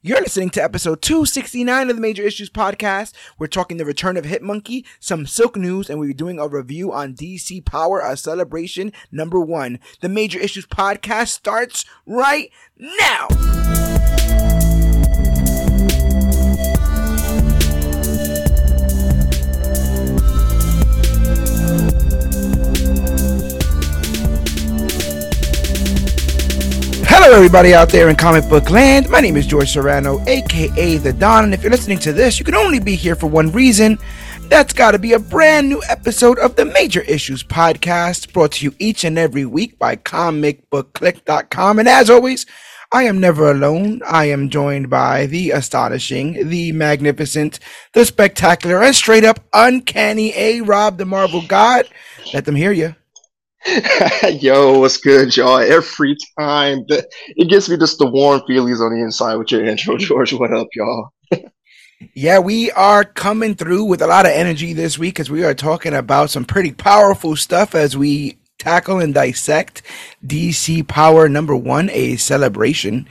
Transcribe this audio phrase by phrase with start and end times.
[0.00, 3.14] You're listening to episode 269 of the Major Issues Podcast.
[3.36, 7.14] We're talking the return of Hitmonkey, some Silk news, and we're doing a review on
[7.14, 9.80] DC Power, a celebration number one.
[10.00, 13.26] The Major Issues Podcast starts right now.
[27.28, 29.10] Hello, everybody out there in comic book land.
[29.10, 32.44] My name is George Serrano, aka The Don, and if you're listening to this, you
[32.46, 33.98] can only be here for one reason.
[34.44, 38.64] That's got to be a brand new episode of the Major Issues Podcast, brought to
[38.64, 41.78] you each and every week by comicbookclick.com.
[41.78, 42.46] And as always,
[42.92, 44.00] I am never alone.
[44.08, 47.58] I am joined by the astonishing, the magnificent,
[47.92, 51.90] the spectacular, and straight up uncanny A Rob, the Marvel God.
[52.32, 52.94] Let them hear you.
[54.40, 55.58] Yo, what's good, y'all?
[55.58, 59.96] Every time it gives me just the warm feelings on the inside with your intro,
[59.98, 60.32] George.
[60.32, 61.12] What up, y'all?
[62.14, 65.54] yeah, we are coming through with a lot of energy this week because we are
[65.54, 69.82] talking about some pretty powerful stuff as we tackle and dissect
[70.26, 73.06] DC Power number one, a celebration.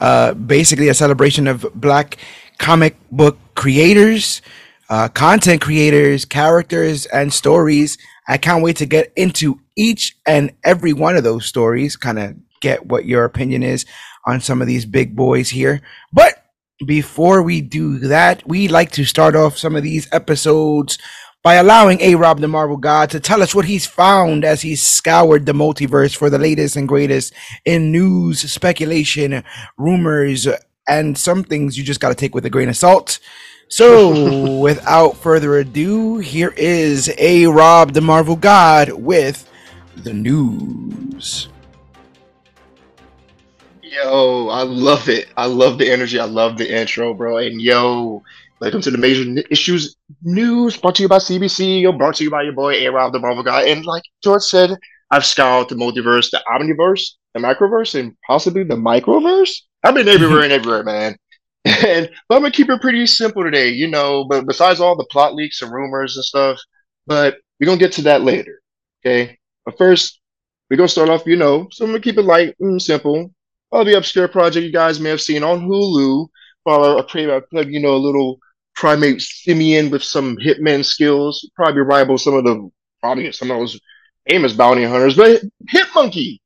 [0.00, 2.18] Uh, basically, a celebration of black
[2.58, 4.42] comic book creators,
[4.90, 7.96] uh, content creators, characters, and stories.
[8.28, 12.36] I can't wait to get into each and every one of those stories, kind of
[12.60, 13.84] get what your opinion is
[14.26, 15.82] on some of these big boys here.
[16.12, 16.44] But
[16.86, 20.98] before we do that, we like to start off some of these episodes
[21.42, 24.80] by allowing A Rob the Marvel God to tell us what he's found as he's
[24.80, 27.32] scoured the multiverse for the latest and greatest
[27.64, 29.42] in news, speculation,
[29.76, 30.46] rumors,
[30.88, 33.18] and some things you just got to take with a grain of salt.
[33.72, 39.50] So, without further ado, here is A Rob the Marvel God with
[39.96, 41.48] the news.
[43.82, 45.30] Yo, I love it.
[45.38, 46.18] I love the energy.
[46.18, 47.38] I love the intro, bro.
[47.38, 48.22] And yo,
[48.60, 51.80] welcome to the Major Issues News brought to you by CBC.
[51.80, 53.68] Yo, brought to you by your boy A Rob the Marvel Guy.
[53.68, 54.76] And like George said,
[55.10, 59.62] I've scoured the multiverse, the omniverse, the microverse, and possibly the microverse.
[59.82, 61.16] I've been everywhere and everywhere, man.
[61.64, 64.24] And but I'm gonna keep it pretty simple today, you know.
[64.24, 66.58] But besides all the plot leaks and rumors and stuff,
[67.06, 68.60] but we're gonna get to that later.
[69.04, 69.38] Okay.
[69.64, 70.20] But first,
[70.68, 73.32] we're gonna start off, you know, so I'm gonna keep it light and simple.
[73.70, 76.28] All the obscure project you guys may have seen on Hulu,
[76.64, 78.38] for a creative, you know, a little
[78.74, 82.70] primate simian with some hitman skills, probably rival some of the
[83.00, 83.80] probably some of those
[84.28, 85.16] famous bounty hunters.
[85.16, 86.40] But hit Monkey,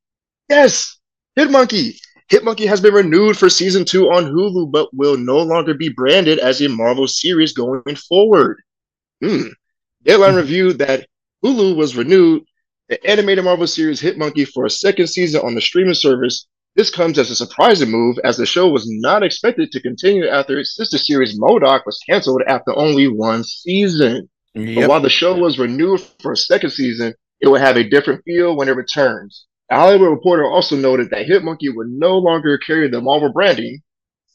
[0.49, 0.99] yes,
[1.39, 1.99] Hitmonkey.
[2.31, 6.39] Hitmonkey has been renewed for season two on Hulu, but will no longer be branded
[6.39, 8.61] as a Marvel series going forward.
[9.23, 9.49] Hmm.
[10.03, 11.07] Deadline reviewed that
[11.45, 12.43] Hulu was renewed
[12.89, 16.47] the animated Marvel series Hitmonkey for a second season on the streaming service.
[16.75, 20.59] This comes as a surprising move as the show was not expected to continue after
[20.59, 24.29] its sister series MODOK was canceled after only one season.
[24.55, 24.75] Yep.
[24.75, 28.23] But while the show was renewed for a second season, it will have a different
[28.25, 29.47] feel when it returns.
[29.71, 33.81] A Hollywood Reporter also noted that Hitmonkey would no longer carry the Marvel branding,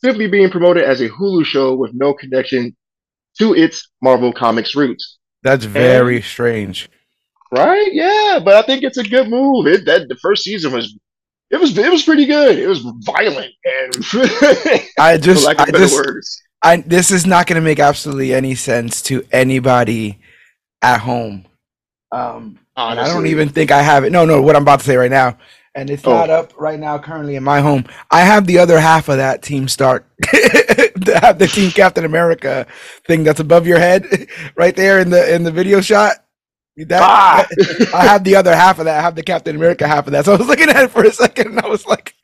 [0.04, 2.76] simply being promoted as a Hulu show with no connection
[3.40, 5.18] to its Marvel Comics roots.
[5.44, 6.90] That's very and, strange.
[7.52, 7.90] Right?
[7.94, 9.68] Yeah, but I think it's a good move.
[9.68, 10.98] It, that the first season was
[11.50, 12.58] it was it was pretty good.
[12.58, 13.96] It was violent and
[15.00, 16.42] I just I just words.
[16.64, 20.20] I this is not going to make absolutely any sense to anybody
[20.82, 21.46] at home.
[22.14, 24.12] Um, I don't even think I have it.
[24.12, 25.38] No, no, what I'm about to say right now,
[25.76, 26.12] and it's oh.
[26.12, 27.86] not up right now currently in my home.
[28.10, 32.68] I have the other half of that Team Stark, the, the Team Captain America
[33.06, 36.18] thing that's above your head, right there in the in the video shot.
[36.78, 37.48] That, ah!
[37.94, 39.00] I have the other half of that.
[39.00, 40.26] I have the Captain America half of that.
[40.26, 42.16] So I was looking at it for a second and I was like,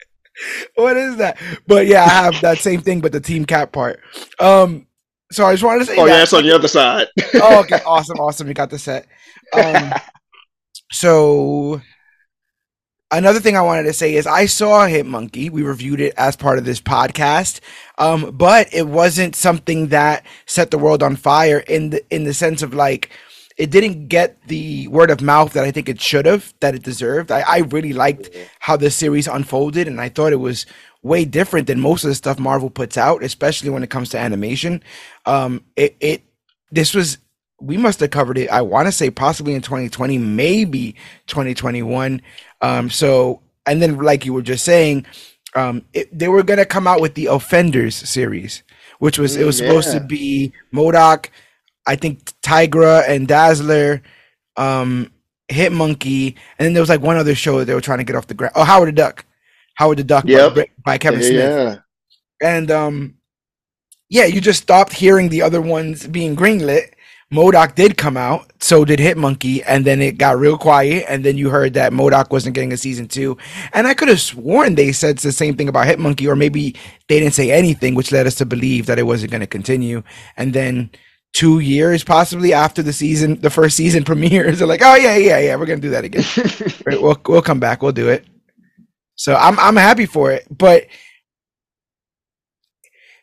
[0.75, 1.37] what is that?
[1.67, 3.99] But yeah, I have that same thing, but the team cap part.
[4.39, 4.87] Um,
[5.31, 6.11] so I just wanted to say, oh that.
[6.11, 7.07] yeah, it's on the other side.
[7.35, 8.47] oh, okay, awesome, awesome.
[8.47, 9.05] You got the set.
[9.53, 9.91] Um,
[10.91, 11.81] so
[13.11, 15.49] another thing I wanted to say is I saw Hitmonkey.
[15.49, 17.59] We reviewed it as part of this podcast,
[17.97, 22.33] um, but it wasn't something that set the world on fire in the in the
[22.33, 23.09] sense of like
[23.57, 26.83] it didn't get the word of mouth that I think it should have, that it
[26.83, 27.31] deserved.
[27.31, 28.29] I, I really liked
[28.59, 30.67] how the series unfolded, and I thought it was
[31.01, 34.19] way different than most of the stuff Marvel puts out, especially when it comes to
[34.19, 34.83] animation.
[35.25, 36.23] Um, it, it
[36.71, 37.17] this was
[37.59, 38.49] we must have covered it.
[38.49, 40.95] I want to say possibly in 2020, maybe
[41.27, 42.21] 2021.
[42.61, 45.05] Um, so and then like you were just saying,
[45.55, 48.63] um, it, they were gonna come out with the Offenders series,
[48.99, 49.67] which was it was yeah.
[49.67, 51.29] supposed to be MODOK
[51.87, 54.03] I think Tigra and Dazzler,
[54.57, 55.11] um,
[55.49, 58.15] Hitmonkey, and then there was like one other show that they were trying to get
[58.15, 58.51] off the ground.
[58.55, 59.25] Oh, Howard the Duck,
[59.75, 60.53] Howard the Duck yep.
[60.53, 61.39] by, by Kevin yeah, Smith.
[61.39, 61.77] Yeah.
[62.47, 63.15] And um,
[64.09, 66.91] yeah, you just stopped hearing the other ones being greenlit.
[67.31, 71.37] MODOK did come out, so did Hitmonkey, and then it got real quiet, and then
[71.37, 73.37] you heard that MODOK wasn't getting a season two.
[73.73, 76.75] And I could have sworn they said the same thing about Hitmonkey, or maybe
[77.09, 80.03] they didn't say anything, which led us to believe that it wasn't going to continue.
[80.37, 80.89] And then
[81.33, 85.39] two years possibly after the season, the first season premieres, they're like, "Oh yeah, yeah,
[85.39, 86.23] yeah, we're gonna do that again.
[86.85, 88.25] right, we'll we'll come back, we'll do it."
[89.15, 90.85] So I'm I'm happy for it, but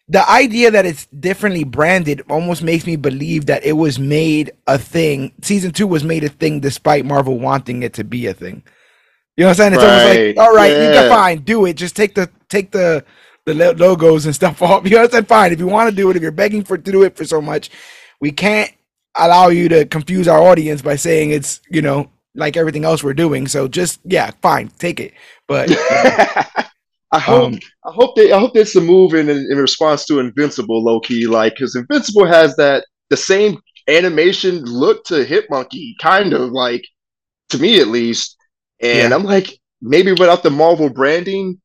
[0.09, 4.79] the idea that it's differently branded almost makes me believe that it was made a
[4.79, 5.33] thing.
[5.41, 8.63] Season two was made a thing despite Marvel wanting it to be a thing.
[9.37, 9.73] You know what I'm saying?
[9.75, 10.89] It's almost like, all right, yeah.
[10.89, 11.75] you can fine, do it.
[11.75, 13.05] Just take the take the
[13.47, 14.85] the logos and stuff off.
[14.85, 15.25] You know what I'm saying?
[15.25, 15.53] Fine.
[15.53, 17.41] If you want to do it, if you're begging for to do it for so
[17.41, 17.71] much,
[18.21, 18.71] we can't
[19.17, 23.15] allow you to confuse our audience by saying it's you know like everything else we're
[23.15, 23.49] doing.
[23.49, 25.15] So just yeah, fine, take it.
[25.49, 25.71] But
[27.15, 30.19] I hope um, I hope they I hope it's a move in in response to
[30.19, 36.33] Invincible, low key, like because Invincible has that the same animation look to Hitmonkey, kind
[36.33, 36.85] of like
[37.51, 38.37] to me at least.
[38.81, 39.15] And yeah.
[39.15, 41.61] I'm like, maybe without the Marvel branding,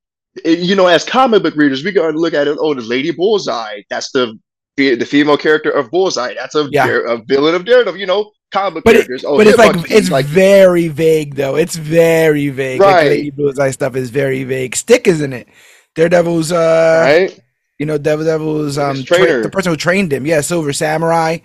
[0.46, 2.58] it, you know, as comic book readers, we go to look at it.
[2.60, 3.82] Oh, the Lady Bullseye.
[3.90, 4.38] That's the
[4.80, 6.34] the female character of Bullseye.
[6.34, 6.88] That's a, yeah.
[7.08, 8.00] a villain of Daredevil.
[8.00, 9.24] You know, comic but characters.
[9.24, 11.56] It, oh, but it's like it's like, very vague though.
[11.56, 12.82] It's very vague.
[12.82, 12.94] Right.
[12.94, 14.76] Like Lady Bullseye stuff is very vague.
[14.76, 15.48] Stick isn't it?
[15.96, 17.40] Daredevil's uh right.
[17.78, 20.26] You know, Daredevil's um tra- the person who trained him.
[20.26, 21.38] Yeah, Silver Samurai,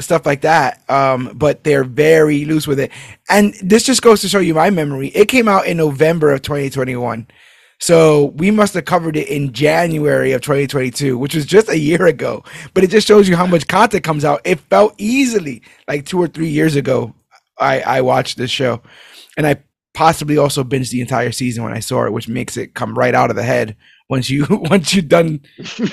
[0.00, 0.82] stuff like that.
[0.90, 2.90] Um, but they're very loose with it.
[3.28, 5.08] And this just goes to show you my memory.
[5.08, 7.26] It came out in November of 2021.
[7.80, 12.06] So we must have covered it in January of 2022, which was just a year
[12.06, 12.42] ago.
[12.74, 14.40] But it just shows you how much content comes out.
[14.44, 17.14] It felt easily like two or three years ago.
[17.58, 18.82] I I watched this show,
[19.36, 19.62] and I
[19.94, 23.14] possibly also binged the entire season when I saw it, which makes it come right
[23.14, 23.76] out of the head
[24.08, 25.40] once you once you done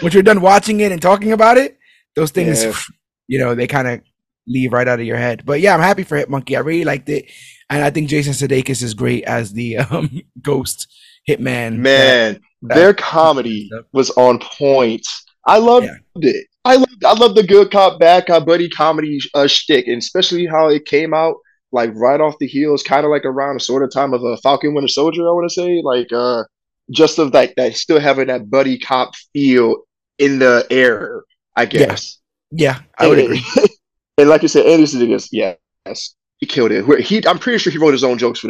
[0.02, 1.78] once you're done watching it and talking about it.
[2.16, 2.74] Those things, yeah.
[3.28, 4.02] you know, they kind of
[4.48, 5.44] leave right out of your head.
[5.46, 6.56] But yeah, I'm happy for Hitmonkey.
[6.56, 7.30] I really liked it,
[7.70, 10.88] and I think Jason Sudeikis is great as the um, ghost
[11.28, 11.78] Hitman.
[11.78, 15.06] Man, that, their comedy was on point.
[15.46, 16.30] I loved yeah.
[16.30, 16.48] it.
[16.66, 20.48] I love I love the good cop bad cop buddy comedy uh, shtick, and especially
[20.48, 21.36] how it came out
[21.72, 24.38] like right off the heels, kind of like around a sort of time of a
[24.38, 25.28] Falcon Winter Soldier.
[25.28, 26.44] I want to say like uh
[26.92, 29.84] just of like that still having that buddy cop feel
[30.18, 31.24] in the air.
[31.56, 32.20] I guess.
[32.52, 33.44] Yeah, yeah I would agree.
[34.18, 37.02] and like you said, Andy Sudeikis, yes, he killed it.
[37.02, 38.48] He, I'm pretty sure he wrote his own jokes for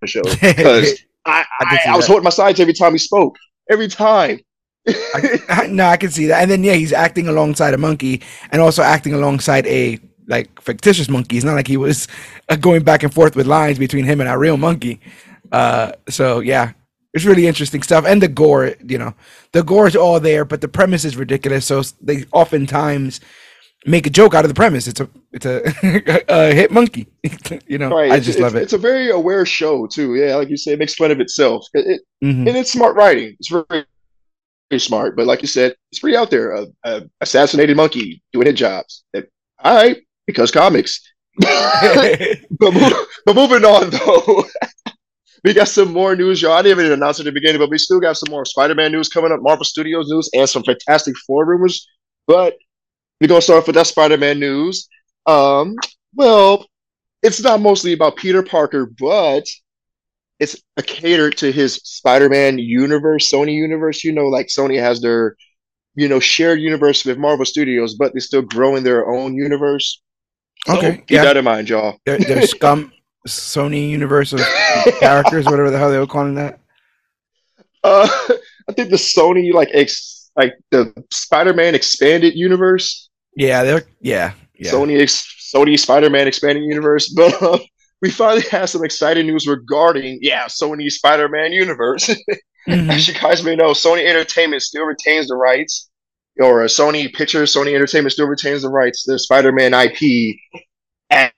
[0.00, 3.36] the show because I, I, I, I was holding my sides every time he spoke.
[3.70, 4.40] Every time.
[4.88, 6.42] I, no, I can see that.
[6.42, 11.08] And then yeah, he's acting alongside a monkey and also acting alongside a like fictitious
[11.08, 11.36] monkey.
[11.36, 12.08] It's not like he was
[12.48, 15.00] uh, going back and forth with lines between him and a real monkey.
[15.52, 16.72] Uh, so yeah,
[17.12, 18.04] it's really interesting stuff.
[18.06, 19.14] And the gore, you know,
[19.52, 21.66] the gore is all there, but the premise is ridiculous.
[21.66, 23.20] So they oftentimes
[23.86, 24.86] make a joke out of the premise.
[24.86, 27.06] It's a it's a, a hit monkey.
[27.66, 28.10] you know, right.
[28.10, 28.62] I just it's, love it.
[28.62, 30.14] It's a very aware show too.
[30.16, 31.66] Yeah, like you say, it makes fun of itself.
[31.74, 32.48] It, mm-hmm.
[32.48, 33.36] and it's smart writing.
[33.38, 33.84] It's very,
[34.70, 35.16] very smart.
[35.16, 36.52] But like you said, it's pretty out there.
[36.52, 39.04] A, a assassinated monkey doing hit jobs.
[39.12, 39.30] It,
[39.62, 41.00] all right, because comics.
[41.38, 42.18] but,
[43.24, 44.44] but moving on though.
[45.44, 46.52] we got some more news, y'all.
[46.52, 49.08] I didn't even announce at the beginning, but we still got some more Spider-Man news
[49.08, 51.88] coming up, Marvel Studios news, and some Fantastic Four rumors.
[52.26, 52.56] But
[53.20, 54.88] we're gonna start off with that Spider-Man news.
[55.26, 55.76] Um,
[56.14, 56.66] well,
[57.22, 59.44] it's not mostly about Peter Parker, but
[60.38, 64.02] it's a catered to his Spider-Man universe, Sony universe.
[64.02, 65.36] You know, like Sony has their,
[65.94, 70.02] you know, shared universe with Marvel Studios, but they're still growing their own universe.
[70.68, 71.24] Okay, so keep yeah.
[71.24, 71.98] that in mind, y'all.
[72.06, 72.92] They're, they're scum
[73.28, 74.40] Sony universe of
[74.98, 76.60] characters, whatever the hell they were calling that.
[77.84, 78.08] Uh,
[78.68, 83.09] I think the Sony like ex like the Spider-Man expanded universe.
[83.36, 84.70] Yeah, they're yeah, yeah.
[84.70, 85.00] Sony
[85.54, 87.58] Sony Spider-Man expanding universe, but uh,
[88.02, 92.08] we finally have some exciting news regarding yeah Sony Spider-Man universe.
[92.68, 92.90] mm-hmm.
[92.90, 95.90] As you guys may know, Sony Entertainment still retains the rights,
[96.40, 100.36] or uh, Sony Pictures, Sony Entertainment still retains the rights to the Spider-Man IP,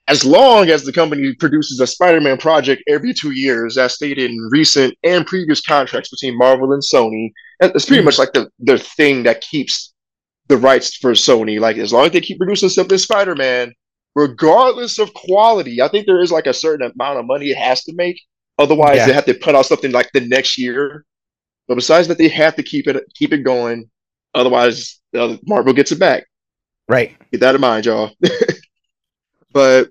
[0.09, 4.49] as long as the company produces a Spider-Man project every two years, as stated in
[4.51, 7.33] recent and previous contracts between Marvel and Sony.
[7.61, 8.07] It's pretty mm-hmm.
[8.07, 9.92] much like the the thing that keeps
[10.53, 11.59] the rights for Sony.
[11.59, 13.73] Like as long as they keep producing something Spider Man,
[14.15, 17.83] regardless of quality, I think there is like a certain amount of money it has
[17.85, 18.21] to make.
[18.59, 19.07] Otherwise, yeah.
[19.07, 21.07] they have to put out something like the next year.
[21.69, 23.91] But besides that, they have to keep it keep it going.
[24.35, 26.25] Otherwise, uh, Marvel gets it back.
[26.87, 27.17] Right.
[27.31, 28.11] Keep that in mind, y'all.
[29.53, 29.89] but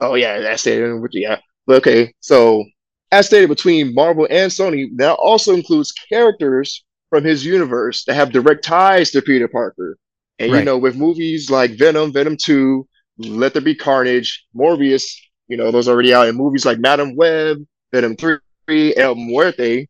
[0.00, 1.00] oh yeah, that's stated.
[1.12, 1.38] Yeah.
[1.66, 2.64] But okay, so
[3.12, 6.84] as stated between Marvel and Sony, that also includes characters
[7.14, 9.96] from his universe that have direct ties to Peter Parker.
[10.40, 12.84] And you know, with movies like Venom, Venom 2,
[13.18, 15.14] Let There Be Carnage, Morbius,
[15.46, 17.58] you know, those already out, in movies like Madame Web,
[17.92, 19.84] Venom 3, El Muerto,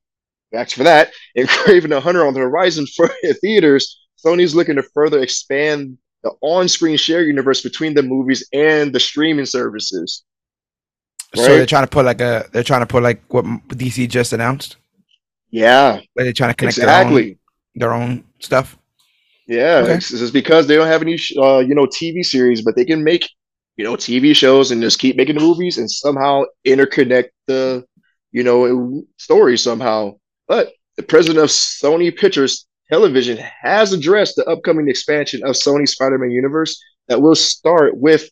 [0.53, 3.09] back for that, and Kraven the Hunter on the horizon for
[3.41, 9.01] theaters, Sony's looking to further expand the on-screen share universe between the movies and the
[9.01, 10.25] streaming services.
[11.35, 14.35] So they're trying to put like a they're trying to put like what DC just
[14.35, 14.77] announced.
[15.55, 17.39] Yeah, Where they're trying to connect exactly.
[17.75, 18.77] their own their own stuff.
[19.47, 19.95] Yeah, Okay.
[19.95, 23.05] it's, it's because they don't have any, uh, you know, TV series, but they can
[23.05, 23.29] make,
[23.77, 27.85] you know, TV shows and just keep making the movies and somehow interconnect the,
[28.33, 30.13] you know, stories somehow.
[30.49, 36.31] But the president of Sony Pictures Television has addressed the upcoming expansion of Sony Spider-Man
[36.31, 38.29] universe that will start with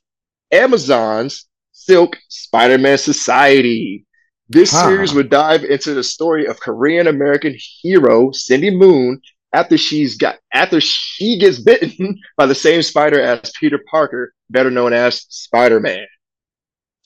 [0.51, 4.07] Amazon's Silk Spider-Man Society.
[4.53, 4.87] This Huh.
[4.89, 9.21] series would dive into the story of Korean American hero Cindy Moon
[9.55, 14.71] after she's got after she gets bitten by the same spider as Peter Parker, better
[14.71, 16.07] known as Spider-Man.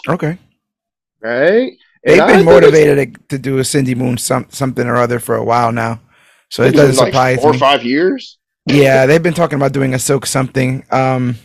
[0.09, 0.39] Okay.
[1.21, 1.73] Right?
[2.05, 5.45] They've And been motivated to, do a Cindy Moon some, something or other for a
[5.45, 6.01] while now.
[6.51, 7.57] So it doesn't like surprise four me.
[7.57, 8.39] or five years.
[8.67, 10.85] Yeah, they've been talking about doing a silk something.
[10.91, 11.37] Um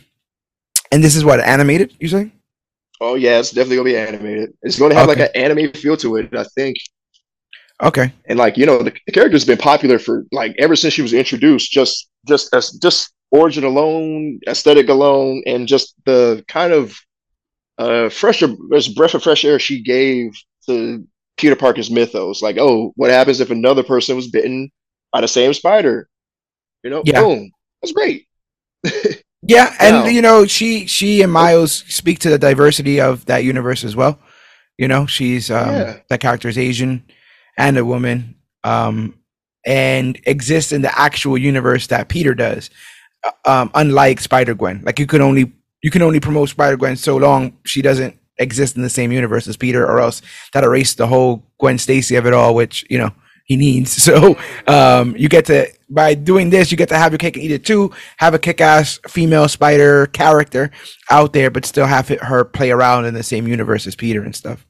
[0.92, 2.32] and this is what animated, you say?
[3.02, 4.54] Oh yeah, it's definitely gonna be animated.
[4.62, 5.10] It's gonna have Okay.
[5.10, 6.78] like an anime feel to it, I think.
[7.82, 8.14] Okay.
[8.26, 11.14] And like you know, the, the character's been popular for like ever since she was
[11.14, 11.72] introduced.
[11.72, 16.96] Just just as just origin alone, aesthetic alone, and just the kind of
[17.80, 18.50] uh fresher
[18.96, 20.34] breath of fresh air she gave
[20.68, 21.06] to
[21.38, 22.42] Peter Parker's mythos.
[22.42, 24.72] Like, oh, what happens if another person was bitten
[25.14, 26.10] by the same spider?
[26.84, 27.22] You know, Yeah.
[27.22, 27.52] boom.
[27.82, 28.28] That's great.
[29.44, 33.84] Yeah, and you know, she she and Miles speak to the diversity of that universe
[33.84, 34.20] as well.
[34.78, 35.98] You know, she's um Yeah.
[36.10, 37.04] that character is Asian
[37.58, 39.16] and a woman, um,
[39.66, 42.70] and exists in the actual universe that Peter does.
[43.26, 45.52] uh, Um, unlike Spider Gwen, like you can only
[45.84, 49.48] you can only promote Spider Gwen so long she doesn't exist in the same universe
[49.48, 50.22] as Peter, or else
[50.54, 53.12] that erased the whole Gwen Stacy of it all, which you know
[53.52, 53.92] he needs.
[54.12, 57.46] So um, you get to by doing this, you get to have your cake and
[57.46, 57.92] eat it too.
[58.18, 60.72] Have a kick-ass female spider character
[61.10, 64.24] out there, but still have it, her play around in the same universe as Peter
[64.24, 64.66] and stuff.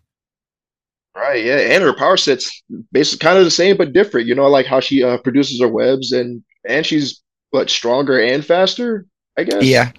[1.16, 4.28] Right, yeah, and her power set's basically kind of the same but different.
[4.28, 7.22] You know, like how she uh, produces her webs and and she's
[7.52, 9.06] what stronger and faster.
[9.38, 9.64] I guess.
[9.64, 9.92] Yeah.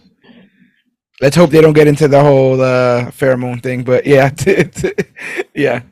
[1.20, 4.30] Let's hope they don't get into the whole uh, pheromone thing, but yeah,
[5.54, 5.82] yeah,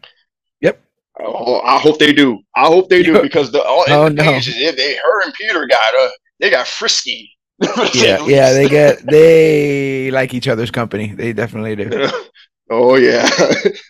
[1.22, 2.40] Oh, I hope they do.
[2.56, 4.22] I hope they do because the all Oh, no.
[4.22, 6.08] pages, they her and Peter got uh
[6.38, 7.30] they got frisky.
[7.94, 8.52] yeah, yeah.
[8.52, 11.12] They get they like each other's company.
[11.14, 12.08] They definitely do.
[12.70, 13.28] oh yeah.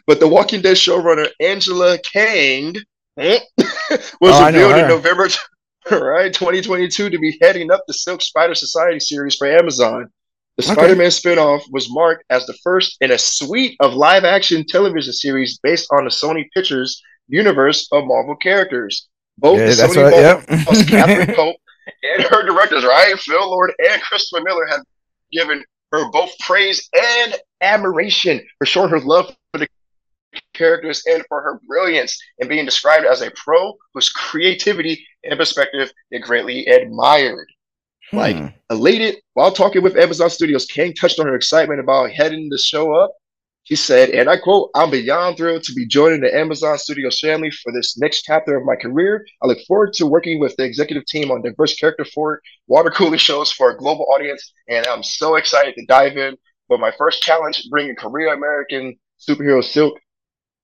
[0.06, 2.74] but the Walking Dead showrunner Angela Kang
[3.16, 3.40] was
[4.22, 4.88] Oh, revealed in.
[4.88, 5.28] November
[5.90, 10.08] right 2022 to be heading up the Silk Spider Society series for Amazon.
[10.56, 10.72] The Okay.
[10.74, 15.88] Spider-Man spinoff was marked as the first in a suite of live-action television series based
[15.90, 19.08] on the Sony Pictures universe of Marvel characters.
[19.38, 20.22] Both Yeah, the Sony what.
[20.22, 21.56] Marvel boss, Katherine Pope
[22.02, 23.18] and her directors, right?
[23.18, 24.82] Phil Lord and Christopher Miller, have
[25.32, 29.68] given her both praise and admiration for showing her love for the
[30.54, 35.90] characters and for her brilliance in being described as a pro whose creativity and perspective
[36.10, 37.48] they greatly admired.
[38.12, 38.46] Like, Hmm.
[38.70, 42.92] Elated while talking with Amazon Studios, Kang touched on her excitement about heading the show
[42.94, 43.12] up.
[43.64, 47.50] She said, and I quote, I'm beyond thrilled to be joining the Amazon Studios family
[47.50, 49.24] for this next chapter of my career.
[49.42, 53.18] I look forward to working with the executive team on diverse character forward water cooler
[53.28, 54.52] shows for a global audience.
[54.68, 56.36] And I'm so excited to dive in
[56.68, 59.98] with my first challenge, bringing Korean American superhero Silk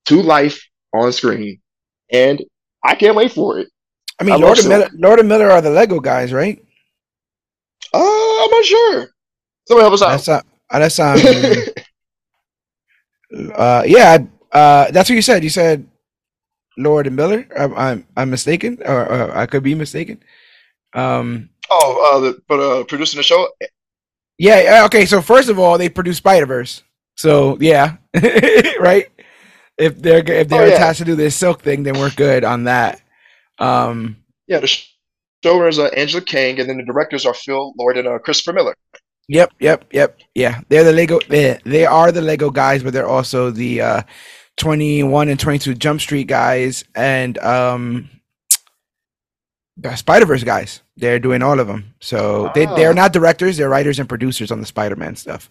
[0.07, 0.61] to life
[0.93, 1.61] on screen.
[2.11, 2.43] And
[2.83, 3.69] I can't wait for it.
[4.19, 6.59] I mean, I Lord and Miller, Lord and Miller are the Lego guys, right?
[7.93, 9.09] Uh, I'm not sure.
[9.69, 10.09] Somebody help us out.
[10.09, 10.47] That's not.
[10.71, 11.19] Unless I'm.
[13.55, 14.19] uh, yeah,
[14.53, 15.43] uh, that's what you said.
[15.45, 15.87] You said
[16.79, 17.47] Lord and Miller.
[17.59, 20.23] I'm I'm, I'm mistaken, or, or I could be mistaken.
[20.95, 23.49] Um, Oh, uh, the, but uh, producing the show.
[24.39, 24.85] yeah.
[24.87, 26.83] Okay, so first of all, they produce Spider Verse.
[27.17, 27.97] So yeah,
[28.81, 29.07] right.
[29.79, 30.75] If they're if they're Oh, yeah.
[30.75, 33.01] attached to do this Silk thing, then we're good on that.
[33.59, 34.17] Um,
[34.47, 34.91] Yeah, the sh-
[35.45, 38.75] showrunners are Angela King, and then the directors are Phil Lord and uh, Christopher Miller.
[39.29, 40.19] Yep, yep, yep.
[40.35, 41.19] Yeah, they're the Lego.
[41.29, 44.03] They, they are the Lego guys, but they're also the uh,
[44.57, 48.09] twenty one and twenty two Jump Street guys and um,
[49.77, 50.83] the Spider Verse guys.
[50.97, 51.95] They're doing all of them.
[52.01, 52.75] So they Ah.
[52.77, 55.51] they're not directors; they're writers and producers on the Spider Man stuff.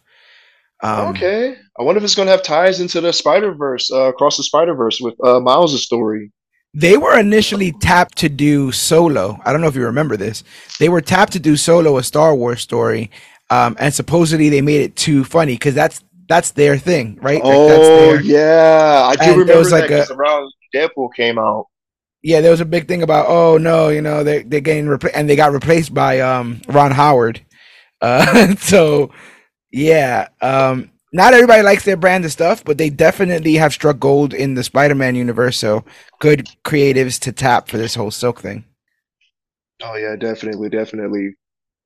[0.84, 4.10] Um, okay, I wonder if it's going to have ties into the Spider Verse, uh,
[4.10, 6.32] across the Spider Verse with uh, Miles' story.
[6.74, 9.40] they were initially tapped to do solo.
[9.46, 10.44] I don't know if you remember this.
[10.80, 13.10] They were tapped to do solo a Star Wars story,
[13.50, 17.44] um, and supposedly they made it too funny because that's that's their thing, right?
[17.44, 21.68] Like, oh their, yeah, I do remember was that like a, around Deadpool came out.
[22.24, 25.16] Yeah, there was a big thing about oh no, you know they they're getting replaced
[25.16, 27.46] and they got replaced by um Ron Howard.
[28.02, 29.12] Uh, so
[29.72, 34.34] yeah, um, not everybody likes their brand of stuff, but they definitely have struck gold
[34.34, 35.58] in the Spider-Man universe.
[35.58, 35.86] So
[36.20, 38.66] good creatives to tap for this whole Silk thing.
[39.84, 41.36] Oh yeah, definitely, definitely.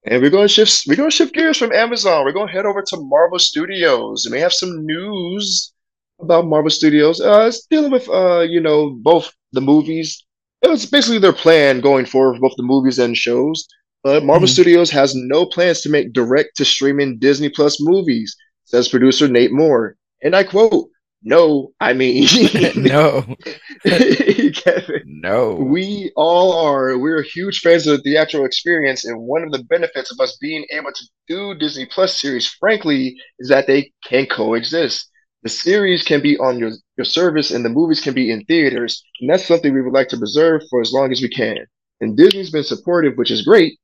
[0.05, 0.83] And we're going to shift.
[0.87, 2.23] We're going to shift gears from Amazon.
[2.23, 5.73] We're going to head over to Marvel Studios, and we have some news
[6.21, 7.19] about Marvel Studios.
[7.21, 10.25] Uh, it's dealing with uh, you know, both the movies.
[10.61, 13.67] It was basically their plan going forward for both the movies and shows.
[14.03, 14.51] But Marvel Mhm.
[14.53, 19.51] Studios has no plans to make direct to streaming Disney Plus movies, says producer Nate
[19.51, 19.95] Moore.
[20.23, 20.89] And I quote,
[21.21, 22.27] No, I mean,
[22.75, 23.35] no,
[23.83, 25.55] Kevin, no.
[25.55, 26.97] we all are.
[26.97, 30.65] We're huge fans of the theatrical experience, and one of the benefits of us being
[30.71, 35.09] able to do Disney Plus series, frankly, is that they can coexist.
[35.43, 39.03] The series can be on your, your service, and the movies can be in theaters,
[39.19, 41.57] and that's something we would like to preserve for as long as we can.
[42.01, 43.77] And Disney's been supportive, which is great,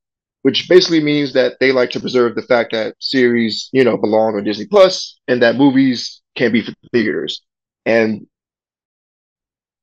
[0.44, 4.36] which basically means that they like to preserve the fact that series, you know, belong
[4.36, 7.42] on Disney Plus, and that movies can be for theaters.
[7.86, 8.28] And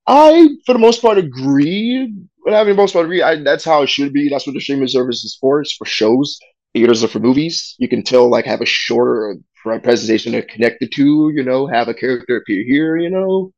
[0.06, 2.12] I, for the most part, agree.
[2.44, 3.22] But I mean, most part, agree.
[3.22, 4.28] I, that's how it should be.
[4.28, 5.60] That's what the streaming service is for.
[5.60, 6.38] It's for shows.
[6.74, 7.74] Theaters are for movies.
[7.78, 9.36] You can tell, like, have a shorter
[9.82, 11.30] presentation to connect the two.
[11.34, 12.96] You know, have a character appear here.
[12.98, 13.52] You know,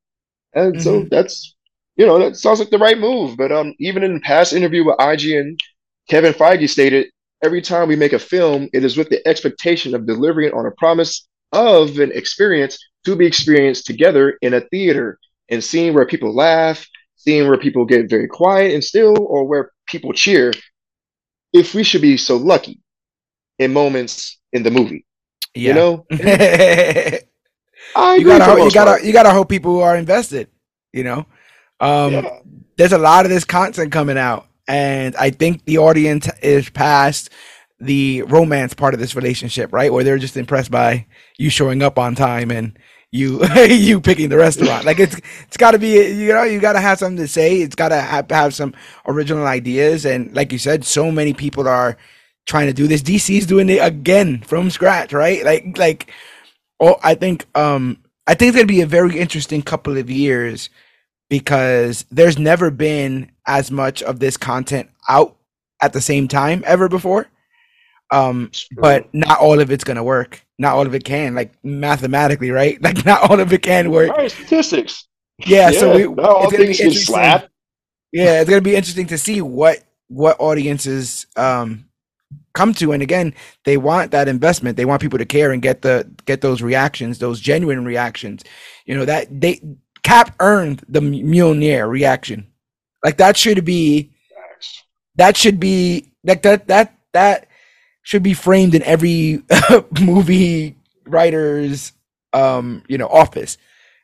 [0.54, 1.10] and so Mhm.
[1.10, 1.54] that's,
[1.96, 3.36] you know, that sounds like the right move.
[3.36, 5.56] But um, even in the past interview with IGN,
[6.10, 7.08] Kevin Feige stated,
[7.44, 10.72] "Every time we make a film, it is with the expectation of delivering on a
[10.78, 15.18] promise of an experience to be experienced together in a theater."
[15.50, 19.70] and seeing where people laugh, seeing where people get very quiet and still, or where
[19.86, 20.52] people cheer,
[21.52, 22.80] if we should be so lucky
[23.58, 25.04] in moments in the movie.
[25.54, 25.68] Yeah.
[25.68, 26.06] You know,
[27.96, 29.04] I you gotta hope, you gotta part.
[29.04, 30.48] you gotta hope people are invested.
[30.92, 31.26] You know,
[31.80, 32.38] um, Yeah.
[32.76, 37.30] there's a lot of this content coming out, and I think the audience is past
[37.84, 39.92] the romance part of this relationship, right?
[39.92, 41.06] Where they're just impressed by
[41.38, 42.78] you showing up on time and
[43.12, 44.84] you you picking the restaurant.
[44.84, 45.16] Like it's
[45.46, 47.60] it's got to be you know you got to have something to say.
[47.62, 48.74] It's got to have, have some
[49.06, 51.96] original ideas, and like you said, so many people are
[52.46, 53.02] trying to do this.
[53.02, 55.44] DC's doing it again from scratch, right?
[55.44, 56.12] Like like
[56.80, 60.70] oh, I think um I think it's gonna be a very interesting couple of years
[61.30, 65.36] because there's never been as much of this content out
[65.82, 67.28] at the same time ever before.
[68.10, 70.44] Um, but not all of it's gonna work.
[70.58, 72.78] Not all of it can, like mathematically, right?
[72.82, 74.10] Like not all of it can work.
[74.10, 75.08] All right, statistics.
[75.46, 77.48] Yeah, so we, not all it's gonna be things get interesting.
[78.12, 81.86] Yeah, it's gonna be interesting to see what what audiences um
[82.52, 82.92] come to.
[82.92, 84.76] And again, they want that investment.
[84.76, 88.44] They want people to care and get the get those reactions, those genuine reactions.
[88.86, 89.60] You know that they
[90.04, 92.46] Cap earned the Mjolnir reaction.
[93.02, 94.12] Like that should be
[95.16, 97.48] that should be like that that that
[98.04, 99.42] should be framed in every
[100.00, 101.92] movie writer's
[102.32, 103.58] um you know office.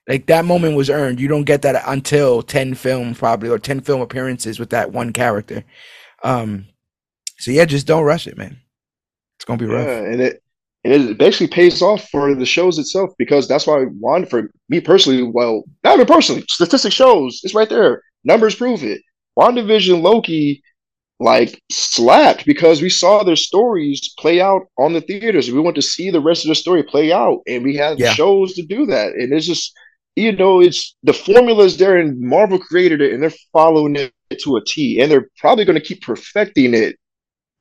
[0.08, 1.20] Like that moment was earned.
[1.20, 5.12] You don't get that until 10 films probably or 10 film appearances with that one
[5.12, 5.62] character.
[6.24, 6.66] Um
[7.38, 8.58] so yeah just don't rush it man.
[9.36, 9.86] It's gonna be rough.
[9.86, 10.42] Yeah, and it
[10.82, 14.80] and it basically pays off for the shows itself because that's why one for me
[14.80, 18.02] personally, well, not even personally, statistics shows it's right there.
[18.24, 19.02] Numbers prove it.
[19.38, 20.62] WandaVision, Loki,
[21.20, 25.52] like slapped because we saw their stories play out on the theaters.
[25.52, 28.14] We want to see the rest of the story play out, and we have Yeah.
[28.14, 29.12] shows to do that.
[29.14, 29.74] And it's just
[30.16, 34.56] you know, it's the formula's there, and Marvel created it, and they're following it to
[34.56, 36.96] a T, and they're probably going to keep perfecting it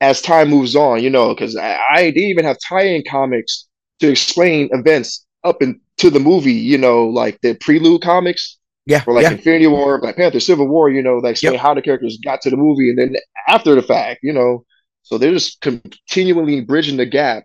[0.01, 3.67] as time moves on, you know, because I, I they even have tie-in comics
[4.01, 8.58] to explain events up into the movie, you know, like the prelude comics
[8.89, 11.63] yeah for like yeah Infinity War, Black Panther, Civil War, you know, that explain Yep.
[11.65, 13.15] how the characters got to the movie and then
[13.47, 14.65] after the fact, you know.
[15.03, 17.43] So they're just continually bridging the gap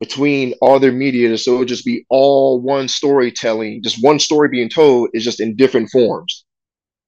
[0.00, 4.48] between all their media so it would just be all one storytelling, just one story
[4.50, 6.44] being told is just in different forms,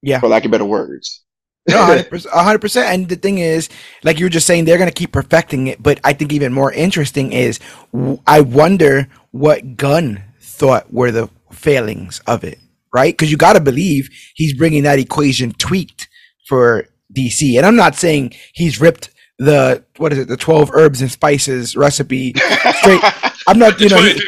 [0.03, 1.23] yeah for lack of better words.
[1.67, 2.83] No, 100%, 100%.
[2.93, 3.69] And the thing is,
[4.03, 5.81] like you were just saying, they're going to keep perfecting it.
[5.81, 7.59] But I think even more interesting is
[7.93, 12.59] w- I wonder what Gunn thought were the failings of it,
[12.93, 13.13] right?
[13.13, 16.07] Because you got to believe he's bringing that equation tweaked
[16.47, 17.57] for DC.
[17.57, 21.75] And I'm not saying he's ripped the, what is it, the 12 herbs and spices
[21.75, 22.33] recipe
[22.79, 23.01] straight.
[23.47, 24.21] I'm not, you know, he-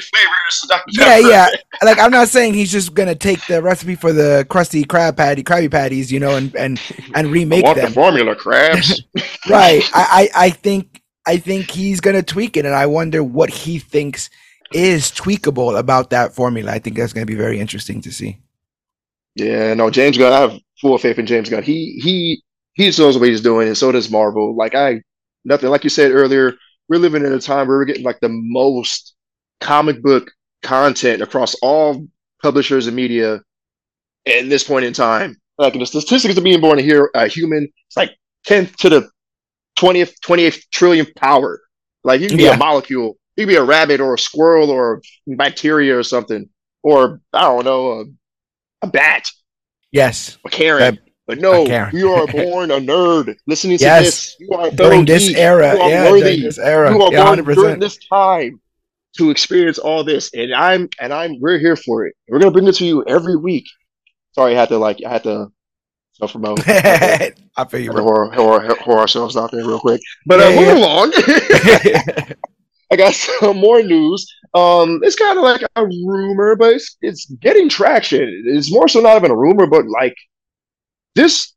[0.90, 1.48] Yeah, yeah.
[1.84, 5.44] Like I'm not saying he's just gonna take the recipe for the Krusty Krab patty,
[5.44, 6.82] Krabby Patties, you know, and and
[7.16, 7.88] and I remake want them.
[7.88, 9.02] the formula, Crabs.
[9.50, 9.84] right.
[9.94, 13.80] I, I I think I think he's gonna tweak it, and I wonder what he
[13.80, 14.30] thinks
[14.74, 16.72] is tweakable about that formula.
[16.72, 18.40] I think that's gonna be very interesting to see.
[19.36, 20.34] Yeah, no, James Gunn.
[20.34, 21.64] I have full faith in James Gunn.
[21.64, 22.44] He he
[22.74, 24.56] he knows what he's doing, and so does Marvel.
[24.56, 25.02] Like I,
[25.46, 25.70] nothing.
[25.70, 26.54] Like you said earlier,
[26.90, 29.16] we're living in a time where we're getting like the most
[29.62, 30.30] comic book
[30.62, 32.06] content across all
[32.42, 33.42] publishers and media
[34.28, 35.38] at this point in time.
[35.58, 38.12] Like the statistics of being born here, a human, it's like
[38.46, 39.10] tenth to the
[39.76, 41.62] twentieth, twenty eighth trillion power.
[42.04, 42.56] Like you can be Yeah.
[42.56, 46.50] a molecule, you can be a rabbit or a squirrel or bacteria or something,
[46.84, 48.06] or I don't know, a,
[48.84, 49.24] a bat,
[49.92, 50.38] Yes.
[50.46, 50.96] a Karen.
[50.96, 53.34] That- but no, you are born a nerd.
[53.48, 54.04] Listening to Yes.
[54.06, 55.38] this, you are During this geek.
[55.38, 56.22] era, You are yeah, worthy.
[56.24, 58.60] during this era, You are yeah, born during this time
[59.18, 62.14] to experience all this, and I'm and I'm we're here for it.
[62.28, 63.66] We're gonna bring it to you every week.
[64.34, 65.48] Sorry, I had to like I had to
[66.12, 66.60] self promote.
[66.68, 67.32] I
[67.70, 68.04] feel you, bro.
[68.04, 70.02] Whore, whore, whore ourselves out there real quick.
[70.26, 70.86] But uh, Yeah, moving yeah.
[70.86, 71.14] along,
[72.92, 74.26] I got some more news.
[74.54, 78.44] Um, it's kind of like a rumor, but it's it's getting traction.
[78.48, 80.16] It's more so not even a rumor, but like
[81.16, 81.54] this.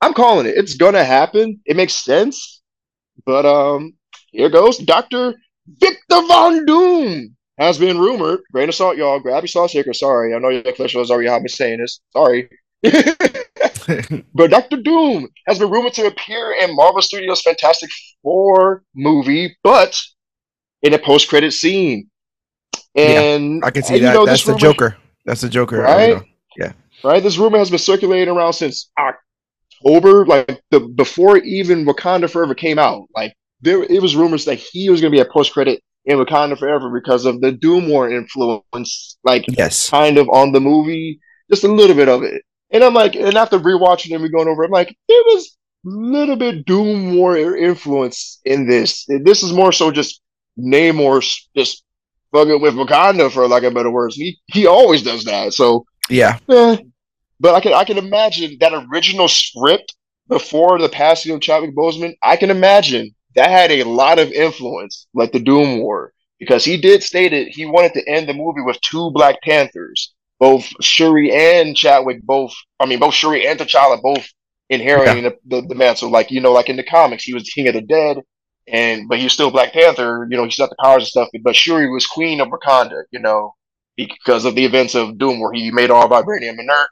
[0.00, 0.56] I'm calling it.
[0.56, 1.60] It's gonna happen.
[1.64, 2.62] It makes sense.
[3.24, 3.94] But um,
[4.32, 4.78] here goes.
[4.78, 5.34] Doctor
[5.66, 8.40] Victor Von Doom has been rumored.
[8.52, 9.20] Grain of salt, y'all.
[9.20, 9.94] Grab your salt shaker.
[9.94, 12.00] Sorry, I know your clinicians already have me saying this.
[12.12, 12.48] Sorry.
[14.34, 17.90] But Doctor Doom has been rumored to appear in Marvel Studios' Fantastic
[18.22, 19.96] Four movie, but
[20.84, 22.08] in a post-credit scene.
[22.94, 24.14] And I can see and, that.
[24.14, 24.96] know, That's the rumor- Joker.
[25.24, 25.78] That's the Joker.
[25.80, 26.22] Right?
[26.58, 26.72] Know.
[27.02, 27.22] right?
[27.22, 32.78] This rumor has been circulating around since October, like the before even Wakanda Forever came
[32.78, 33.08] out.
[33.16, 36.18] Like there, it was rumors that he was going to be a post credit in
[36.18, 39.90] Wakanda Forever because of the Doom War influence, like Yes.
[39.90, 41.18] kind of on the movie,
[41.50, 42.42] just a little bit of it.
[42.70, 45.56] And I'm like, and after rewatching it and we going over, I'm like, there was
[45.86, 49.06] a little bit Doom War influence in this.
[49.08, 50.20] This is more so just
[50.58, 51.24] Namor
[51.56, 51.84] just
[52.32, 54.16] fucking with Wakanda for lack of better words.
[54.16, 55.54] He he always does that.
[55.54, 56.38] So Yeah.
[56.48, 56.76] Eh,
[57.40, 59.94] but I can I can imagine that original script
[60.28, 62.14] before the passing of Chadwick Boseman.
[62.22, 66.76] I can imagine that had a lot of influence, like the Doom War, because he
[66.76, 67.48] did state it.
[67.48, 72.54] He wanted to end the movie with two Black Panthers, both Shuri and Chadwick, both.
[72.80, 74.26] I mean, both Shuri and T'Challa, both
[74.70, 76.10] inheriting the, the the mantle.
[76.10, 78.18] Like you know, like in the comics, he was King of the Dead,
[78.66, 80.26] and but he was still Black Panther.
[80.30, 81.28] You know, he's got the powers and stuff.
[81.42, 83.02] But Shuri was Queen of Wakanda.
[83.10, 83.54] You know,
[83.96, 86.88] because of the events of Doom, where he made all vibranium inert.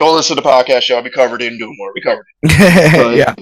[0.00, 1.02] Go listen to the podcast, y'all.
[1.02, 1.92] We covered it in Doom, War.
[1.94, 3.16] We covered it.
[3.16, 3.34] yeah.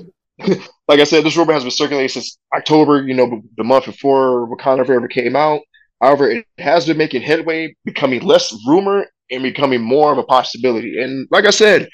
[0.88, 4.48] Like I said, this rumor has been circulating since October, you know, the month before
[4.48, 5.60] Wakanda Forever came out.
[6.00, 11.00] However, it has been making headway, becoming less rumor and becoming more of a possibility.
[11.00, 11.88] And like I said,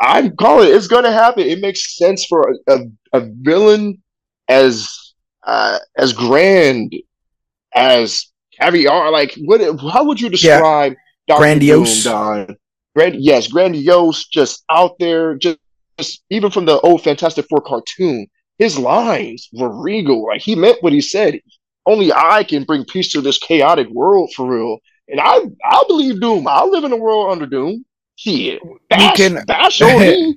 [0.00, 0.74] I'm calling it.
[0.74, 1.42] It's going to happen.
[1.42, 2.78] It makes sense for a, a,
[3.12, 4.02] a villain
[4.48, 4.88] as
[5.50, 6.94] uh, as grand
[7.74, 8.26] as
[8.58, 9.10] caviar.
[9.10, 9.60] Like, what?
[9.92, 10.94] How would you describe
[11.26, 11.38] Dr.
[11.40, 12.04] Grandiose.
[12.04, 12.56] Doom, Don?
[12.94, 15.58] Grand, yes, grandiose, just out there, just,
[15.98, 18.26] just even from the old Fantastic Four cartoon,
[18.58, 20.26] his lines were regal.
[20.26, 21.40] Like he meant what he said.
[21.86, 24.78] Only I can bring peace to this chaotic world for real.
[25.08, 26.46] And I, I believe Doom.
[26.46, 27.84] I'll live in a world under Doom.
[28.16, 30.36] Shit, bash, can- bash on me.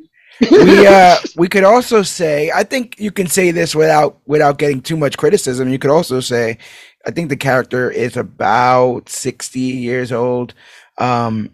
[0.51, 4.81] We uh we could also say I think you can say this without without getting
[4.81, 5.69] too much criticism.
[5.69, 6.57] You could also say
[7.05, 10.53] I think the character is about 60 years old.
[10.97, 11.51] Um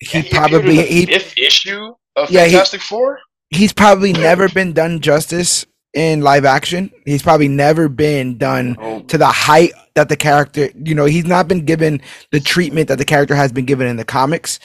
[0.00, 3.18] he appeared probably the he fifth issue of Yeah, he- Fantastic Four.
[3.50, 6.90] he's probably never been done justice in live action.
[7.04, 11.26] He's probably never been done Oh, to the height that the character, you know, he's
[11.26, 14.60] not been given the treatment that the character has been given in the comics.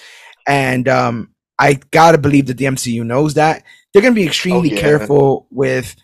[0.47, 3.63] And um, I gotta believe that the MCU knows that.
[3.93, 4.81] They're gonna be extremely yeah.
[4.81, 5.95] careful with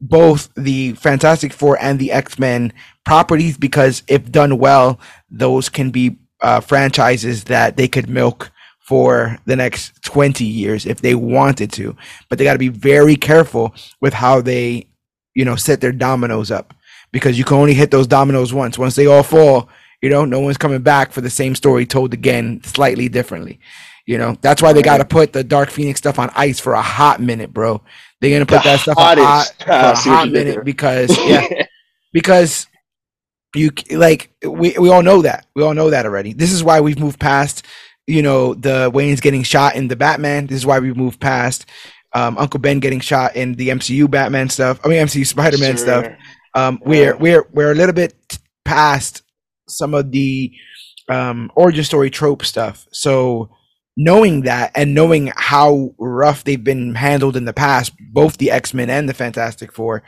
[0.00, 2.72] both the Fantastic Four and the X Men
[3.04, 9.38] properties because if done well, those can be uh, franchises that they could milk for
[9.44, 11.94] the next 20 years if they wanted to.
[12.28, 14.88] But they got to be very careful with how they,
[15.34, 16.72] you know, set their dominoes up
[17.12, 18.78] because you can only hit those dominoes once.
[18.78, 19.68] Once they all fall,
[20.00, 23.60] you know, no one's coming back for the same story told again slightly differently.
[24.08, 26.72] You know, that's why they got to put the Dark Phoenix stuff on ice for
[26.72, 27.82] a hot minute, bro.
[28.22, 29.62] They're gonna put The that stuff on hot hottest.
[29.62, 30.64] for a hot minute there.
[30.64, 31.46] because yeah,
[32.14, 32.66] because
[33.54, 36.32] you like we we all know that we all know that already.
[36.32, 37.66] This is why we've moved past
[38.06, 40.46] you know the Wayne's getting shot in the Batman.
[40.46, 41.66] This is why we moved past
[42.14, 44.80] um, Uncle Ben getting shot in the MCU Batman stuff.
[44.84, 46.04] I mean MCU Spider Man stuff.
[46.06, 46.18] Sure.
[46.54, 48.14] Um, we're we're we're a little bit
[48.64, 49.22] past
[49.68, 50.50] some of the
[51.10, 52.86] um, origin story trope stuff.
[52.90, 53.50] So
[53.98, 58.72] knowing that and knowing how rough they've been handled in the past, both the X
[58.72, 60.04] Men and the Fantastic Four,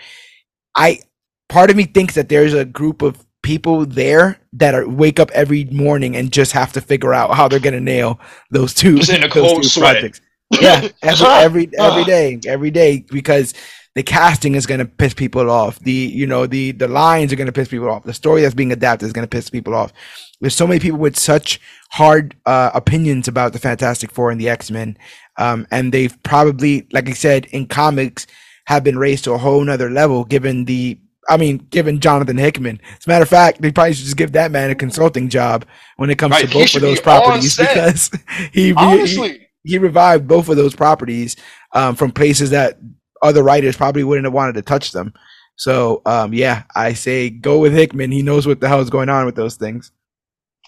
[0.75, 1.01] I
[1.49, 5.31] part of me thinks that there's a group of people there that are wake up
[5.33, 8.99] every morning and just have to figure out how they're gonna nail those two,
[9.43, 10.21] those two projects.
[10.61, 13.55] Yeah, every every every day, every day, because
[13.97, 15.81] the casting is gonna piss people off.
[15.81, 18.05] The you know the the lines are gonna piss people off.
[18.05, 19.93] The story that's being adapted is gonna piss people off.
[20.41, 24.49] There's so many people with such hard uh, opinions about the Fantastic Four and the
[24.49, 24.97] X Men,
[25.37, 28.27] um, and they've probably, like I said, in comics,
[28.67, 30.25] have been raised to a whole nother level.
[30.25, 30.99] Given the,
[31.29, 32.81] I mean, given Jonathan Hickman.
[32.99, 35.65] As a matter of fact, they probably should just give that man a consulting job
[35.97, 38.11] when it comes Right, to both of those be properties because
[38.53, 41.37] he, he he revived both of those properties
[41.75, 42.79] um, from places that
[43.23, 45.13] other writers probably wouldn't have wanted to touch them.
[45.57, 48.13] So um, yeah, I say go with Hickman.
[48.13, 49.93] He knows what the hell is going on with those things.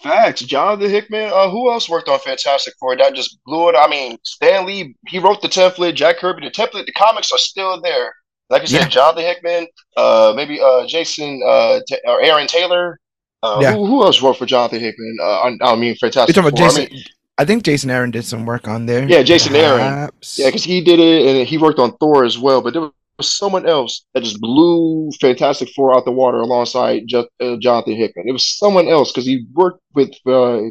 [0.02, 0.40] Facts.
[0.42, 1.30] Jonathan Hickman.
[1.32, 2.96] Uh, who else worked on Fantastic Four?
[2.96, 3.76] That just blew it.
[3.76, 4.94] I mean, Stan Lee.
[5.08, 5.94] He wrote the template.
[5.94, 6.44] Jack Kirby.
[6.46, 6.86] The template.
[6.86, 8.12] The comics are still there.
[8.50, 8.88] Like you said, Yeah.
[8.88, 9.66] Jonathan Hickman.
[9.96, 12.98] Uh, maybe uh, Jason uh, Ta- or Aaron Taylor.
[13.42, 13.72] Uh, Yeah.
[13.72, 15.16] who, who else wrote for Jonathan Hickman?
[15.20, 16.66] Uh, I, I mean, You're Fantastic talking about Four.
[16.66, 16.94] I Jason.
[16.94, 17.04] mean,
[17.38, 19.08] I think Jason Aaron did some work on there.
[19.08, 20.10] Yeah, Jason Aaron.
[20.36, 22.60] Yeah, because he did it and he worked on Thor as well.
[22.60, 27.28] But there was someone else that just blew Fantastic Four out the water alongside just,
[27.40, 28.28] uh, Jonathan Hickman.
[28.28, 30.62] It was someone else because he worked with uh,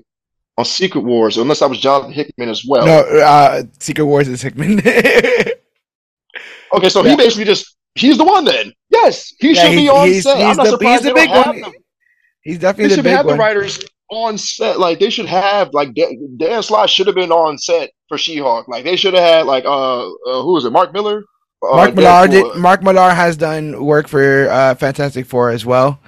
[0.57, 2.85] on Secret Wars, unless that was Jonathan Hickman as well.
[2.85, 4.81] no, uh, Secret Wars is Hickman.
[6.73, 7.11] Okay, so Yeah.
[7.11, 8.71] he basically just he's the one then.
[8.89, 10.37] Yes, he Yeah, should be on he's- set.
[10.37, 11.61] he's I'm not the- surprised he's the they big one.
[11.61, 11.71] them.
[12.43, 14.79] He's They definitely the should big have the writers on set.
[14.79, 18.67] Like they should have like Dan, Dan Slott should have been on set for She-Hulk.
[18.69, 20.71] Like they should have had like uh, uh who was it?
[20.71, 21.23] Mark Millar.
[21.61, 22.55] Uh, Mark Millar did.
[22.55, 25.99] Mark Millar has done work for uh, Fantastic Four as well.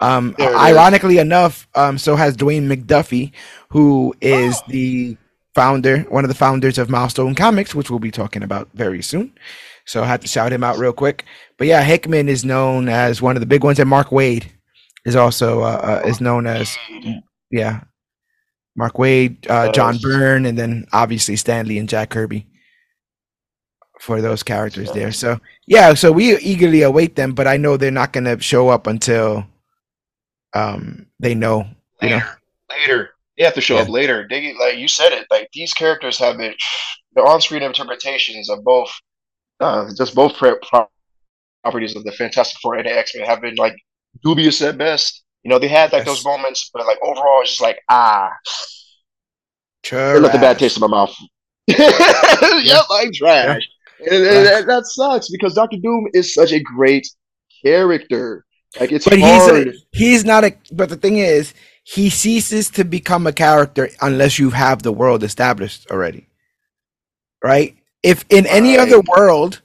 [0.00, 0.54] Um, it is.
[0.54, 3.32] ironically enough, um, so has Dwayne McDuffie,
[3.70, 5.16] who is the
[5.54, 9.32] founder, one of the founders of Milestone Comics, which we'll be talking about very soon.
[9.86, 11.24] So I had to shout him out real quick.
[11.56, 14.46] But yeah, Hickman is known as one of the big ones, and Mark Waid
[15.04, 16.76] is also uh, uh, is known as
[17.50, 17.80] yeah,
[18.76, 22.46] Mark Waid, uh, John Byrne, and then obviously Stan Lee and Jack Kirby
[24.00, 25.12] for those characters there.
[25.12, 28.68] So yeah, so we eagerly await them, but I know they're not going to show
[28.68, 29.46] up until
[30.54, 31.66] um they know.
[32.02, 32.28] You know, later.
[32.70, 33.10] Later.
[33.36, 33.82] They have to show Yeah.
[33.82, 34.26] up later.
[34.28, 35.26] They like you said it.
[35.30, 36.54] Like these characters have been
[37.14, 38.90] the on-screen interpretations of both,
[39.60, 40.88] uh, just both pro- pro-
[41.62, 43.74] properties of the Fantastic Four and the X Men have been like
[44.24, 45.22] dubious at best.
[45.44, 46.06] You know, they had like Yes.
[46.06, 48.30] those moments, but like overall, it's just like ah,
[49.90, 51.14] it left a bad taste in my mouth.
[51.68, 53.62] yep, like trash.
[54.00, 54.60] And, and Yeah.
[54.62, 57.06] that, sucks because Doctor Doom is such a great
[57.64, 58.44] character.
[58.78, 59.68] Like it's But he's hard.
[59.68, 60.54] a, he's not a.
[60.72, 65.22] But the thing is, he ceases to become a character unless you have the world
[65.24, 66.26] established already,
[67.42, 67.76] right?
[68.02, 69.62] If in any other world,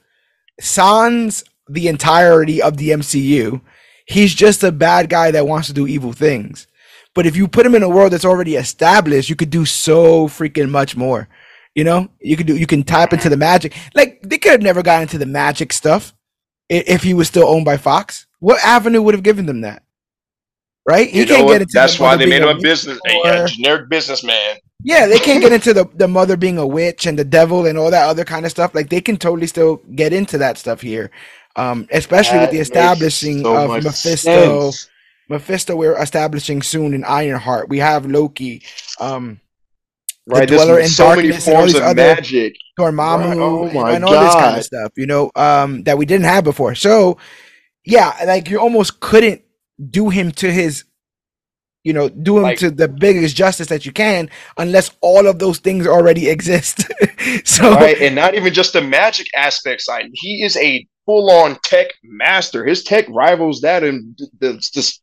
[0.60, 3.60] sans the entirety of the MCU,
[4.06, 6.66] he's just a bad guy that wants to do evil things.
[7.14, 10.26] But if you put him in a world that's already established, you could do so
[10.28, 11.28] freaking much more.
[11.74, 12.56] You know, you could do.
[12.56, 13.74] You can tap into the magic.
[13.94, 16.14] Like they could have never got into the magic stuff
[16.68, 18.26] if he was still owned by Fox.
[18.38, 19.82] What avenue would have given them that?
[20.86, 21.12] Right?
[21.12, 21.66] You know what?
[21.72, 24.56] That's the why they made him a witch business, a, or- a generic businessman.
[24.82, 27.78] Yeah, they can't get into the the mother being a witch and the devil and
[27.78, 28.74] all that other kind of stuff.
[28.74, 31.10] Like they can totally still get into that stuff here,
[31.56, 34.70] um, especially with the establishing so of Mephisto.
[34.70, 34.90] sense.
[35.30, 37.70] Mephisto, we're establishing soon in Ironheart.
[37.70, 38.62] We have Loki,
[39.00, 39.40] um,
[40.26, 42.54] the Right, Dweller in so many Darkness and all forms of other- magic.
[42.78, 43.76] Dormammu, Right.
[43.76, 46.74] Oh and- all this kind of stuff, you know, um, that we didn't have before.
[46.74, 47.18] So,
[47.84, 49.42] yeah, like you almost couldn't
[49.90, 50.84] do him to his,
[51.84, 55.38] you know, do him Like- to the biggest justice that you can unless all of
[55.38, 56.84] those things already exist.
[57.44, 58.00] so, right?
[58.00, 60.06] And not even just the magic aspect side.
[60.14, 62.64] He is a full-on tech master.
[62.64, 64.98] His tech rivals that in the, the, the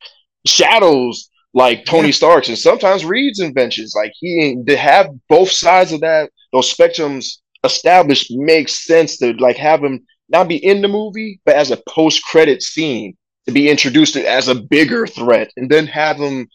[0.47, 2.13] shadows like Tony Yeah.
[2.13, 3.93] Stark's and sometimes Reed's inventions.
[3.95, 9.57] Like he to have both sides of that those spectrums established makes sense to like
[9.57, 14.15] have him not be in the movie, but as a post-credit scene to be introduced
[14.15, 16.47] as a bigger threat, and then have him,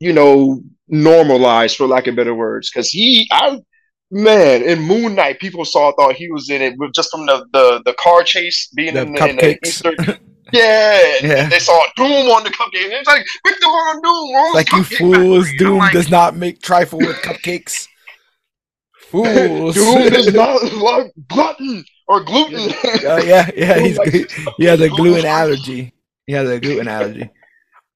[0.00, 2.70] you know, normalized for lack of better words.
[2.70, 3.58] Because he, I
[4.10, 7.44] Man, in Moon Knight, people saw thought he was in it with just from the
[7.52, 9.58] the, the car chase being The in, the, in the.
[9.66, 9.94] Easter.
[10.52, 11.48] Yeah, Yeah.
[11.48, 12.90] they saw Doom on the cupcake.
[12.92, 14.36] It's like Victor on Doom.
[14.36, 17.88] on like you fools, factory." Doom like, does not make trifle with cupcakes.
[19.10, 19.74] Fools.
[19.74, 22.72] Doom does not like glutton or gluten.
[23.04, 23.98] Oh yeah, yeah, he's.
[24.56, 25.92] He has a gluten allergy.
[26.26, 27.30] He has a gluten allergy.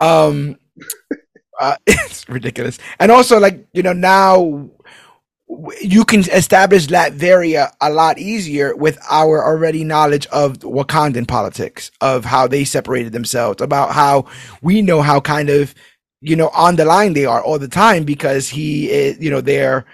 [0.01, 0.57] Um,
[1.61, 2.79] uh, it's ridiculous.
[2.99, 4.71] And also, like you know, now
[5.81, 12.25] you can establish Latveria a lot easier with our already knowledge of Wakandan politics, of
[12.25, 14.27] how they separated themselves, about how
[14.63, 15.75] we know how kind of
[16.21, 19.41] you know on the line they are all the time because he is, you know,
[19.41, 19.85] they're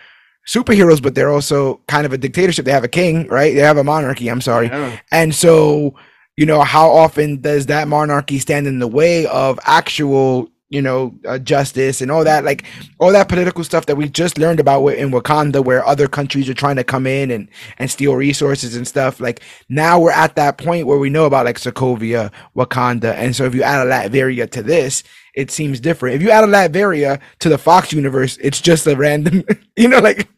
[0.49, 2.65] superheroes, but they're also kind of a dictatorship.
[2.65, 3.55] They have a king, right?
[3.55, 4.29] They have a monarchy.
[4.29, 4.99] I'm sorry, Yeah.
[5.11, 5.95] and so
[6.37, 11.15] you know how often does that monarchy stand in the way of actual you know
[11.27, 12.65] uh, justice and all that like
[12.99, 16.55] all that political stuff that we just learned about in wakanda where other countries are
[16.55, 17.49] trying to come in and
[17.79, 21.47] and steal resources and stuff like now we're at that point where we know about
[21.47, 26.17] like sokovia wakanda and so if you add a latveria to this it seems different
[26.17, 29.45] if you add a latveria to the fox universe it's just a random
[29.77, 30.29] you know like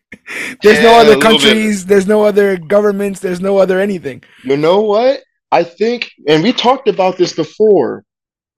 [0.62, 1.58] there's no Yeah, a other little bit.
[1.58, 5.22] countries there's no other governments there's no other anything You know what?
[5.50, 8.04] I think, and we talked about this before,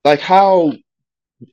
[0.05, 0.73] like how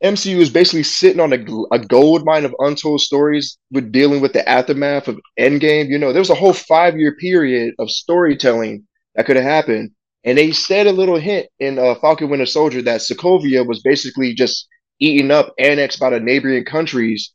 [0.03, 4.33] MCU is basically sitting on a, a gold mine of untold stories with dealing with
[4.33, 5.89] the aftermath of Endgame.
[5.89, 9.91] You know, there was a whole five year period of storytelling that could have happened.
[10.25, 14.35] And they said a little hint in uh, Falcon Winter Soldier that Sokovia was basically
[14.35, 14.69] just
[15.01, 17.33] eaten up, annexed by the neighboring countries.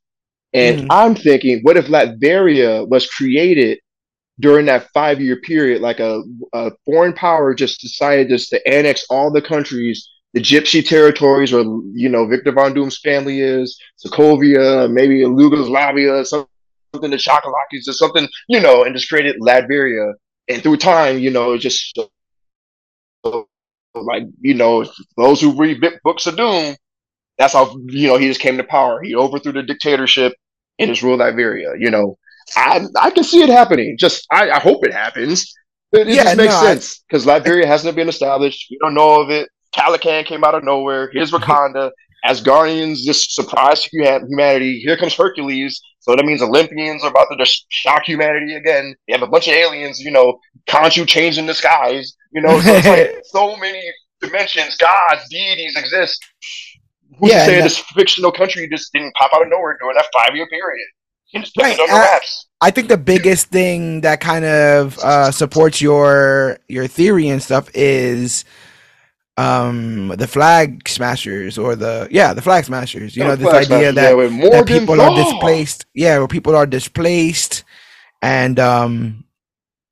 [0.54, 0.88] And Mhm.
[0.90, 3.80] I'm thinking, what if Latveria was created
[4.40, 6.22] during that five year period, like a,
[6.54, 11.64] a foreign power just decided just to annex all the countries, the Gypsy territories where,
[11.94, 16.48] you know, Victor Von Doom's family is, Sokovia, maybe Yugoslavia, something,
[16.94, 20.14] the Chocolakis or something, you know, and just created Latveria.
[20.50, 21.98] And through time, you know, it just
[23.96, 24.86] like, you know,
[25.18, 26.76] those who read books of doom,
[27.38, 29.02] that's how, you know, he just came to power.
[29.02, 30.34] He overthrew the dictatorship
[30.80, 32.18] and just ruled Latveria, you know.
[32.58, 33.96] I I can see it happening.
[33.98, 35.54] Just I, I hope it happens.
[35.94, 38.68] It, it Yeah, just makes no, sense because Latveria hasn't been established.
[38.70, 39.48] We don't know of it.
[39.76, 41.10] Calican came out of nowhere.
[41.12, 41.92] Here's Wakanda.
[42.26, 44.80] Asgardians just surprised hu- humanity.
[44.80, 45.82] Here comes Hercules.
[46.00, 48.96] So that means Olympians are about to just shock humanity again.
[49.08, 52.60] They have a bunch of aliens, you know, Khonshu changing the skies, you know.
[52.60, 53.82] So it's like so many
[54.22, 56.24] dimensions, gods, deities exist.
[57.20, 60.08] Who's Yeah, to say this fictional country just didn't pop out of nowhere during that
[60.14, 60.88] five year period?
[61.36, 62.48] Right, right, on the wraps.
[62.62, 67.70] I think the biggest thing that kind of uh, supports your your theory and stuff
[67.74, 68.46] is
[69.38, 73.96] um the flag smashers or the yeah the flag smashers you know this idea smashers,
[73.96, 75.86] that, yeah, that people are displaced.
[75.96, 77.64] Yeah where people are displaced
[78.22, 79.24] and um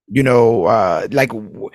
[0.08, 1.69] you know uh like w-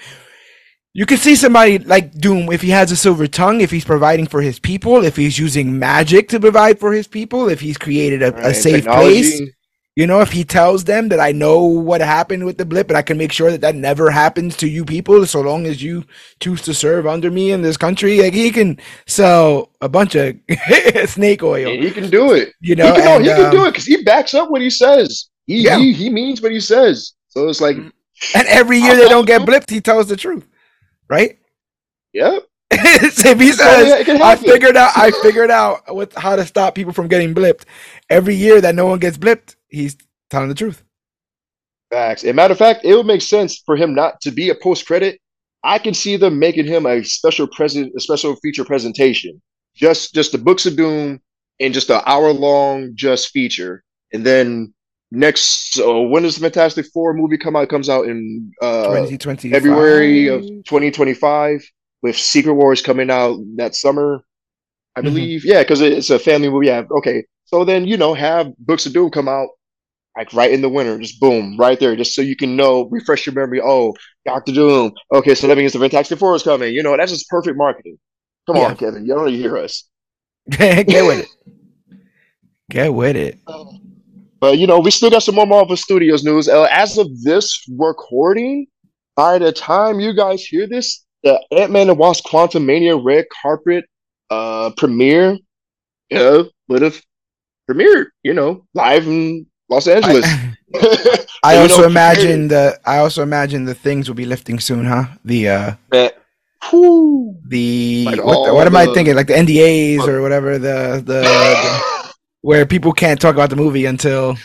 [0.95, 4.27] you can see somebody like doom if he has a silver tongue if he's providing
[4.27, 8.23] for his people if he's using magic to provide for his people if he's created
[8.23, 9.23] a, a safe technology.
[9.23, 9.56] place
[9.97, 12.99] you know, if he tells them that I know what happened with the blip and
[12.99, 16.05] I can make sure that that never happens to you people, so long as you
[16.41, 20.37] choose to serve under me in this country, like he can sell a bunch of
[21.07, 22.53] snake oil, Yeah, he can do it.
[22.61, 22.93] you He know.
[22.93, 25.29] can, no, and, he can do um, it because he backs up what he says.
[25.47, 25.79] He, Yeah.
[25.79, 27.15] he he means what he says.
[27.29, 27.77] So it's like,
[28.33, 30.47] And every year they don't get blipped, he tells the truth,
[31.09, 31.39] right?
[32.13, 32.43] yep.
[32.71, 36.75] if he So, says, yeah, "I figured out, I figured out what how to stop
[36.75, 37.65] people from getting blipped,"
[38.11, 39.97] every year that no one gets blipped, he's
[40.31, 40.83] telling the truth.
[41.91, 42.25] Facts.
[42.25, 44.87] And matter of fact, it would make sense for him not to be a post
[44.87, 45.21] credit.
[45.63, 49.41] I can see them making him a special present, a special feature presentation.
[49.75, 51.21] Just just the books of doom
[51.61, 53.85] and just an hour long just feature.
[54.13, 54.75] And then
[55.13, 57.65] next so when does the Fantastic Four movie come out?
[57.65, 61.63] It comes out in uh 2020 February of 2025
[62.03, 64.23] with Secret Wars coming out that summer,
[64.97, 65.05] I Mhm.
[65.05, 65.45] believe.
[65.45, 66.67] Yeah, because it's a family movie.
[66.67, 67.25] Yeah, okay.
[67.47, 69.49] So then you know have Books of Doom come out
[70.17, 73.27] like right in the winter, just boom, right there, just so you can know, refresh
[73.27, 73.61] your memory.
[73.63, 74.93] Oh, Doctor Doom.
[75.13, 76.73] Okay, so that means the Fantastic Four is coming.
[76.73, 77.99] You know, that's just perfect marketing.
[78.47, 78.69] Come Yeah.
[78.69, 79.85] on, Kevin, you don't hear us.
[80.51, 81.29] Get with it.
[82.71, 83.39] Get with it.
[84.41, 86.49] But you know, we still got some more Marvel Studios news.
[86.49, 88.67] Uh, as of this recording,
[89.17, 93.85] by the time you guys hear this, the Ant Man and Wasp Quantumania red carpet
[94.31, 95.33] uh premiere,
[96.11, 97.01] you know, would have
[97.71, 100.25] premiered, you know, live in Los Angeles.
[100.25, 104.85] I, I also know, imagine the I also imagine the things will be lifting soon,
[104.87, 105.05] huh?
[105.25, 106.17] The uh that,
[106.71, 109.15] whew, the Like what, the- all what am I thinking?
[109.15, 112.13] Like the NDAs or whatever the the, the
[112.43, 114.37] where people can't talk about the movie until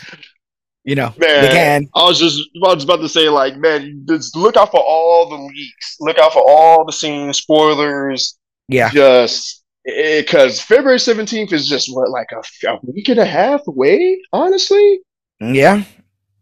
[0.84, 1.88] you know they Man, can.
[1.94, 5.28] I was just I was about to say, like, man, just look out for all
[5.28, 8.36] the leaks, look out for all the scenes, spoilers,
[8.68, 8.90] Yeah.
[8.90, 14.20] just because February seventeenth is just what like a, a week and a half away.
[14.32, 15.00] Honestly,
[15.40, 15.84] Yeah.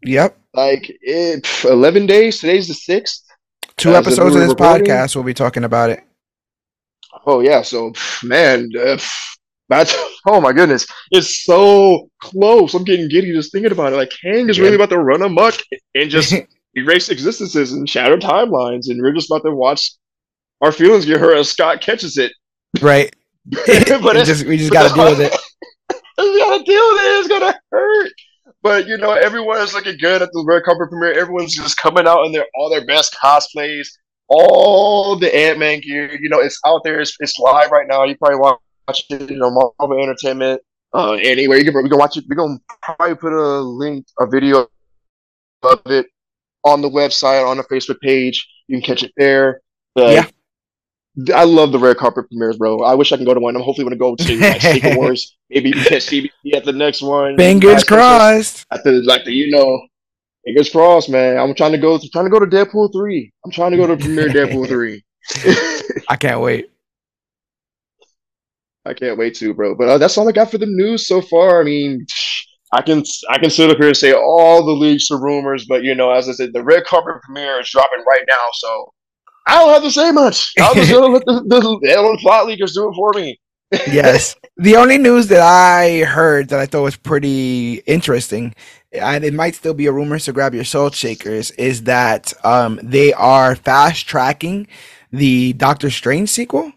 [0.03, 0.37] Yep.
[0.53, 2.39] like it, eleven days.
[2.39, 3.23] Today's the sixth.
[3.77, 4.85] Two As of episodes of this recording?
[4.87, 6.03] podcast we'll be talking about it.
[7.25, 8.97] Oh yeah, so man, uh,
[9.69, 9.95] That's
[10.27, 12.73] oh my goodness, it's so close.
[12.73, 13.95] I'm getting giddy just thinking about it.
[13.95, 14.65] Like Kang is Yeah.
[14.65, 15.55] really about to run amok
[15.95, 16.33] and just
[16.75, 19.91] erase existences and shatter timelines, and we're just about to watch
[20.61, 22.31] our feelings get hurt as Scott catches it.
[22.81, 23.15] right.
[24.01, 25.31] but we just we just got to deal with it.
[26.17, 27.19] we gotta deal with it.
[27.19, 28.11] It's gonna hurt.
[28.61, 31.19] But you know, everyone is looking good at the red carpet premiere.
[31.19, 33.87] Everyone's just coming out in their all their best cosplays,
[34.27, 36.15] all the Ant Man gear.
[36.21, 36.99] You know, it's out there.
[36.99, 38.03] It's, it's live right now.
[38.03, 39.29] You probably watch it.
[39.29, 40.61] You know, Marvel Entertainment.
[40.93, 42.25] Uh, anyway, you can, we can watch it.
[42.29, 44.67] We're gonna probably put a link, a video
[45.63, 46.07] of it
[46.63, 48.47] on the website, on the Facebook page.
[48.67, 49.61] You can catch it there.
[49.95, 50.27] Yeah.
[51.33, 52.83] I love the red carpet premieres, bro.
[52.83, 53.55] I wish I can go to one.
[53.55, 55.35] I'm hopefully going to go to like, Secret Wars.
[55.49, 57.35] Maybe you can catch CBC at the next one.
[57.35, 58.65] Fingers crossed.
[58.71, 59.87] At the like the you know,
[60.45, 61.37] fingers crossed, man.
[61.37, 61.99] I'm trying to go.
[62.13, 63.31] trying to go to Deadpool three.
[63.43, 65.03] I'm trying to go to premiere Deadpool three.
[66.09, 66.69] I can't wait.
[68.85, 69.75] I can't wait to, bro.
[69.75, 71.59] But uh, that's all I got for the news so far.
[71.59, 72.05] I mean,
[72.73, 75.83] I can I can sit up here and say all the leaks are rumors, but
[75.83, 78.93] you know, as I said, the red carpet premiere is dropping right now, so
[79.47, 80.53] I don't have to say much.
[80.59, 83.39] I'll just gonna let the, the, the plot leakers do it for me.
[83.91, 84.35] yes.
[84.57, 88.53] The only news that I heard that I thought was pretty interesting,
[88.91, 92.79] and it might still be a rumor, so grab your salt shakers, is that um,
[92.83, 94.67] they are fast tracking
[95.11, 96.73] the Doctor Strange sequel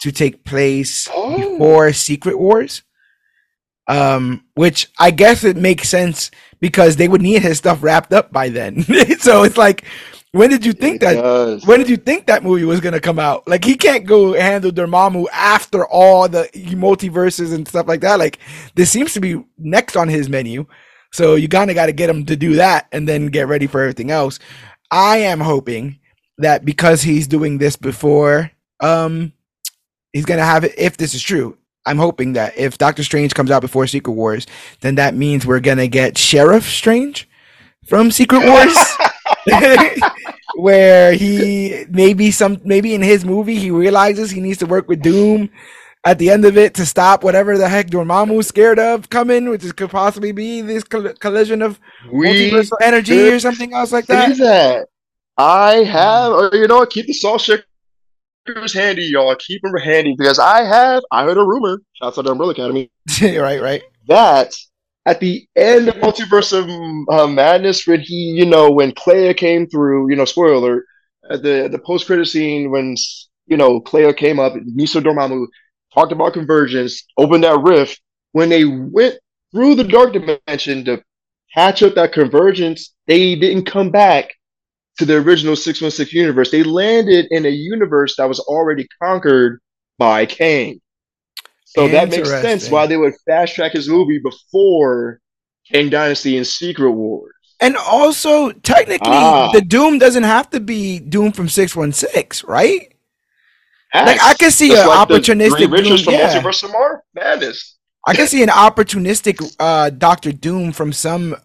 [0.00, 1.36] to take place Oh.
[1.36, 2.82] before Secret Wars.
[3.86, 8.32] Um, which I guess it makes sense because they would need his stuff wrapped up
[8.32, 8.82] by then.
[9.18, 9.84] so it's like,
[10.34, 11.64] when did you think It that does.
[11.64, 13.46] when did you think that movie was gonna come out?
[13.48, 18.18] Like he can't go handle Dormammu after all the multiverses and stuff like that.
[18.18, 18.38] Like
[18.74, 20.66] this seems to be next on his menu,
[21.12, 23.66] so you kind of got to get him to do that and then get ready
[23.66, 24.38] for everything else.
[24.90, 26.00] I am hoping
[26.38, 29.32] that because he's doing this before, um,
[30.12, 30.74] he's gonna have it.
[30.76, 31.56] If this is true,
[31.86, 34.46] I'm hoping that if Doctor Strange comes out before Secret Wars,
[34.80, 37.28] then that means we're gonna get Sheriff Strange
[37.86, 38.76] from Secret Wars.
[40.54, 45.02] where he maybe some maybe in his movie he realizes he needs to work with
[45.02, 45.50] Doom
[46.04, 49.64] at the end of it to stop whatever the heck Dormammu's scared of coming, which
[49.64, 51.80] is, could possibly be this coll- collision of
[52.12, 54.36] we multiversal energy or something else like that.
[54.36, 54.88] that.
[55.36, 56.90] I have, or you know what?
[56.90, 59.34] Keep the salt shakers handy, y'all.
[59.36, 61.02] Keep them handy because I have.
[61.10, 61.80] I heard a rumor.
[61.94, 62.90] Shouts out to the Umbrella Academy.
[63.22, 63.82] right, right.
[64.06, 64.54] that
[65.06, 66.68] at the end of Multiverse of
[67.08, 70.86] uh, Madness, when he, you know, when Clea came through, you know, spoiler alert,
[71.30, 72.94] at the the post credit scene when
[73.46, 75.46] you know Clea came up, Miso Dormammu
[75.92, 78.00] talked about convergence, opened that rift.
[78.32, 79.16] When they went
[79.52, 81.02] through the dark dimension to
[81.54, 84.34] patch up that convergence, they didn't come back
[84.98, 86.50] to the original 616 universe.
[86.50, 89.60] They landed in a universe that was already conquered
[89.98, 90.80] by Kang.
[91.74, 95.20] So that makes sense why they would fast track his movie before
[95.70, 97.32] Kang Dynasty and Secret Wars.
[97.60, 99.50] And also, technically, Ah.
[99.52, 102.92] the Doom doesn't have to be Doom from Six One Six, right?
[103.94, 106.40] Like, I can see an like opportunistic Richards Doom, from yeah.
[106.42, 107.76] Multiverse of Mar- Madness.
[108.06, 111.36] I can see an opportunistic uh Doctor Doom from some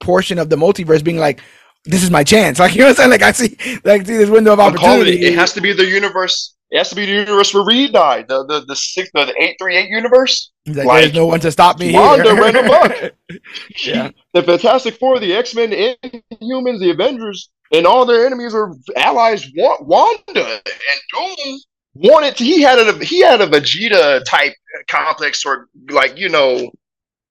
[0.00, 1.40] portion of the multiverse being like,
[1.84, 3.10] "This is my chance." Like you know what I'm saying?
[3.10, 4.78] Like I see, like see this window of I'm it.
[4.78, 5.24] opportunity.
[5.26, 6.54] It has to be the universe.
[6.76, 8.28] It has to be the universe where Reed died.
[8.28, 10.52] The the the six the eight three eight universe.
[10.66, 13.12] He's like, like, "There's no one to stop me Wanda here." ran amok.
[13.82, 14.10] Yeah.
[14.34, 15.96] The Fantastic Four, the X Men, the
[16.34, 20.20] Inhumans, the Avengers, and all their enemies or allies want Wanda
[20.56, 21.60] and Doom
[21.94, 22.36] wanted.
[22.36, 24.52] To, he had a he had a Vegeta type
[24.86, 26.70] complex, or like you know,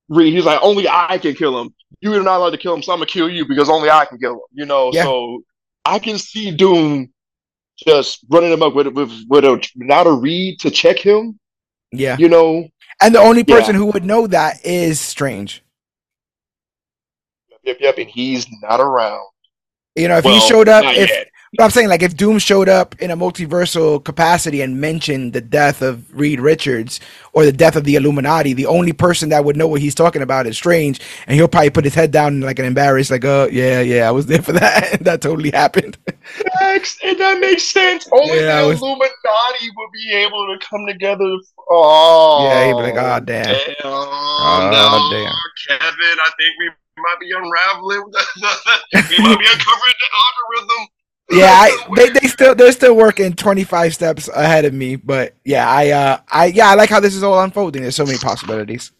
[0.09, 0.33] Reed.
[0.33, 1.69] He's like only I can kill him.
[2.01, 4.17] You're not allowed to kill him, so I'm gonna kill you because only I can
[4.17, 4.39] kill him.
[4.53, 5.03] You know, Yeah.
[5.03, 5.43] so
[5.85, 7.11] I can see Doom
[7.77, 11.39] just running amok with with with a not a Reed to check him.
[11.91, 12.17] yeah.
[12.17, 12.67] You know,
[13.01, 13.55] And the only Yeah.
[13.57, 15.61] person who would know that is Strange.
[17.63, 19.25] yep, yep, and he's not around.
[19.95, 21.27] You know, if Well, he showed up, if yet.
[21.59, 25.81] I'm saying like if Doom showed up in a multiversal capacity and mentioned the death
[25.81, 26.99] of Reed Richards
[27.33, 30.21] or the death of the Illuminati, the only person that would know what he's talking
[30.21, 33.47] about is Strange, and he'll probably put his head down like an embarrassed, like, "Oh
[33.51, 34.99] yeah, yeah, I was there for that.
[35.03, 38.07] that totally happened." And that makes sense.
[38.11, 41.29] Only Yeah, the was- Illuminati will be able to come together.
[41.69, 45.79] Oh, Yeah, he'd be like, "Oh damn." damn, ah, Oh, no, damn.
[45.79, 48.11] Kevin, I think we might be unraveling.
[48.93, 50.87] We might be uncovering the algorithm.
[51.31, 55.69] Yeah, I, they they still they're still working 25 steps ahead of me, but yeah,
[55.69, 57.81] I uh I yeah, I like how this is all unfolding.
[57.81, 58.91] There's so many possibilities.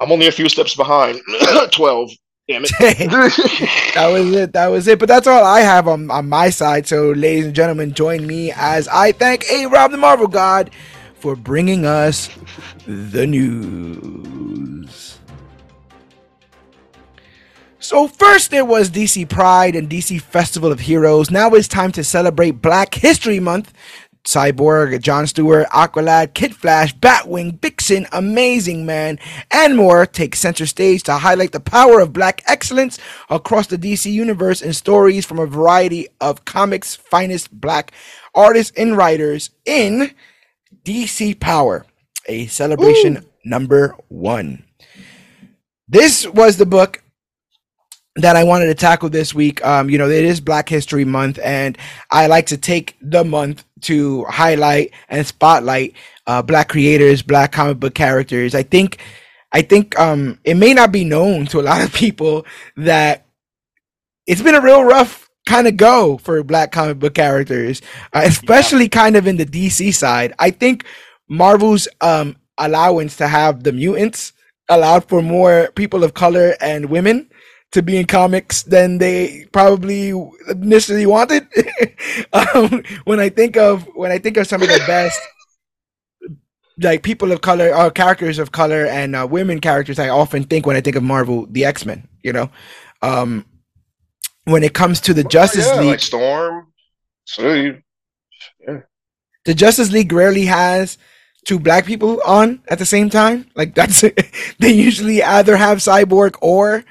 [0.00, 1.20] I'm only a few steps behind.
[1.72, 2.10] Twelve.
[2.48, 2.70] Damn it.
[3.94, 4.52] that was it.
[4.52, 5.00] That was it.
[5.00, 6.86] But that's all I have on, on my side.
[6.86, 10.70] So, ladies and gentlemen, join me as I thank A Rob the Marvel God
[11.14, 12.30] for bringing us
[12.86, 15.18] the news.
[17.86, 21.30] So, first there was DC Pride and DC Festival of Heroes.
[21.30, 23.72] Now it's time to celebrate Black History Month.
[24.24, 29.20] Cyborg, John Stewart, Aqualad, Kid Flash, Batwing, Vixen, Amazing Man,
[29.52, 32.98] and more take center stage to highlight the power of black excellence
[33.30, 37.92] across the DC universe and stories from a variety of comics' finest black
[38.34, 40.10] artists and writers in
[40.82, 41.86] DC Power,
[42.26, 43.26] a celebration Ooh.
[43.44, 44.64] number one.
[45.86, 47.04] This was the book
[48.16, 49.64] that I wanted to tackle this week.
[49.64, 51.76] Um, you know, it is Black History Month, and
[52.10, 55.94] I like to take the month to highlight and spotlight
[56.26, 58.54] uh, Black creators, Black comic book characters.
[58.54, 58.98] I think,
[59.52, 62.46] I think um, it may not be known to a lot of people
[62.76, 63.26] that
[64.26, 68.84] it's been a real rough kind of go for Black comic book characters, uh, especially
[68.84, 68.88] yeah.
[68.88, 70.32] kind of in the DC side.
[70.38, 70.84] I think
[71.28, 74.32] Marvel's um, allowance to have the mutants
[74.68, 77.28] allowed for more people of color and women
[77.72, 80.12] to be in comics than they probably
[80.48, 81.46] initially wanted.
[82.32, 85.20] um, when I think of when I think of some of the best
[86.78, 90.44] like people of color or uh, characters of color and uh, women characters, I often
[90.44, 92.08] think when I think of Marvel, the X Men.
[92.22, 92.50] You know,
[93.02, 93.44] um,
[94.44, 96.72] when it comes to the Justice yeah, League, like Storm,
[97.24, 97.52] so
[98.66, 98.80] yeah.
[99.44, 100.98] the Justice League rarely has
[101.46, 103.50] two black people on at the same time.
[103.54, 104.00] Like that's
[104.58, 106.84] they usually either have Cyborg or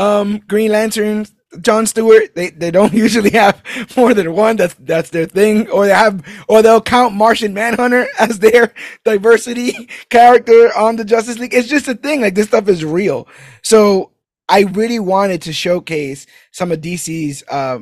[0.00, 1.26] um, Green Lantern,
[1.60, 2.34] John Stewart.
[2.34, 3.62] They they don't usually have
[3.96, 4.56] more than one.
[4.56, 5.68] That's that's their thing.
[5.70, 8.72] Or they have or they'll count Martian Manhunter as their
[9.04, 11.54] diversity character on the Justice League.
[11.54, 12.20] It's just a thing.
[12.20, 13.28] Like this stuff is real.
[13.62, 14.12] So
[14.48, 17.80] I really wanted to showcase some of DC's uh,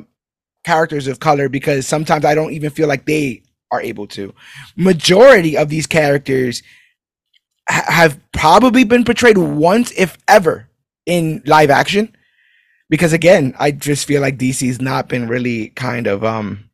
[0.63, 4.33] characters of color because sometimes I don't even feel like they are able to.
[4.75, 6.61] Majority of these characters
[7.69, 10.68] ha- have probably been portrayed once, if ever,
[11.09, 12.15] in live action.
[12.89, 16.69] Because again i just feel like dc's not been really kind of um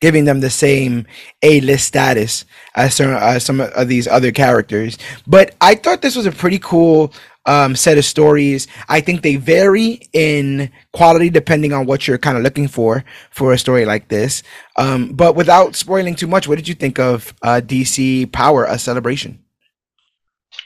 [0.00, 1.06] giving them the same
[1.42, 2.44] a-list status
[2.74, 4.98] as some, as some of these other characters.
[5.26, 7.12] But i thought this was a pretty cool
[7.44, 8.68] um, set of stories.
[8.88, 13.52] I think they vary in quality depending on what you're kind of looking for for
[13.52, 14.44] a story like this.
[14.76, 18.78] Um, but without spoiling too much what did you think of uh, dc power a
[18.78, 19.42] celebration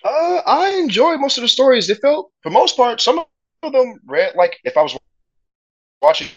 [0.05, 1.87] uh, I enjoyed most of the stories.
[1.87, 3.19] They felt, for most part, some
[3.63, 4.97] of them read like if I was
[6.03, 6.29] watching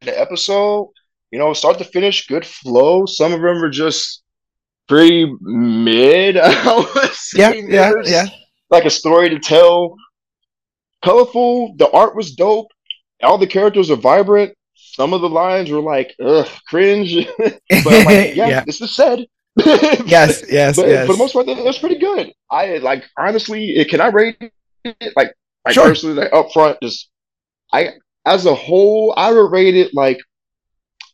[0.00, 0.90] the episode,
[1.30, 3.06] you know, start to finish, good flow.
[3.06, 4.22] Some of them were just
[4.88, 6.34] pretty mid.
[7.34, 8.26] yeah, yeah, yeah.
[8.70, 9.94] Like a story to tell.
[11.02, 11.74] Colorful.
[11.76, 12.68] The art was dope.
[13.22, 14.54] All the characters are vibrant.
[14.74, 17.26] Some of the lines were like, ugh, cringe.
[17.38, 19.26] but like, yeah, yeah, this is said.
[19.64, 21.06] Yes, yes, but yes.
[21.06, 22.32] For the most part, it was pretty good.
[22.50, 24.36] I like honestly, can I rate
[24.84, 25.34] it like
[25.64, 25.84] like sure.
[25.84, 26.78] personally like up front?
[26.82, 27.08] Just
[27.72, 27.90] I
[28.26, 30.18] as a whole, I would rate it like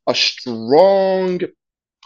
[0.07, 1.41] a strong.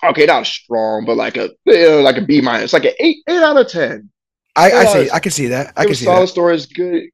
[0.05, 3.43] Okay, not strong, but like a uh, like a B minus, like an eight eight
[3.43, 4.11] out of ten.
[4.55, 5.11] I, I see.
[5.11, 5.73] I can see that.
[5.77, 6.29] I can see solid that.
[6.29, 7.05] stories, good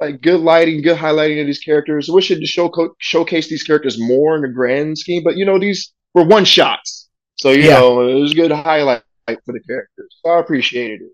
[0.00, 2.08] like good lighting, good highlighting of these characters.
[2.08, 5.44] I wish it to show showcase these characters more in the grand scheme, but you
[5.44, 6.97] know these were one shots.
[7.40, 7.80] So you yeah.
[7.80, 10.16] know, it was a good highlight for the characters.
[10.24, 11.12] So I appreciated it.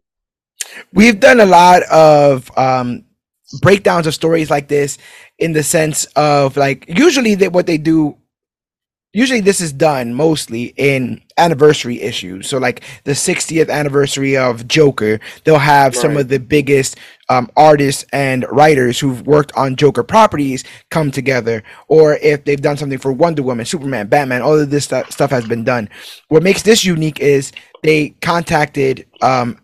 [0.93, 3.05] We've done a lot of um,
[3.61, 4.99] breakdowns of stories like this
[5.39, 8.17] in the sense of like usually they, what they do
[9.15, 12.49] usually this is done mostly in anniversary issues.
[12.49, 16.03] So like the 60th anniversary of Joker, they'll have right.
[16.03, 16.99] some of the biggest
[17.29, 21.63] um, artists and writers who've worked on Joker properties come together.
[21.89, 25.31] Or if they've done something for Wonder Woman, Superman, Batman, all of this st- stuff
[25.31, 25.89] has been done.
[26.29, 27.53] What makes this unique is
[27.83, 29.59] they contacted um,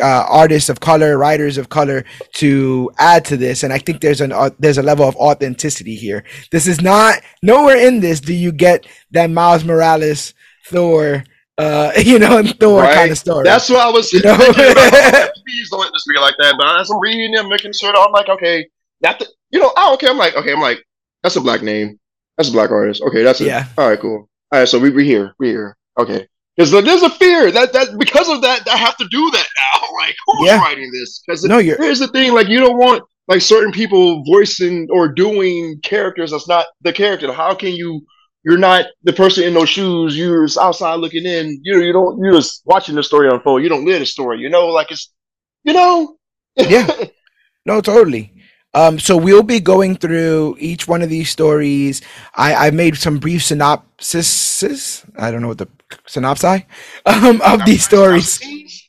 [0.00, 4.20] uh, artists of color, writers of color to add to this, and I think there's
[4.20, 6.24] an uh, there's a level of authenticity here.
[6.50, 10.34] This is not nowhere in this do you get that Miles Morales
[10.66, 11.24] Thor,
[11.58, 12.94] uh, you know, Thor right.
[12.94, 13.44] kind of story.
[13.44, 14.12] That's what I was.
[14.12, 14.36] You know?
[14.36, 16.54] Please don't let this be like that.
[16.56, 18.68] But as I'm reading them, making sure I'm like, okay,
[19.00, 20.84] that the, you know, oh, okay, I'm like, okay, I'm like,
[21.22, 21.98] that's a black name,
[22.36, 23.02] that's a black artist.
[23.02, 23.66] Okay, that's a, yeah.
[23.76, 24.28] All right, cool.
[24.52, 25.76] All right, so we we here, we here.
[25.98, 26.26] Okay,
[26.56, 29.88] because there's a fear that that because of that I have to do that now.
[30.02, 30.58] Like who's yeah.
[30.58, 31.22] writing this?
[31.24, 35.78] Because no, here's the thing: like you don't want like certain people voicing or doing
[35.82, 37.32] characters that's not the character.
[37.32, 38.04] How can you?
[38.44, 40.16] You're not the person in those shoes.
[40.16, 41.60] You're outside looking in.
[41.62, 42.18] You you don't.
[42.18, 43.62] You're just watching the story unfold.
[43.62, 44.40] You don't live the story.
[44.40, 45.12] You know, like it's
[45.62, 46.16] you know.
[46.56, 46.90] yeah.
[47.64, 48.41] No, totally.
[48.74, 52.00] Um, so we'll be going through each one of these stories.
[52.34, 55.04] I, I made some brief synopsis.
[55.18, 55.68] I don't know what the
[56.06, 56.62] synopsis
[57.04, 58.40] um, of these stories.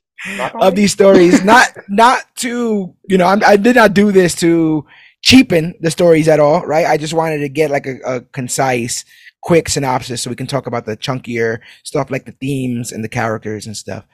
[0.62, 4.86] Of these stories, not not to you know, I'm, I did not do this to
[5.22, 6.86] cheapen the stories at all, right?
[6.86, 9.04] I just wanted to get like a, a concise,
[9.42, 13.10] quick synopsis so we can talk about the chunkier stuff like the themes and the
[13.10, 14.06] characters and stuff.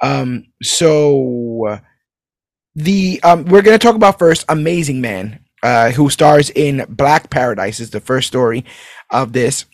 [0.00, 1.78] Um, so
[2.78, 7.80] the um, we're gonna talk about first Amazing Man, uh, who stars in Black Paradise
[7.80, 8.64] is the first story
[9.10, 9.64] of this.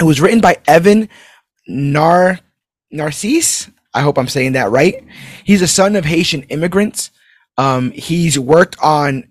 [0.00, 1.08] It was written by Evan
[1.68, 2.38] Nar
[2.90, 3.70] Narcisse.
[3.94, 5.04] I hope I'm saying that right.
[5.44, 7.10] He's a son of Haitian immigrants.
[7.58, 9.30] Um, he's worked on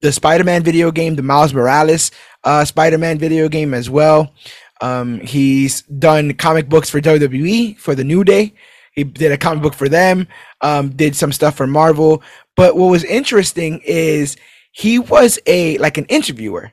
[0.00, 2.10] the Spider-Man video game, the Miles Morales
[2.42, 4.34] uh, Spider-Man video game as well.
[4.80, 8.54] Um, he's done comic books for WWE for the New Day.
[8.94, 10.28] He did a comic book for them,
[10.60, 12.22] um, did some stuff for Marvel.
[12.56, 14.36] But what was interesting is
[14.72, 16.72] he was a like an interviewer,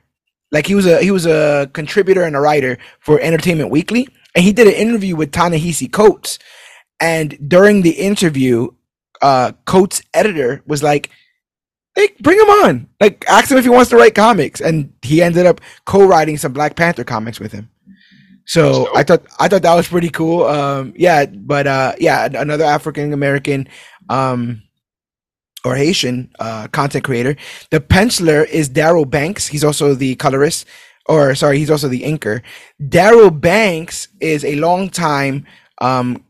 [0.51, 4.43] like he was a he was a contributor and a writer for Entertainment Weekly, and
[4.43, 6.37] he did an interview with Ta-Nehisi Coates.
[6.99, 8.69] And during the interview,
[9.23, 11.09] uh, Coates' editor was like,
[11.95, 12.87] "Hey, bring him on!
[12.99, 16.53] Like, ask him if he wants to write comics." And he ended up co-writing some
[16.53, 17.69] Black Panther comics with him.
[18.51, 20.43] So I thought I thought that was pretty cool.
[20.43, 23.69] Um, yeah, but uh, yeah, another African American
[24.09, 24.63] um,
[25.63, 27.37] or Haitian uh, content creator.
[27.69, 29.47] The penciler is Darryl Banks.
[29.47, 30.65] He's also the colorist,
[31.05, 32.41] or sorry, he's also the inker.
[32.77, 35.47] Darryl Banks is a long time
[35.79, 36.21] um,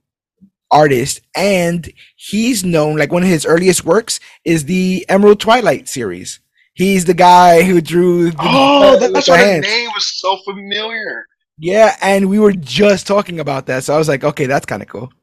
[0.69, 6.39] artist, and he's known like one of his earliest works is the Emerald Twilight series.
[6.75, 8.29] He's the guy who drew.
[8.29, 11.25] The, oh, that's why the name was so familiar.
[11.61, 14.81] Yeah, and we were just talking about that, so I was like, okay, that's kind
[14.81, 15.13] of cool.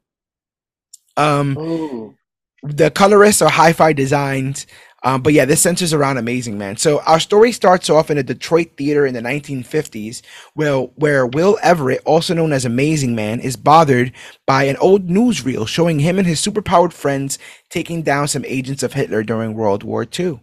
[1.17, 2.15] Um, Ooh.
[2.63, 4.65] the colorists are hi-fi designs,
[5.03, 6.77] um, but yeah, this centers around Amazing Man.
[6.77, 10.21] So our story starts off in a Detroit theater in the 1950s,
[10.53, 14.13] where where Will Everett, also known as Amazing Man, is bothered
[14.47, 17.37] by an old newsreel showing him and his superpowered friends
[17.69, 20.39] taking down some agents of Hitler during World War II.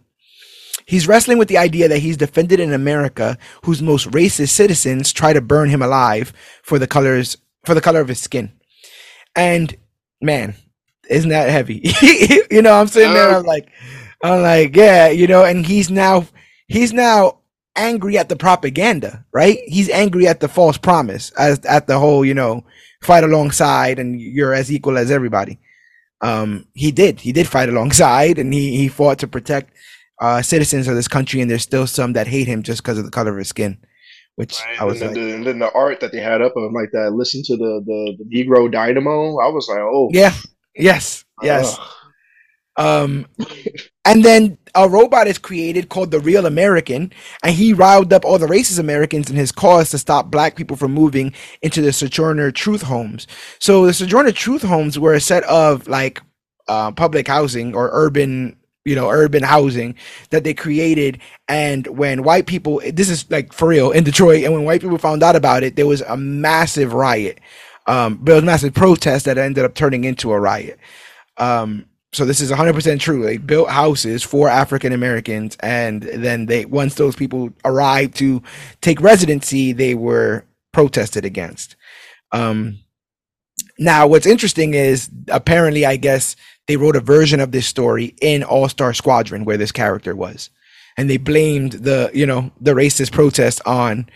[0.87, 5.33] He's wrestling with the idea that he's defended in America whose most racist citizens try
[5.33, 6.31] to burn him alive
[6.63, 8.53] for the colors for the color of his skin.
[9.35, 9.75] And
[10.21, 10.55] man,
[11.09, 11.81] isn't that heavy?
[12.49, 13.69] you know, I'm sitting there, I'm like,
[14.23, 16.25] I'm like, yeah, you know, and he's now
[16.69, 17.39] he's now
[17.75, 19.59] angry at the propaganda, right?
[19.65, 22.63] He's angry at the false promise, as at the whole, you know,
[23.01, 25.59] fight alongside and you're as equal as everybody.
[26.21, 29.73] Um, he did, he did fight alongside and he he fought to protect
[30.19, 33.05] uh, citizens of this country, and there's still some that hate him just because of
[33.05, 33.77] the color of his skin.
[34.35, 34.81] Which right.
[34.81, 36.73] I was and, like, the, and then the art that they had up of him,
[36.73, 37.13] like that.
[37.13, 39.39] Listen to the, the the Negro Dynamo.
[39.39, 40.33] I was like, oh yeah,
[40.75, 41.77] yes, yes.
[42.77, 43.25] Um,
[44.05, 47.11] and then a robot is created called the Real American,
[47.43, 50.77] and he riled up all the racist Americans in his cause to stop black people
[50.77, 53.25] from moving into the Sojourner Truth homes.
[53.57, 56.21] So the Sojourner Truth homes were a set of like
[56.67, 58.55] uh, public housing or urban
[58.87, 59.95] you know urban housing
[60.31, 61.19] that they created.
[61.47, 64.97] And when white people this is like for real in detroit and when white people
[64.97, 67.39] found out about it there was a massive riot.
[67.85, 70.79] Um there was massive protest that ended up turning into a riot.
[71.37, 73.23] Um so this is 100% true.
[73.23, 78.41] They built houses for african americans and then they once those people arrived to
[78.81, 81.75] take residency they were protested against.
[82.31, 82.79] Um
[83.79, 86.35] now what's interesting is apparently i guess
[86.67, 90.49] they wrote a version of this story in All Star Squadron where this character was,
[90.97, 94.09] and they blamed the you know the racist protest on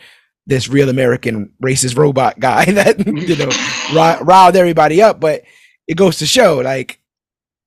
[0.48, 5.20] this real American racist robot guy that you know riled everybody up.
[5.20, 5.44] But
[5.88, 7.00] it goes to show like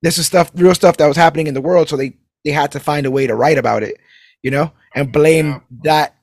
[0.02, 2.72] this is stuff, real stuff that was happening in the world, so they they had
[2.72, 3.96] to find a way to write about it,
[4.42, 5.60] you know, and blame yeah.
[5.84, 6.16] that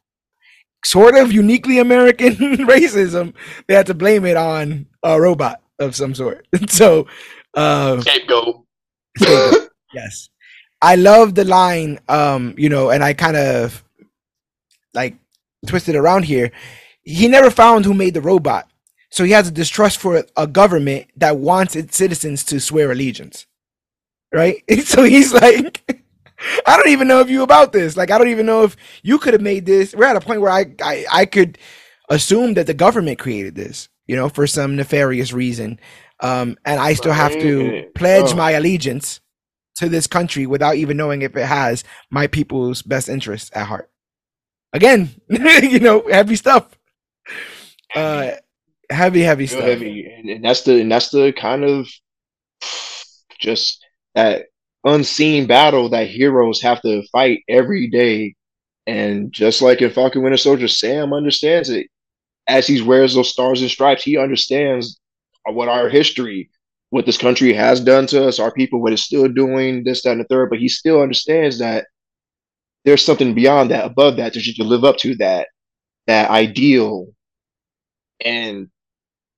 [0.86, 2.36] sort of uniquely American
[2.68, 3.34] racism.
[3.68, 6.48] They had to blame it on a robot of some sort.
[6.68, 7.08] so
[7.54, 8.64] uh, scapegoat.
[9.18, 9.70] scapegoat.
[9.94, 10.30] yes,
[10.82, 12.00] I love the line.
[12.08, 13.84] Um, you know, and I kind of
[14.94, 15.16] like
[15.66, 16.52] twisted around here.
[17.04, 18.70] He never found who made the robot,
[19.10, 23.46] so he has a distrust for a government that wants its citizens to swear allegiance.
[24.34, 24.64] Right?
[24.84, 25.84] so he's like.
[26.66, 27.96] I don't even know if you about this.
[27.96, 29.94] Like, I don't even know if you could have made this.
[29.94, 31.60] We're at a point where I, I, I could
[32.10, 35.80] assume that the government created this, you know, for some nefarious reason.
[36.22, 38.36] Um, and I still have to pledge oh.
[38.36, 39.20] my allegiance
[39.76, 43.90] to this country without even knowing if it has my people's best interests at heart.
[44.74, 46.70] Again, you know, heavy stuff.
[47.96, 48.32] Uh,
[48.90, 49.64] heavy, heavy stuff.
[49.64, 51.90] Heavy, and that's the and that's the kind of
[53.40, 53.84] just
[54.16, 54.46] that
[54.84, 58.36] unseen battle that heroes have to fight every day.
[58.88, 61.88] And just like in Falcon Winter Soldier, Sam understands it.
[62.48, 65.00] As he wears those stars and stripes, he understands
[65.46, 66.50] what our history,
[66.90, 70.12] what this country has done to us, our people, what it's still doing, this, that,
[70.12, 70.50] and the third.
[70.50, 71.86] But he still understands that
[72.86, 75.48] there's something beyond that, above that, that you can live up to that,
[76.08, 77.08] that ideal.
[78.24, 78.70] And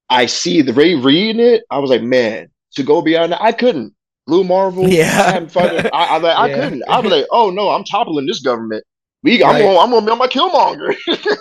[0.10, 3.51] I see the Ray reading it, I was like, man, to go beyond that, I
[3.51, 3.93] couldn't.
[4.26, 5.34] Blue Marvel, Yeah.
[5.36, 6.56] I'm fucking, I, I, like, I Yeah.
[6.56, 6.84] couldn't.
[6.88, 8.84] I was like, oh no, I'm toppling this government.
[9.22, 9.62] We, I'm Right.
[9.64, 10.95] gonna, I'm gonna be on my Killmonger.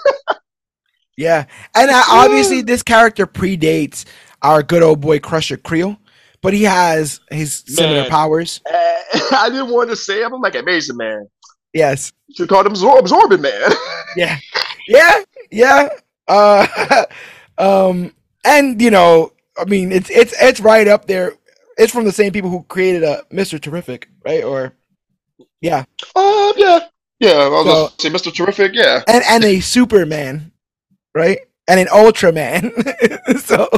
[1.16, 1.44] Yeah,
[1.74, 4.06] and uh, obviously this character predates
[4.42, 5.96] our good old boy Crusher Creel,
[6.42, 8.10] but he has his similar Man.
[8.10, 8.60] powers.
[8.70, 10.32] I didn't want to say him.
[10.34, 11.28] I'm like Amazing Man.
[11.72, 12.12] Yes.
[12.28, 13.70] You should call him Absor- Absorbent Man.
[14.16, 14.38] Yeah.
[14.88, 15.22] Yeah.
[15.50, 15.88] Yeah.
[16.28, 17.04] Uh,
[17.58, 18.12] um,
[18.44, 21.32] and you know, I mean, it's it's it's right up there.
[21.78, 23.58] It's from the same people who created uh, Mr.
[23.60, 24.44] Terrific, right?
[24.44, 24.74] Or
[25.62, 25.84] yeah,
[26.14, 26.80] uh, yeah,
[27.20, 27.30] yeah.
[27.30, 28.34] I was So- gonna say Mr.
[28.34, 28.72] Terrific.
[28.74, 29.02] Yeah.
[29.08, 30.52] and and a Superman,
[31.14, 31.38] right?
[31.68, 32.72] And an Ultraman.
[33.40, 33.68] so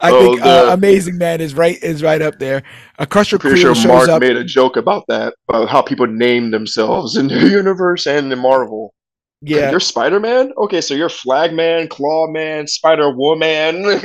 [0.00, 2.62] I Oh, think uh, Amazing Man is right is right up there.
[2.98, 4.20] A Crusher Pretty Creel sure shows Mark up.
[4.20, 8.38] made a joke about that, about how people name themselves in the universe and in
[8.38, 8.94] Marvel.
[9.42, 10.52] Yeah, You're Spider Man?
[10.58, 13.84] Okay, so you're Flag Man, Claw Man, Spider Woman.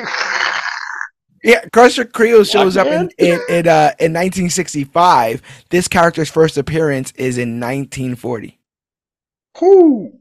[1.44, 1.64] yeah.
[1.74, 3.10] Crusher Creel shows up in Man?
[3.20, 5.42] in in, uh, in 1965.
[5.70, 8.58] This character's first appearance is in 1940.
[9.60, 10.20] Whew.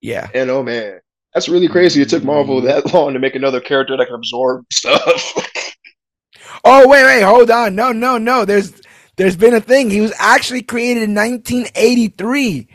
[0.00, 0.28] Yeah.
[0.34, 1.00] And oh man,
[1.36, 2.00] that's really crazy.
[2.00, 5.34] It took Marvel that long to make another character that can absorb stuff.
[6.64, 7.74] Oh wait, wait, hold on.
[7.74, 8.46] No, no, no.
[8.46, 8.80] There's
[9.16, 9.90] there's been a thing.
[9.90, 12.66] He was actually created in 1983.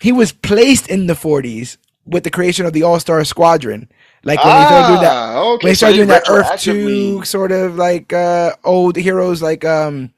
[0.00, 3.88] He was placed in the 40s with the creation of the All Star Squadron.
[4.22, 5.64] Like when they started doing that Ah, okay.
[5.64, 10.12] when they so doing that Earth Two sort of like uh old heroes like um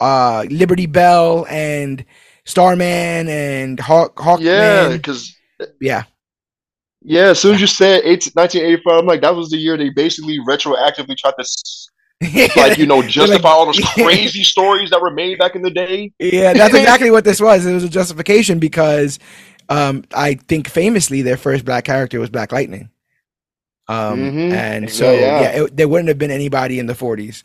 [0.00, 2.04] uh Liberty Bell and
[2.46, 4.40] Starman and Hawk Hawkman.
[4.42, 5.36] Yeah, because
[5.80, 6.02] Yeah.
[7.06, 9.90] Yeah, as soon as you said 18, 1985, I'm like, that was the year they
[9.90, 11.44] basically retroactively tried to
[12.56, 14.04] like you know justify all those Yeah.
[14.04, 16.12] crazy stories that were made back in the day.
[16.18, 17.64] Yeah, that's exactly what this was.
[17.64, 19.18] It was a justification because
[19.68, 22.90] um, I think famously their first black character was Black Lightning.
[23.88, 24.52] Um, Mhm.
[24.52, 25.40] And so, yeah.
[25.42, 27.44] yeah, it, there wouldn't have been anybody in the 40s.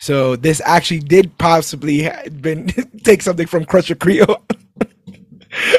[0.00, 2.66] So this actually did possibly been
[3.04, 4.42] take something from Crusher Creel,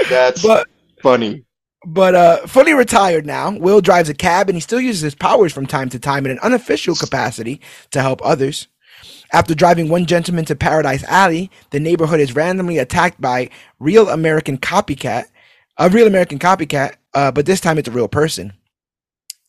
[0.09, 0.67] That's but
[1.01, 1.43] funny.
[1.85, 3.51] But uh, fully retired now.
[3.51, 6.31] Will drives a cab and he still uses his powers from time to time in
[6.31, 7.61] an unofficial capacity
[7.91, 8.67] to help others.
[9.31, 13.49] After driving one gentleman to Paradise Alley, the neighborhood is randomly attacked by
[13.79, 15.25] real American copycat,
[15.77, 18.53] a real American copycat, uh, but this time it's a real person.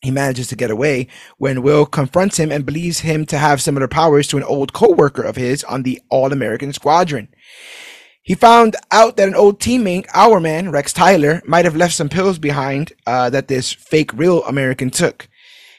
[0.01, 1.09] He manages to get away
[1.39, 5.23] when Will confronts him and believes him to have similar powers to an old co-worker
[5.23, 7.29] of his on the All-American Squadron.
[8.29, 12.39] He found out that an old teammate, Hourman, Rex Tyler, might have left some pills
[12.39, 15.31] behind uh, that this fake real American took.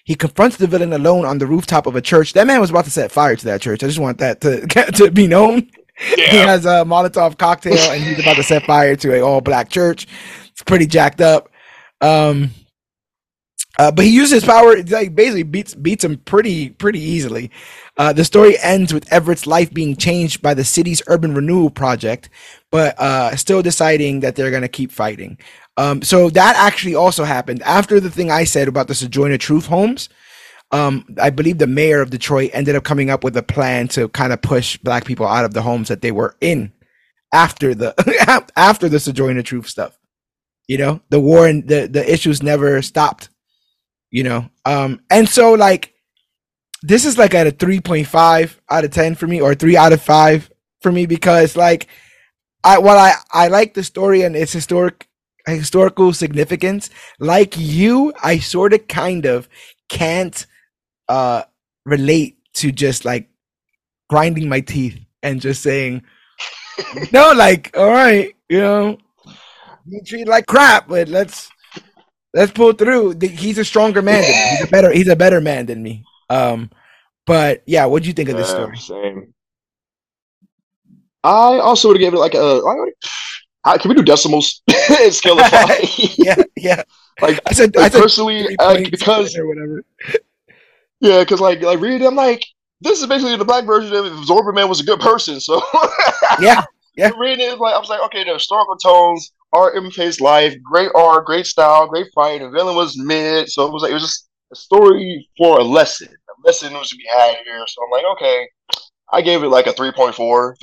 [0.04, 2.34] He confronts the villain alone on the rooftop of a church.
[2.34, 3.84] That man was about to set fire to that church.
[3.84, 5.70] I just want that to, to be known.
[6.00, 9.70] He has a Molotov cocktail and he's about to set fire to a all black
[9.70, 10.08] church.
[10.48, 11.52] It's pretty jacked up.
[12.02, 12.50] Um,
[13.78, 17.52] uh, but he uses his power, like basically beats beats him pretty pretty easily.
[18.00, 22.30] Uh, the story ends with Everett's life being changed by the city's urban renewal project,
[22.72, 25.38] but uh, still deciding that they're gonna keep fighting.
[25.76, 29.66] Um, so that actually also happened after the thing I said about the Sojourner Truth
[29.66, 30.08] homes.
[30.72, 34.08] Um, I believe the mayor of Detroit ended up coming up with a plan to
[34.10, 36.72] kind of push black people out of the homes that they were in
[37.34, 37.94] after the
[38.56, 40.00] after the Sojourner Truth stuff.
[40.70, 43.30] You know, the war and the the issues never stopped.
[44.10, 45.94] You know, um, and so like
[46.82, 49.78] this is like at a three point five out of ten for me, or three
[49.78, 50.50] out of five
[50.82, 51.88] for me because like
[52.64, 55.08] I while I I like the story and its historic
[55.46, 59.50] historical significance, like you, I sort of kind of
[59.90, 60.46] can't
[61.08, 61.44] uh
[61.86, 63.30] relate to just like
[64.10, 66.04] grinding my teeth and just saying
[67.12, 68.98] no like all right you know
[69.86, 71.50] you treat like crap but let's
[72.34, 74.50] let's pull through he's a stronger man than me.
[74.52, 76.70] he's a better he's a better man than me um
[77.26, 79.34] but yeah what do you think of this Yeah, story Same.
[81.24, 82.62] I also would have given it like a.
[83.66, 84.62] I can we do decimals?
[85.12, 85.72] Scale of five.
[86.18, 86.84] yeah yeah
[87.22, 89.84] Like, i said i said personally, uh, 3.7 because or whatever
[91.02, 92.44] yeah, because like like reading, I'm like,
[92.82, 95.40] this is basically the black version of if Man was a good person.
[95.40, 95.62] So
[96.38, 96.62] yeah
[96.96, 97.12] Yeah.
[97.18, 100.92] reading it, like I was like, okay, the historical tones, art in face life, great
[100.96, 102.40] art, great style, great fight.
[102.42, 105.64] The villain was mid, so it was like it was just a story for a
[105.64, 106.10] lesson.
[106.46, 107.64] Lesson was to be had here.
[107.68, 108.48] So I'm like, okay,
[109.12, 110.14] I gave it like a 3.4,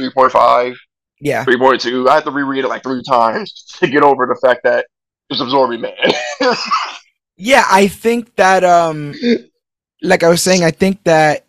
[0.00, 0.76] 3.5,
[1.20, 1.44] Yeah.
[1.44, 2.08] 3.2.
[2.08, 4.86] I had to reread it like three times to get over the fact that
[5.30, 5.94] it's absorbing man.
[7.38, 9.12] Yeah, I think that um
[10.02, 11.44] like I was saying, I think that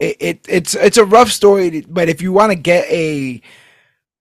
[0.00, 3.40] it, it it's it's a rough story, but if you want to get a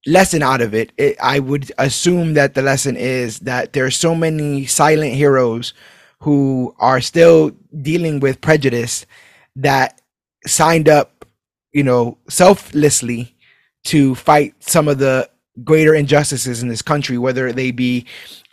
[0.05, 3.91] lesson out of it, it, I would assume that the lesson is that there are
[3.91, 5.73] so many silent heroes
[6.19, 7.51] who are still
[7.81, 9.05] dealing with prejudice
[9.55, 10.01] that
[10.45, 11.25] signed up,
[11.71, 13.35] you know, selflessly
[13.85, 15.29] to fight some of the
[15.63, 18.05] greater injustices in this country, whether they be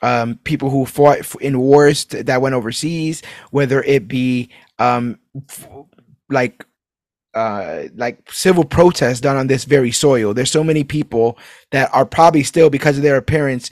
[0.02, 5.68] um, people who fought in wars that went overseas, whether it be um, f-
[6.28, 6.64] like
[7.34, 10.32] uh, like civil protests done on this very soil.
[10.32, 11.38] There's so many people
[11.72, 13.70] that are probably still because of their appearance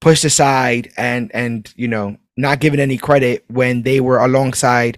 [0.00, 4.96] pushed aside and and you know not given any credit when they were alongside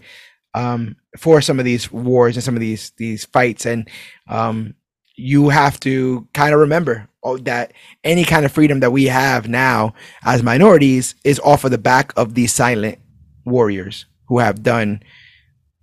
[0.54, 3.88] um, for some of these wars and some of these these fights and
[4.28, 4.74] um,
[5.16, 7.72] you have to kind of remember oh, that
[8.04, 12.12] any kind of freedom that we have now as minorities is off of the back
[12.16, 12.98] of these silent
[13.44, 15.02] warriors who have done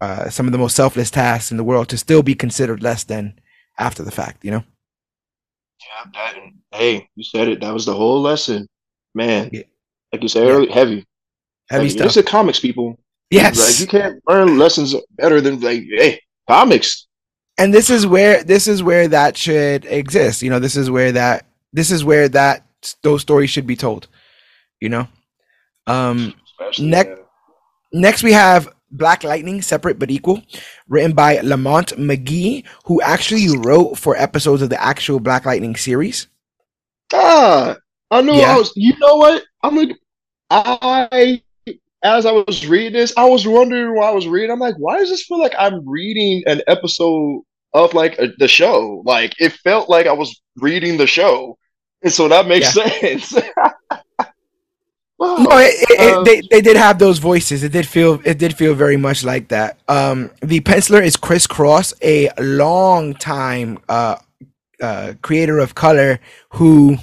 [0.02, 3.04] uh, some of the most selfless tasks in the world to still be considered less
[3.04, 3.40] than
[3.80, 4.64] after the fact, you know?
[5.82, 6.36] Yeah, that,
[6.72, 7.62] hey, you said it.
[7.62, 8.68] That was the whole lesson,
[9.16, 9.50] man.
[9.52, 9.64] Yeah.
[10.12, 10.74] Like you said Yeah.
[10.74, 11.06] heavy.
[11.70, 12.08] Heavy like, stuff.
[12.08, 12.98] This is comics, people.
[13.30, 13.58] Yes.
[13.60, 17.08] Like you can't learn lessons better than like, hey, comics.
[17.58, 20.42] and this is where this is where that should exist.
[20.42, 22.66] You know, this is where that this is where that
[23.04, 24.08] those stories should be told,
[24.80, 25.08] you know?
[25.88, 26.34] Um
[26.80, 27.16] Next- yeah.
[27.94, 30.42] Next, we have Black Lightning, Separate But Equal,
[30.90, 36.28] written by Lamont Magee, who actually wrote for episodes of the actual Black Lightning series.
[37.14, 37.78] Ah,
[38.12, 38.56] I knew Yeah.
[38.56, 38.74] I was.
[38.76, 39.44] You know what?
[39.64, 39.98] I'm like,
[40.50, 41.42] I
[42.04, 44.52] as I was reading this, I was wondering why I was reading.
[44.52, 47.42] I'm like, why does this feel like I'm reading an episode
[47.74, 49.02] of like a, the show?
[49.06, 51.58] Like it felt like I was reading the show,
[52.04, 53.34] and so that makes sense.
[53.34, 53.44] wow.
[55.20, 57.64] No, it, it, Uh, it, they they did have those voices.
[57.64, 59.80] It did feel it did feel very much like that.
[59.88, 64.18] Um, the penciler is Chris Cross, a long time uh,
[64.80, 66.20] uh, creator of color
[66.54, 66.98] who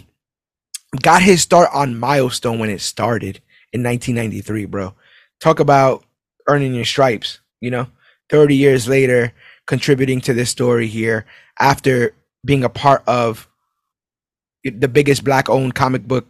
[1.03, 3.41] got his start on Milestone when it started
[3.75, 4.65] in 1993.
[4.65, 4.95] Bro,
[5.41, 6.05] talk about
[6.49, 7.41] earning your stripes.
[7.61, 7.87] You know,
[8.31, 9.33] 30 years later,
[9.67, 11.27] contributing to this story here
[11.61, 12.15] after
[12.45, 13.49] being a part of
[14.65, 16.27] the biggest black-owned comic book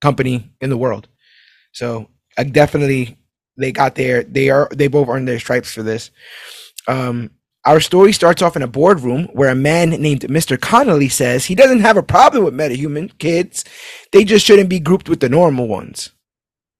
[0.00, 1.08] company in the world.
[1.72, 3.16] So I definitely
[3.56, 4.22] they got there.
[4.22, 6.10] They are they both earned their stripes for this.
[6.86, 7.30] Um,
[7.64, 10.58] our story starts off in a boardroom where a man named Mr.
[10.58, 13.64] Connolly says he doesn't have a problem with metahuman kids.
[14.12, 16.10] They just shouldn't be grouped with the normal ones.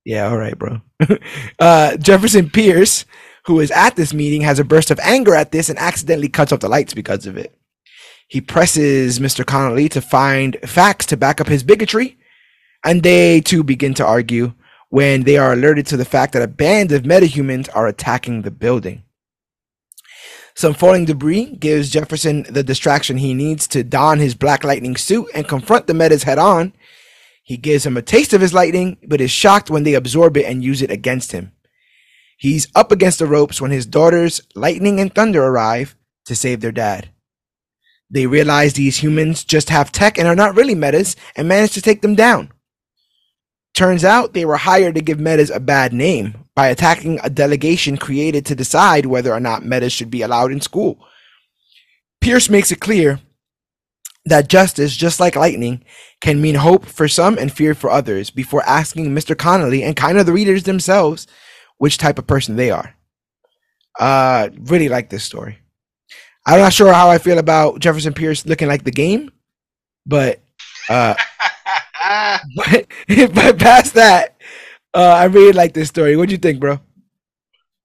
[0.08, 0.80] Yeah, all right, bro.
[1.58, 3.04] uh, Jefferson Pierce,
[3.44, 6.50] who is at this meeting, has a burst of anger at this and accidentally cuts
[6.50, 7.54] off the lights because of it.
[8.26, 9.44] He presses Mr.
[9.44, 12.16] Connolly to find facts to back up his bigotry,
[12.82, 14.54] and they too begin to argue
[14.88, 18.50] when they are alerted to the fact that a band of metahumans are attacking the
[18.50, 19.04] building.
[20.54, 25.28] Some falling debris gives Jefferson the distraction he needs to don his Black Lightning suit
[25.34, 26.72] and confront the metas head on.
[27.48, 30.44] He gives him a taste of his lightning, but is shocked when they absorb it
[30.44, 31.52] and use it against him.
[32.36, 35.96] He's up against the ropes when his daughters, Lightning and Thunder, arrive
[36.26, 37.08] to save their dad.
[38.10, 41.80] They realize these humans just have tech and are not really metas and manage to
[41.80, 42.52] take them down.
[43.74, 47.96] Turns out they were hired to give metas a bad name by attacking a delegation
[47.96, 50.98] created to decide whether or not metas should be allowed in school.
[52.20, 53.20] Pierce makes it clear
[54.28, 55.84] that justice, just like lightning,
[56.20, 59.36] can mean hope for some and fear for others before asking Mr.
[59.36, 61.26] Connolly and kind of the readers themselves
[61.78, 62.94] which type of person they are.
[63.98, 65.58] Uh, really like this story.
[66.46, 69.30] I'm not sure how I feel about Jefferson Pierce looking like the game,
[70.06, 70.40] but
[70.88, 71.14] uh,
[72.56, 72.86] but,
[73.34, 74.36] but past that,
[74.94, 76.16] uh, I really like this story.
[76.16, 76.80] What do you think, bro?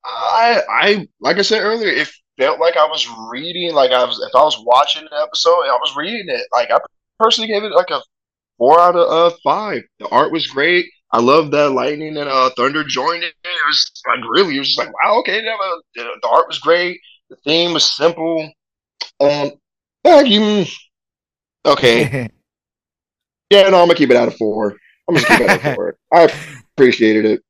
[0.06, 2.10] I I like I said earlier, it
[2.44, 5.78] felt like I was reading, like I was if I was watching an episode, I
[5.82, 6.46] was reading it.
[6.52, 6.80] Like I
[7.20, 8.02] personally gave it like a
[8.58, 9.82] four out of uh, five.
[10.00, 10.86] The art was great.
[11.12, 13.34] I love that lightning and uh, thunder joined it.
[13.44, 15.42] It was like really, it was just like wow, okay.
[15.42, 17.00] The, the art was great.
[17.30, 18.52] The theme was simple.
[19.22, 19.52] Um,
[20.04, 20.66] yeah, you
[21.66, 22.30] okay?
[23.50, 24.76] Yeah, no, I'm gonna keep it out of four.
[25.08, 25.96] I'm gonna keep it out of four.
[26.12, 26.34] I
[26.74, 27.42] appreciated it.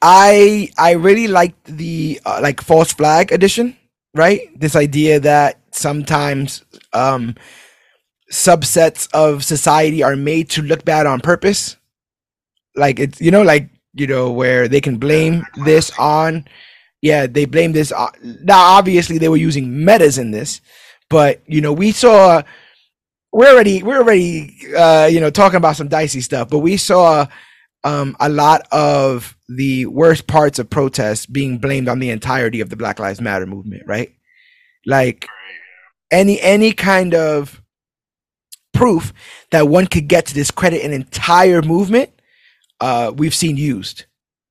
[0.00, 3.76] I I really liked the uh, like false flag edition,
[4.16, 4.40] right?
[4.58, 7.34] This idea that sometimes um
[8.32, 11.76] subsets of society are made to look bad on purpose.
[12.74, 16.46] Like it's you know like you know where they can blame this on
[17.02, 18.10] yeah, they blame this on,
[18.42, 20.60] now obviously they were using metas in this,
[21.08, 22.42] but you know, we saw
[23.32, 27.26] we're already we're already uh, you know talking about some dicey stuff, but we saw
[27.86, 32.68] um, a lot of the worst parts of protests being blamed on the entirety of
[32.68, 34.12] the Black Lives Matter movement, right?
[34.84, 35.28] Like
[36.10, 37.62] any any kind of
[38.74, 39.12] proof
[39.52, 42.10] that one could get to discredit an entire movement,
[42.80, 44.06] uh, we've seen used.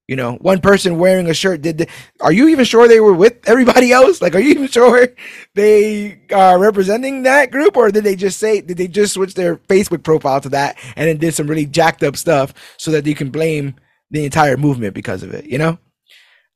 [0.08, 1.80] You know, one person wearing a shirt did.
[1.80, 1.88] The,
[2.22, 4.22] are you even sure they were with everybody else?
[4.22, 5.08] Like, are you even sure
[5.56, 9.58] they are representing that group, or did they just say did they just switch their
[9.58, 13.16] Facebook profile to that and then did some really jacked up stuff so that you
[13.16, 13.76] can blame
[14.12, 15.46] the entire movement because of it?
[15.46, 15.80] You know.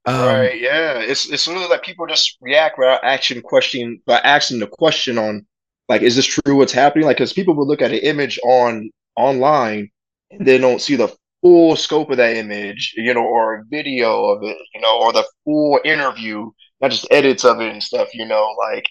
[0.06, 0.62] Um, right.
[0.62, 1.00] Yeah.
[1.00, 5.46] It's it's really like people just react without action question by asking the question on
[5.88, 6.56] like, is this true?
[6.56, 7.06] What's happening?
[7.06, 9.90] Like, because people will look at an image on online
[10.32, 14.26] and they don't see the full scope of that image, you know, or a video
[14.26, 16.50] of it, you know, or the full interview,
[16.82, 18.86] not just edits of it and stuff, you know, like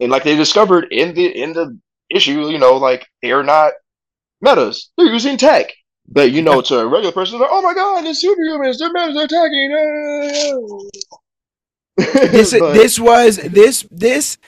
[0.00, 1.78] and like they discovered in the in the
[2.10, 3.72] issue, you know, like they're not
[4.40, 5.72] metas, they're using tech.
[6.08, 9.16] But you know, to a regular person, like, oh my god, the superhumans, their metas
[9.16, 9.70] are attacking.
[12.30, 14.38] this but, this was this this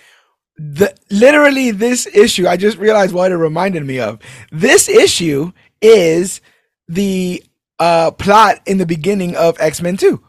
[0.57, 2.47] the literally this issue.
[2.47, 4.21] I just realized what it reminded me of.
[4.53, 6.41] This issue is
[6.89, 7.45] the
[7.78, 10.22] uh, plot in the beginning of X Men Two,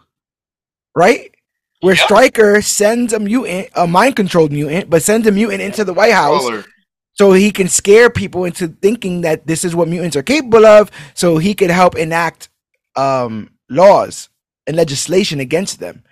[0.96, 1.34] right?
[1.82, 2.04] Where yep.
[2.04, 6.14] Stryker sends a mutant, a mind controlled mutant, but sends a mutant into the White
[6.14, 6.66] House.
[7.14, 10.90] So he can scare people into thinking that this is what mutants are capable of,
[11.14, 12.50] so he could help enact
[12.96, 14.30] um, laws
[14.68, 16.04] and legislation against them.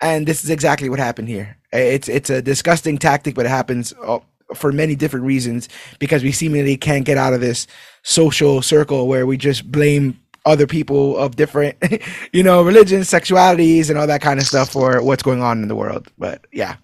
[0.00, 1.56] And this is exactly what happened here.
[1.72, 4.20] It's it's a disgusting tactic, but it happens uh,
[4.54, 5.68] for many different reasons
[5.98, 7.66] because we seemingly can't get out of this
[8.02, 11.76] social circle where we just blame other people of different,
[12.32, 15.68] you know, religions, sexualities, and all that kind of stuff for what's going on in
[15.68, 16.06] the world.
[16.16, 16.76] But yeah,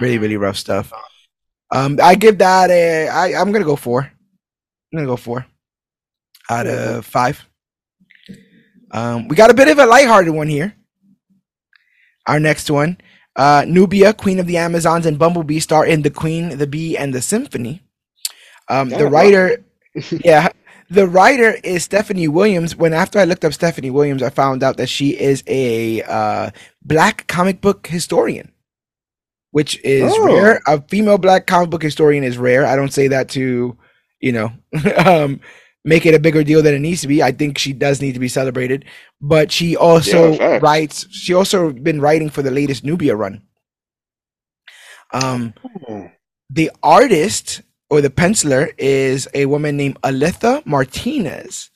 [0.00, 0.92] really, really rough stuff.
[1.70, 3.08] Um, I give that a.
[3.08, 4.02] I I'm gonna go four.
[4.02, 5.46] I'm gonna go four
[6.50, 7.44] out of five.
[8.90, 10.74] Um, we got a bit of a lighthearted one here.
[12.26, 12.98] Our next one,
[13.36, 17.14] uh, Nubia, Queen of the Amazons, and Bumblebee star in The Queen, the Bee, and
[17.14, 17.82] the Symphony.
[18.68, 19.64] Um, the writer,
[20.24, 20.48] yeah,
[20.92, 22.76] the writer is Stephanie Williams.
[22.76, 26.50] When after I looked up Stephanie Williams, I found out that she is a uh,
[26.82, 28.52] black comic book historian,
[29.50, 30.26] which is oh.
[30.26, 30.60] rare.
[30.66, 32.66] A female black comic book historian is rare.
[32.66, 33.76] I don't say that to,
[34.20, 34.52] you know,
[35.04, 35.40] um,
[35.84, 37.22] make it a bigger deal than it needs to be.
[37.22, 38.84] I think she does need to be celebrated.
[39.20, 41.06] But she also yeah, writes.
[41.10, 43.42] She also been writing for the latest Nubia run.
[45.12, 45.54] Um,
[45.88, 46.10] oh.
[46.48, 51.70] the artist or the penciler is a woman named Alitha Martinez.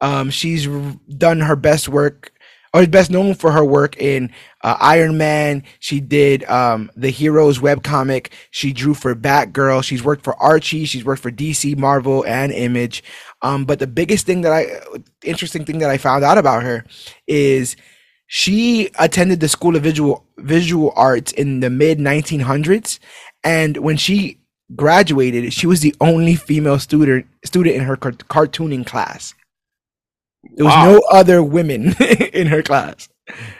[0.00, 0.68] Um, she's
[1.16, 2.32] done her best work
[2.72, 4.30] or is best known for her work in
[4.62, 5.62] uh, Iron Man.
[5.78, 8.28] She did um, the Heroes webcomic.
[8.50, 9.84] She drew for Batgirl.
[9.84, 10.84] She's worked for Archie.
[10.84, 13.02] She's worked for DC, Marvel, and Image.
[13.42, 14.66] Um, but the biggest thing that I,
[15.24, 16.84] interesting thing that I found out about her
[17.26, 17.76] is
[18.26, 22.98] she attended the School of Visual Visual Arts in the mid 1900s,
[23.42, 24.38] and when she
[24.76, 29.34] graduated, she was the only female student student in her cartooning class.
[30.42, 30.92] There was wow.
[30.92, 31.94] no other women
[32.32, 33.08] in her class,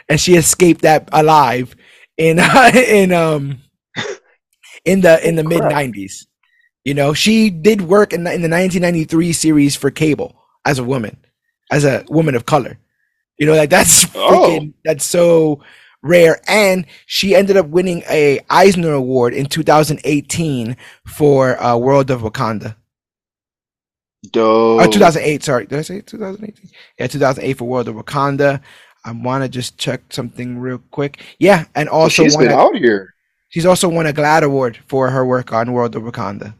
[0.07, 1.75] and she escaped that alive
[2.17, 2.39] in
[2.75, 3.61] in um
[4.85, 6.27] in the in the mid nineties.
[6.85, 10.83] You know, she did work in the, in the 1993 series for cable as a
[10.83, 11.17] woman,
[11.71, 12.79] as a woman of color.
[13.37, 14.69] You know, like that's oh.
[14.83, 15.61] that's so
[16.01, 16.39] rare.
[16.47, 22.75] And she ended up winning a Eisner Award in 2018 for uh, World of Wakanda.
[24.31, 24.81] Dope.
[24.81, 25.65] Or 2008, sorry.
[25.65, 26.69] Did I say 2018?
[26.99, 28.61] Yeah, 2008 for World of Wakanda.
[29.05, 31.23] I want to just check something real quick.
[31.39, 33.13] Yeah, and oh, also well, she's been a, out here.
[33.49, 36.53] She's also won a GLAAD award for her work on World of Wakanda.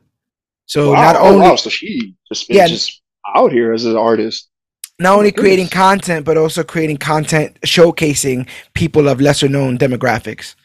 [0.65, 1.01] So wow.
[1.01, 1.55] not only oh, wow.
[1.55, 3.01] so she just been yeah, just
[3.35, 4.49] out here as an artist.
[4.99, 10.55] Not only creating content, but also creating content showcasing people of lesser known demographics.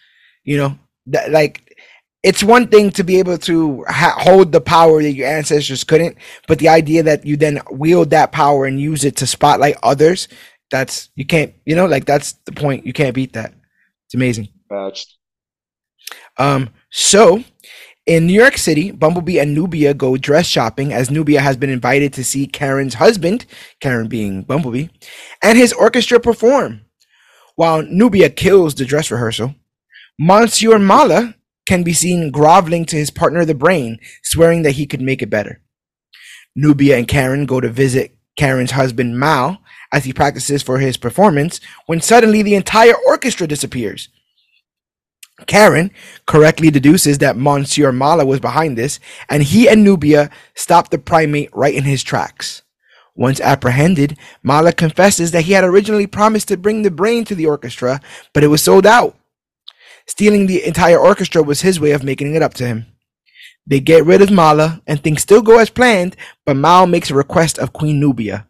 [0.42, 1.73] You know, that, like
[2.24, 6.16] it's one thing to be able to ha- hold the power that your ancestors couldn't,
[6.48, 10.26] but the idea that you then wield that power and use it to spotlight others,
[10.70, 12.86] that's you can't, you know, like that's the point.
[12.86, 13.52] You can't beat that.
[14.06, 14.48] It's amazing.
[14.70, 15.18] Patched.
[16.38, 17.44] Um, so
[18.06, 22.14] in New York City, Bumblebee and Nubia go dress shopping as Nubia has been invited
[22.14, 23.44] to see Karen's husband,
[23.80, 24.88] Karen being Bumblebee,
[25.42, 26.80] and his orchestra perform.
[27.54, 29.54] While Nubia kills the dress rehearsal,
[30.18, 31.34] Monsieur Mallah
[31.66, 35.30] can be seen groveling to his partner, the brain, swearing that he could make it
[35.30, 35.60] better.
[36.54, 39.58] Nubia and Karen go to visit Karen's husband, Mal,
[39.92, 44.08] as he practices for his performance, when suddenly the entire orchestra disappears.
[45.46, 45.90] Karen
[46.26, 51.50] correctly deduces that Monsieur Mallah was behind this, and he and Nubia stop the primate
[51.52, 52.62] right in his tracks.
[53.16, 57.46] Once apprehended, Mallah confesses that he had originally promised to bring the brain to the
[57.46, 58.00] orchestra,
[58.32, 59.16] but it was sold out.
[60.06, 62.86] Stealing the entire orchestra was his way of making it up to him.
[63.66, 67.14] They get rid of Mallah, and things still go as planned, but Mal makes a
[67.14, 68.46] request of Queen Nubia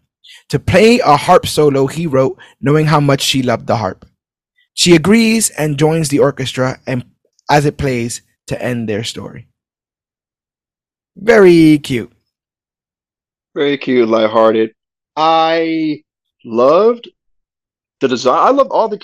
[0.49, 4.05] to play a harp solo he wrote, knowing how much she loved the harp.
[4.75, 7.05] She agrees and joins the orchestra and
[7.51, 9.49] as it plays to end their story.
[11.17, 12.13] Very cute.
[13.55, 14.73] Very cute, lighthearted.
[15.17, 16.03] I
[16.45, 17.09] loved
[18.01, 18.49] the design.
[18.49, 19.01] I love all the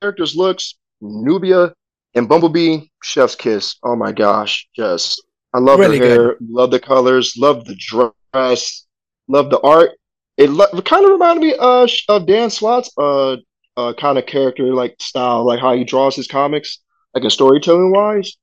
[0.00, 0.76] characters' looks.
[1.00, 1.72] Nubia
[2.14, 3.76] and Bumblebee, Chef's Kiss.
[3.82, 5.22] Oh my gosh, just
[5.52, 6.48] I love really her hair, good.
[6.48, 8.86] love the colors, love the dress,
[9.28, 9.90] love the art.
[10.36, 13.36] It, lo- it kind of reminded me uh, of Dan Slott's uh,
[13.76, 16.78] uh, kind of character like style, like how he draws his comics,
[17.14, 18.36] like a storytelling wise.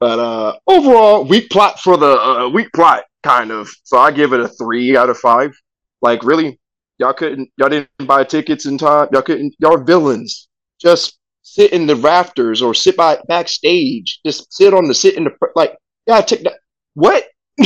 [0.00, 3.68] But uh, overall, weak plot for the uh, weak plot kind of.
[3.82, 5.52] So I give it a three out of five.
[6.00, 6.58] Like really,
[6.98, 9.08] y'all couldn't, y'all didn't buy tickets in time.
[9.12, 10.48] Y'all couldn't, y'all villains.
[10.80, 11.17] Just
[11.54, 14.20] sit in the rafters or sit by backstage.
[14.24, 15.76] Just sit on the sit in the like.
[16.06, 16.58] Yeah, take that.
[16.94, 17.26] What?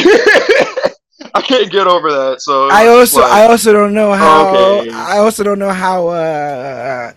[1.35, 2.41] I can't get over that.
[2.41, 4.91] So I also like, I also don't know how okay.
[4.91, 7.13] I also don't know how uh,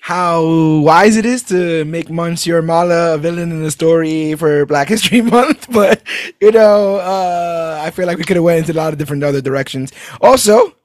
[0.00, 0.44] how
[0.80, 5.20] wise it is to make Monsieur Mallah a villain in the story for Black History
[5.36, 6.02] Month, but
[6.40, 9.24] you know, uh, I feel like we could have went into a lot of different
[9.24, 9.92] other directions.
[10.20, 10.76] Also,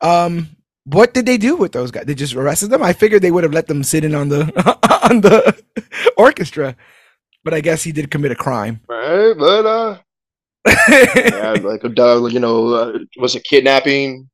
[0.00, 0.55] um,
[0.86, 2.04] what did they do with those guys?
[2.06, 2.82] They just arrested them.
[2.82, 4.44] I figured they would have let them sit in on the
[5.10, 5.62] on the
[6.16, 6.76] orchestra,
[7.44, 8.80] but I guess he did commit a crime.
[8.88, 9.98] Right, but uh,
[10.88, 11.88] yeah, like a
[12.30, 14.28] you know, uh, was it kidnapping,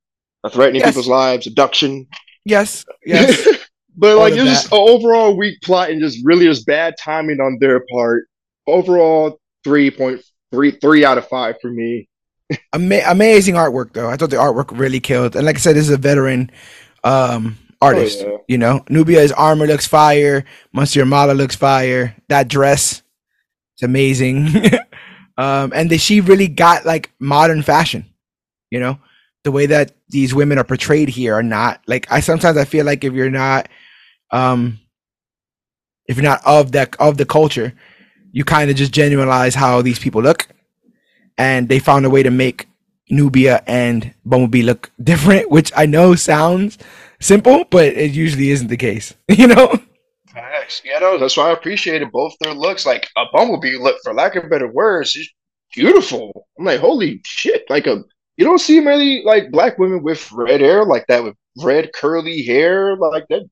[0.44, 0.90] uh, threatening yes.
[0.90, 2.06] people's lives, abduction?
[2.44, 3.46] Yes, yes.
[3.96, 7.56] but like it's just an overall weak plot and just really just bad timing on
[7.60, 8.26] their part.
[8.66, 12.08] Overall, three point three three out of five for me.
[12.72, 14.08] Ama- amazing artwork though.
[14.08, 15.36] I thought the artwork really killed.
[15.36, 16.50] And like I said, this is a veteran
[17.04, 18.22] um artist.
[18.24, 18.38] Oh, yeah.
[18.48, 20.44] You know, Nubia's armor looks fire.
[20.72, 22.16] Monsieur Mallah looks fire.
[22.28, 23.02] That dress,
[23.74, 24.48] it's amazing.
[25.36, 28.06] um, and that she really got like modern fashion.
[28.70, 28.98] You know,
[29.44, 32.86] the way that these women are portrayed here are not like I sometimes I feel
[32.86, 33.68] like if you're not,
[34.30, 34.78] um,
[36.06, 37.74] if you're not of that of the culture,
[38.30, 40.48] you kind of just generalize how these people look,
[41.38, 42.68] and they found a way to make
[43.10, 46.78] Nubia and Bumblebee look different, which I know sounds
[47.20, 49.14] simple, but it usually isn't the case.
[49.28, 49.80] You know.
[50.28, 50.80] Facts.
[50.82, 52.86] Yeah, no, that's why I appreciated both their looks.
[52.86, 55.30] Like a bumblebee look, for lack of better words, is
[55.74, 56.46] beautiful.
[56.58, 57.68] I'm like, holy shit!
[57.68, 58.02] Like a
[58.36, 62.42] you don't see many like black women with red hair like that with red curly
[62.42, 63.48] hair like that.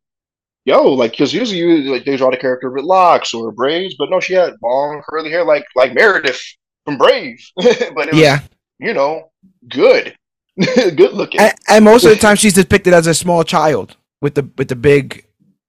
[0.64, 4.10] Yo, like because usually you like they draw the character with locks or braids, but
[4.10, 6.40] no, she had long curly hair like like Meredith
[6.84, 7.40] from Brave.
[7.56, 8.40] but it was, yeah,
[8.78, 9.30] you know,
[9.68, 10.16] good,
[10.58, 11.40] good looking.
[11.40, 14.68] And, and most of the time, she's depicted as a small child with the with
[14.68, 15.24] the big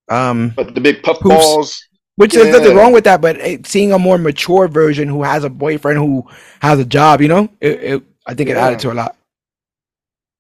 [0.10, 1.88] um, but the big puff hoops, balls.
[2.18, 2.44] Which yeah.
[2.44, 5.98] there's nothing wrong with that, but seeing a more mature version who has a boyfriend
[5.98, 6.28] who
[6.62, 8.68] has a job, you know, it, it I think it yeah.
[8.68, 9.16] added to a lot.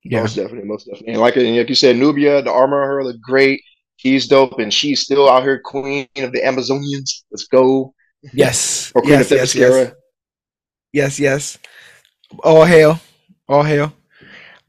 [0.03, 0.21] Yeah.
[0.21, 1.13] Most definitely, most definitely.
[1.13, 3.61] And like, and like you said, Nubia, the armor on her looked great.
[3.97, 7.23] She's dope, and she's still out here queen of the Amazonians.
[7.31, 7.93] Let's go.
[8.33, 8.91] Yes.
[8.95, 9.91] or queen yes, of yes, yes.
[10.93, 11.57] Yes, yes.
[12.43, 12.99] All hail.
[13.47, 13.93] All hail.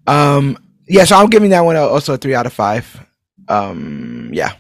[0.06, 0.58] Um,
[0.88, 2.84] yeah, so I'm giving that one also a three out of five.
[3.48, 4.52] Um, yeah.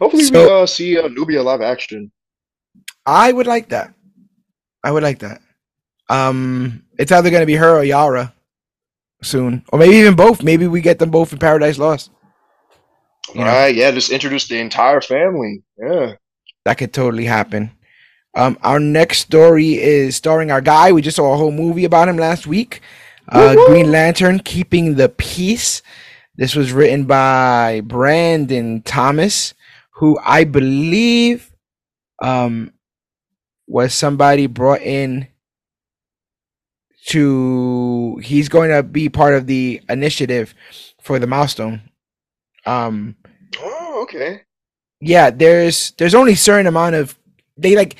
[0.00, 2.12] Hopefully, so, we uh, see uh, Nubia live action.
[3.04, 3.92] I would like that.
[4.84, 5.40] I would like that.
[6.08, 8.32] Um, it's either going to be her or Yara
[9.22, 10.42] soon, or maybe even both.
[10.42, 12.10] Maybe we get them both in Paradise Lost.
[13.34, 13.74] You right?
[13.74, 15.62] Yeah, just introduce the entire family.
[15.76, 16.14] Yeah,
[16.64, 17.70] that could totally happen.
[18.38, 20.92] Um, our next story is starring our guy.
[20.92, 22.80] We just saw a whole movie about him last week.
[23.28, 25.82] Uh, Green Lantern, Keeping the Peace.
[26.36, 29.54] This was written by Brandon Thomas
[29.98, 31.50] who I believe
[32.22, 32.72] um,
[33.66, 35.26] was somebody brought in
[37.06, 40.54] to he's going to be part of the initiative
[41.02, 41.82] for the milestone.
[42.64, 43.16] Um,
[43.60, 44.42] oh, okay.
[45.00, 47.18] Yeah, there's there's only certain amount of
[47.56, 47.96] they like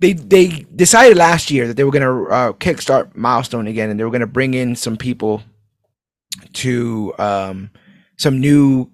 [0.00, 4.00] they they decided last year that they were going to uh, kickstart milestone again and
[4.00, 5.42] they were going to bring in some people
[6.54, 7.70] to um,
[8.16, 8.90] some new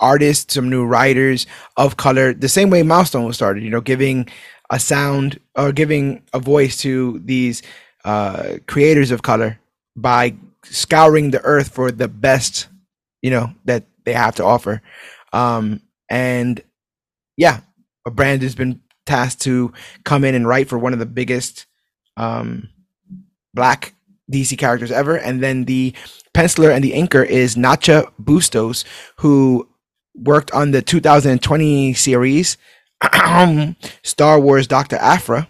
[0.00, 4.28] artists, some new writers of color, the same way Milestone was started, you know, giving
[4.70, 7.62] a sound or giving a voice to these
[8.04, 9.58] uh, creators of color
[9.96, 10.34] by
[10.64, 12.68] scouring the earth for the best,
[13.22, 14.82] you know, that they have to offer.
[15.32, 15.80] Um,
[16.10, 16.60] and
[17.36, 17.60] yeah,
[18.06, 19.72] a Brand has been tasked to
[20.04, 21.66] come in and write for one of the biggest
[22.16, 22.68] um,
[23.54, 23.94] black
[24.30, 25.16] DC characters ever.
[25.16, 25.94] And then the
[26.34, 28.84] penciler and the inker is Nacha Bustos,
[29.16, 29.68] who
[30.14, 32.56] worked on the 2020 series
[34.02, 34.96] Star Wars Dr.
[34.96, 35.48] Aphra.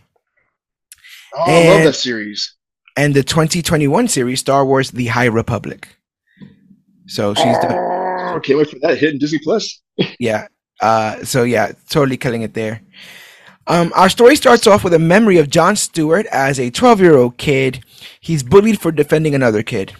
[1.35, 2.55] Oh, I love that series.
[2.97, 5.89] And the 2021 series Star Wars The High Republic.
[7.07, 8.41] So she's oh, done.
[8.43, 9.81] Can't wait for that hit in Disney Plus.
[10.19, 10.47] yeah.
[10.81, 12.83] Uh, so yeah, totally killing it there.
[13.66, 17.16] Um, our story starts off with a memory of John Stewart as a 12 year
[17.16, 17.84] old kid.
[18.20, 19.94] He's bullied for defending another kid.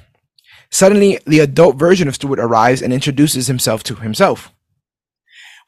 [0.70, 4.52] Suddenly, the adult version of Stewart arrives and introduces himself to himself.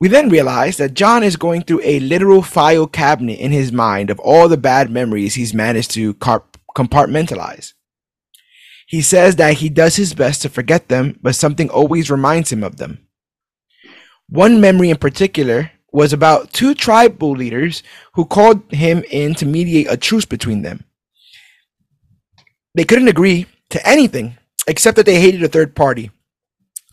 [0.01, 4.11] We then realize that John is going through a literal file cabinet in his mind
[4.11, 7.75] of all the bad memories he's managed to compartmentalize.
[8.87, 12.65] He says that he does his best to forget them, but something always reminds him
[12.65, 13.07] of them.
[14.29, 17.85] One memory in particular was about two tribal leaders
[18.15, 20.83] who called him in to mediate a truce between them.
[22.75, 26.11] They couldn't agree to anything except that they hated a third party.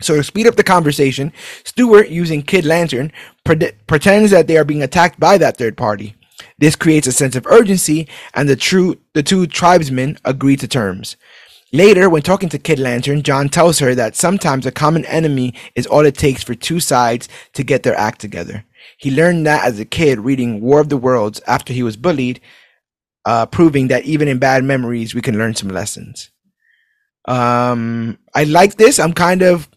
[0.02, 1.34] So to speed up the conversation,
[1.64, 3.12] Stewart, using Kid Lantern,
[3.44, 6.16] pre- pretends that they are being attacked by that third party.
[6.60, 11.18] This creates a sense of urgency, and the true the two tribesmen agree to terms.
[11.74, 15.88] Later, when talking to Kid Lantern, John tells her that sometimes a common enemy is
[15.88, 18.66] all it takes for two sides to get their act together.
[18.98, 22.42] He learned that as a kid reading War of the Worlds after he was bullied,
[23.26, 26.32] uh, proving that even in bad memories, we can learn some lessons.
[27.28, 29.00] Um, I like this.
[29.00, 29.70] I'm kind of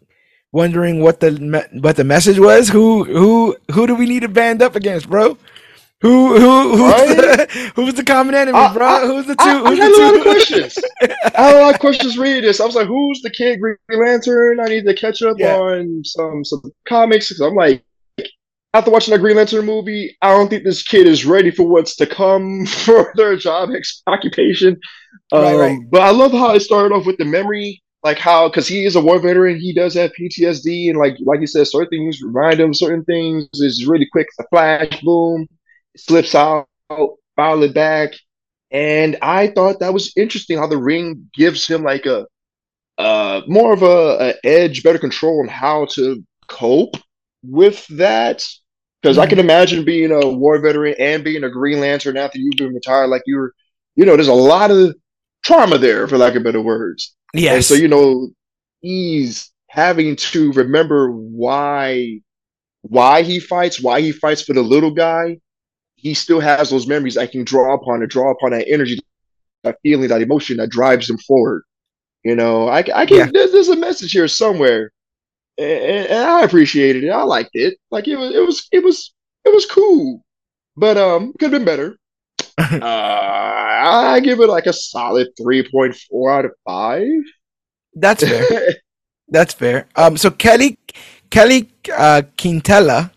[0.53, 2.69] wondering what the what the message was.
[2.69, 5.37] Who who who do we need to band up against, bro?
[6.01, 7.17] Who who who's, right?
[7.17, 8.87] the, who's the common enemy, I, bro?
[8.87, 9.43] I, who's the two?
[9.43, 10.79] I, I had a lot of questions.
[11.03, 12.61] I had a lot of questions reading this.
[12.61, 14.61] I was like, who's the kid Green Lantern?
[14.61, 15.57] I need to catch up yeah.
[15.57, 17.39] on some some comics.
[17.41, 17.83] I'm like,
[18.75, 21.95] after watching the Green Lantern movie, I don't think this kid is ready for what's
[21.97, 24.79] to come for their job ex- occupation.
[25.33, 25.79] Um, right, right.
[25.91, 28.97] But I love how it started off with the memory, like how because he is
[28.97, 32.61] a war veteran, he does have PTSD, and like like you said, certain things remind
[32.61, 33.49] him certain things.
[33.55, 34.27] is really quick.
[34.37, 35.47] The flash, boom,
[35.97, 36.67] slips out,
[37.37, 38.11] file it back,
[38.73, 42.27] and I thought that was interesting how the ring gives him like a
[42.99, 46.97] uh more of a, a edge, better control on how to cope
[47.45, 48.45] with that
[49.05, 49.51] because I can mm-hmm.
[49.51, 53.21] imagine being a war veteran and being a Green Lantern after you've been retired, like
[53.27, 53.53] you're,
[53.97, 54.97] you know, there's a lot of
[55.45, 57.15] trauma there, for lack of better words.
[57.35, 57.55] Yes.
[57.55, 58.31] And so you know,
[58.81, 62.21] he's having to remember why,
[62.81, 65.37] why he fights, why he fights for the little guy.
[65.97, 68.99] He still has those memories I can draw upon to draw upon that energy,
[69.65, 71.65] that feeling, that emotion that drives him forward.
[72.23, 73.19] You know, I, I can.
[73.19, 73.29] Yeah.
[73.31, 74.93] There's, there's a message here somewhere
[75.59, 77.11] and, and I appreciated it.
[77.11, 77.79] I liked it.
[77.91, 79.15] Like it was, it was, it was,
[79.45, 80.25] it was cool,
[80.77, 81.97] but um, could have been better.
[82.59, 87.09] uh, I give it like a solid three point four out of five.
[87.95, 88.75] That's fair.
[89.29, 89.89] That's fair.
[89.97, 90.77] Um, so Keli,
[91.31, 93.11] Keli uh, Quintela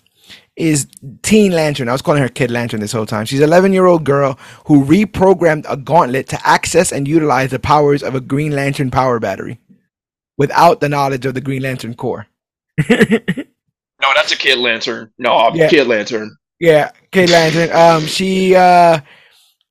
[0.55, 0.88] is
[1.22, 1.88] Teen Lantern.
[1.88, 3.26] I was calling her Kid Lantern this whole time.
[3.26, 7.59] She's an 11 year old girl who reprogrammed a gauntlet to access and utilize the
[7.59, 9.59] powers of a Green Lantern power battery
[10.38, 12.27] without the knowledge of the Green Lantern Corps.
[12.89, 12.99] no,
[14.15, 15.11] that's a Kid Lantern.
[15.18, 15.69] No, yeah.
[15.69, 16.35] Kid Lantern.
[16.59, 17.76] Yeah, Kid Lantern.
[17.76, 18.99] Um, she uh,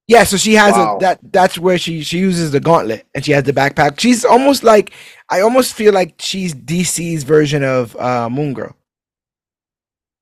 [0.06, 0.24] yeah.
[0.24, 0.96] So she has wow.
[0.96, 1.20] a that.
[1.32, 3.98] That's where she she uses the gauntlet and she has the backpack.
[3.98, 4.92] She's almost like
[5.28, 8.74] I almost feel like she's DC's version of uh, Moon Girl.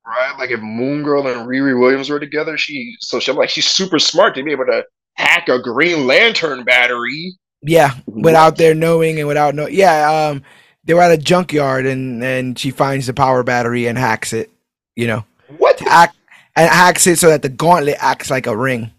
[0.07, 3.67] Right, like if Moon Girl and Riri Williams were together, she so she like she's
[3.67, 4.85] super smart to be able to
[5.17, 7.39] hack a Green Lantern battery.
[7.67, 9.67] Yeah, without their knowing and without know.
[9.67, 10.43] Yeah, um,
[10.85, 14.51] they were at a junkyard and and she finds the power battery and hacks it.
[14.97, 15.25] You know
[15.59, 15.81] what?
[15.87, 16.17] Act
[16.57, 18.91] and hacks it so that the gauntlet acts like a ring.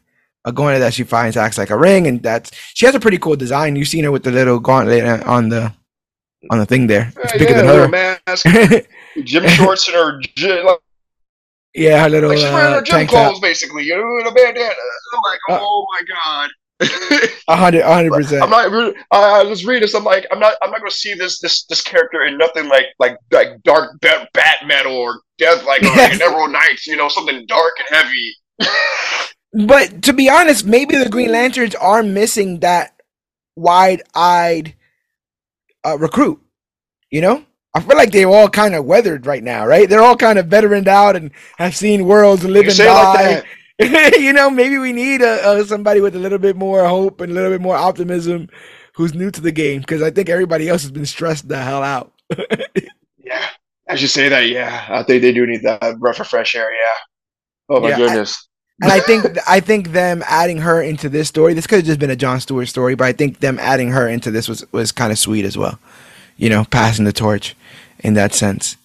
[0.46, 3.18] A gauntlet that she finds acts like a ring, and that's she has a pretty
[3.18, 3.76] cool design.
[3.76, 5.74] You've seen her with the little gauntlet on the
[6.52, 7.12] on the thing there.
[7.18, 7.88] It's bigger yeah, than her.
[7.88, 8.88] Mask,
[9.24, 10.80] gym shorts and her gym, like,
[11.74, 13.84] yeah, her little like she's wearing her uh, gym clothes, basically.
[13.84, 14.70] You know, a bandana.
[14.70, 16.50] I'm like, uh, oh my god.
[17.48, 18.42] A hundred, a hundred percent.
[18.42, 18.96] I'm not.
[19.12, 19.94] I, I was reading this.
[19.94, 20.56] I'm like, I'm not.
[20.64, 24.00] I'm not going to see this this this character in nothing like like like dark
[24.02, 26.20] bat, bat metal or death like yes.
[26.20, 26.88] Emerald Knights.
[26.88, 28.36] You know, something dark and heavy.
[29.68, 33.00] but to be honest, maybe the Green Lanterns are missing that
[33.56, 34.74] wide-eyed
[35.86, 36.42] uh, recruit.
[37.12, 37.46] You know,
[37.76, 39.88] I feel like they're all kind of weathered right now, right?
[39.88, 41.30] They're all kind of veteraned out and
[41.60, 43.36] have seen worlds and live and die.
[43.36, 43.46] Like
[44.20, 47.32] you know, maybe we need a, a, somebody with a little bit more hope and
[47.32, 48.48] a little bit more optimism
[48.94, 51.84] who's new to the game because I think everybody else has been stressed the hell
[51.84, 52.14] out.
[53.18, 53.48] yeah,
[53.88, 56.72] as you say that, yeah, I think they do need that breath of fresh air.
[56.74, 56.96] Yeah.
[57.70, 58.48] Oh my Yeah, I- goodness.
[58.82, 61.98] And I think I think them adding her into this story, this could have just
[62.00, 64.92] been a John Stewart story, but I think them adding her into this was was
[64.92, 65.80] kind of sweet as well.
[66.36, 67.56] You know, passing the torch
[68.00, 68.76] in that sense.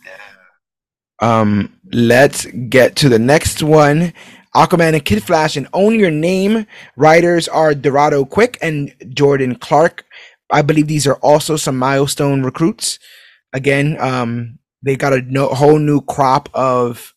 [1.21, 4.12] Um, let's get to the next one.
[4.55, 6.67] Aquaman and Kid Flash and Own Your Name.
[6.97, 10.05] Writers are Dorado Quick and Jordan Clark.
[10.51, 12.99] I believe these are also some milestone recruits.
[13.53, 17.15] Again, um, they got a no, whole new crop of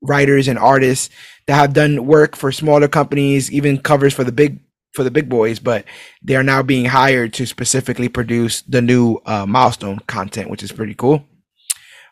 [0.00, 1.10] writers and artists
[1.46, 4.60] that have done work for smaller companies, even covers for the big
[4.94, 5.84] for the big boys, but
[6.22, 10.70] they are now being hired to specifically produce the new uh, milestone content, which is
[10.70, 11.26] pretty cool.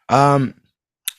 [0.09, 0.55] Um,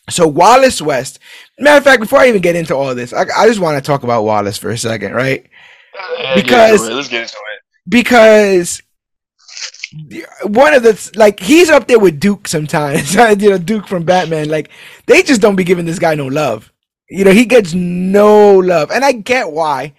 [0.10, 1.20] so Wallace West.
[1.60, 3.86] Matter of fact, before I even get into all this, I, I just want to
[3.86, 5.46] talk about Wallace for a second, right?
[5.96, 6.94] Yeah, get Because- it.
[6.94, 7.90] let's get into it.
[7.90, 8.82] because
[10.46, 13.14] one of the like he's up there with Duke sometimes.
[13.16, 14.50] you know, Duke from Batman.
[14.50, 14.70] Like
[15.06, 16.72] they just don't be giving this guy no love.
[17.10, 19.94] You know, he gets no love, and I get why.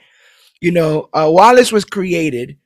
[0.61, 2.57] You know, uh, Wallace was created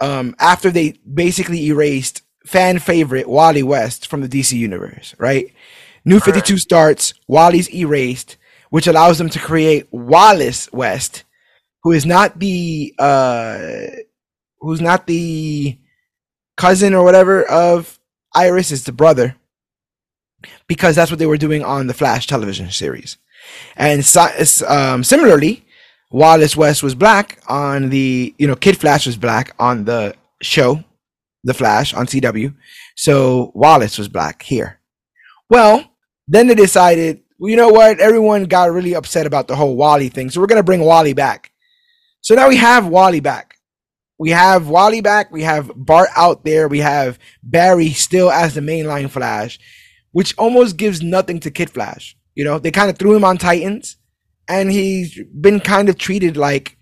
[0.00, 5.14] um, after they basically erased fan favorite Wally West from the DC universe.
[5.18, 5.52] Right?
[6.10, 7.14] New Fifty Two starts.
[7.28, 8.36] Wally's erased,
[8.70, 11.24] which allows them to create Wallace West,
[11.84, 13.86] who is not the uh,
[14.58, 15.78] who's not the
[16.56, 17.98] cousin or whatever of
[18.34, 19.36] Iris is the brother
[20.66, 23.16] because that's what they were doing on the Flash television series.
[23.76, 24.04] And
[24.68, 25.64] um, similarly,
[26.10, 30.82] Wallace West was black on the, you know, Kid Flash was black on the show,
[31.44, 32.54] The Flash on CW.
[32.96, 34.80] So Wallace was black here.
[35.48, 35.89] Well,
[36.30, 37.98] then they decided, well, you know what?
[37.98, 40.30] Everyone got really upset about the whole Wally thing.
[40.30, 41.50] So we're going to bring Wally back.
[42.20, 43.56] So now we have Wally back.
[44.16, 45.32] We have Wally back.
[45.32, 46.68] We have Bart out there.
[46.68, 49.58] We have Barry still as the mainline Flash,
[50.12, 52.16] which almost gives nothing to Kid Flash.
[52.36, 53.96] You know, they kind of threw him on Titans,
[54.46, 56.76] and he's been kind of treated like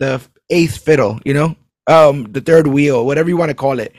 [0.00, 1.20] the eighth fiddle.
[1.24, 1.56] You know,
[1.86, 3.92] um, the third wheel, whatever you want to call it.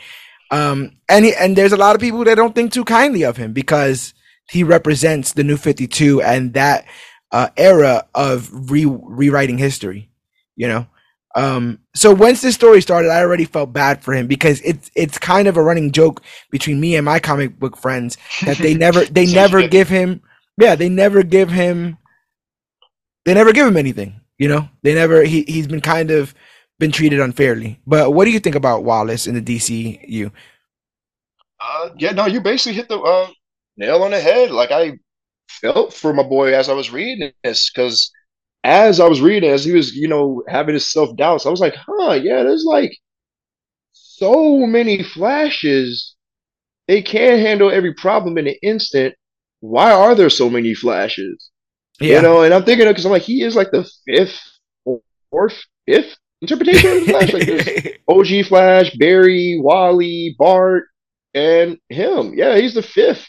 [0.52, 3.38] Um, and he, and there's a lot of people that don't think too kindly of
[3.38, 4.14] him because
[4.54, 6.86] he represents the New Fifty Two and that
[7.32, 10.10] uh, era of re- rewriting history.
[10.56, 10.88] You know,
[11.36, 15.18] um, so once this story started, I already felt bad for him because it's it's
[15.18, 16.22] kind of a running joke
[16.52, 20.22] between me and my comic book friends that they never they never give him
[20.60, 21.98] yeah they never give him
[23.26, 26.36] they never give him anything you know they never he he's been kind of
[26.80, 27.80] been treated unfairly.
[27.88, 30.32] But what do you think about Wallace in the DCU?
[31.60, 33.28] Uh, yeah, no, you basically hit the uh,
[33.78, 34.52] nail on the head.
[34.52, 34.98] Like I
[35.50, 38.12] felt for my boy as I was reading this, because
[38.64, 41.60] as I was reading, as he was, you know, having his self doubts, I was
[41.60, 42.98] like, huh, yeah, there's like
[43.94, 46.16] so many flashes.
[46.88, 49.16] They can't handle every problem in an instant.
[49.62, 51.50] Why are there so many flashes?
[52.00, 54.40] You know, and I'm thinking because I'm like, he is like the fifth
[54.84, 55.00] or
[55.32, 57.34] fourth, fifth interpretation of the Flash.
[57.34, 60.86] Like there's OG Flash, Barry, Wally, Bart,
[61.34, 62.34] and him.
[62.36, 63.26] Yeah, he's the fifth.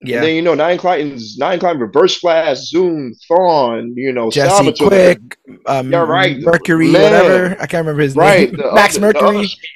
[0.00, 0.20] And yeah.
[0.22, 4.88] then you know Nine Clintons, Nine Clint, Reverse Flash, Zoom, Thawne, you know, Jesse Salvatore,
[4.88, 6.38] Quick, um, Yeah, right.
[6.40, 7.02] Mercury, Man.
[7.02, 7.52] whatever.
[7.60, 8.50] I can't remember his right?
[8.50, 8.60] name.
[8.60, 9.46] the Max other- Mercury.
[9.46, 9.68] speed-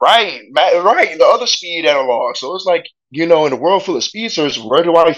[0.00, 0.40] right?
[0.54, 2.36] Right, the other speed analog.
[2.36, 5.16] So it's like you know, in a world full of speedsters, where do I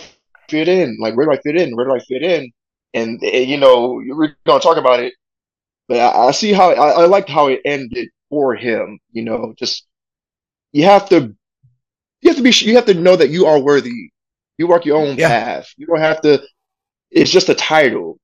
[0.48, 0.96] fit in?
[1.00, 1.76] Like, where do I fit in?
[1.76, 2.50] Where do I fit in?
[2.94, 5.12] And eh, you know, we're gonna talk about it,
[5.88, 8.98] but I, I see how I, I liked how it ended for him.
[9.12, 9.86] You know, just
[10.72, 11.34] you have to,
[12.22, 14.10] you have to be, you have to know that you are worthy.
[14.58, 15.28] You walk your own Yeah.
[15.28, 15.68] path.
[15.76, 16.42] You don't have to.
[17.10, 18.18] It's just a title.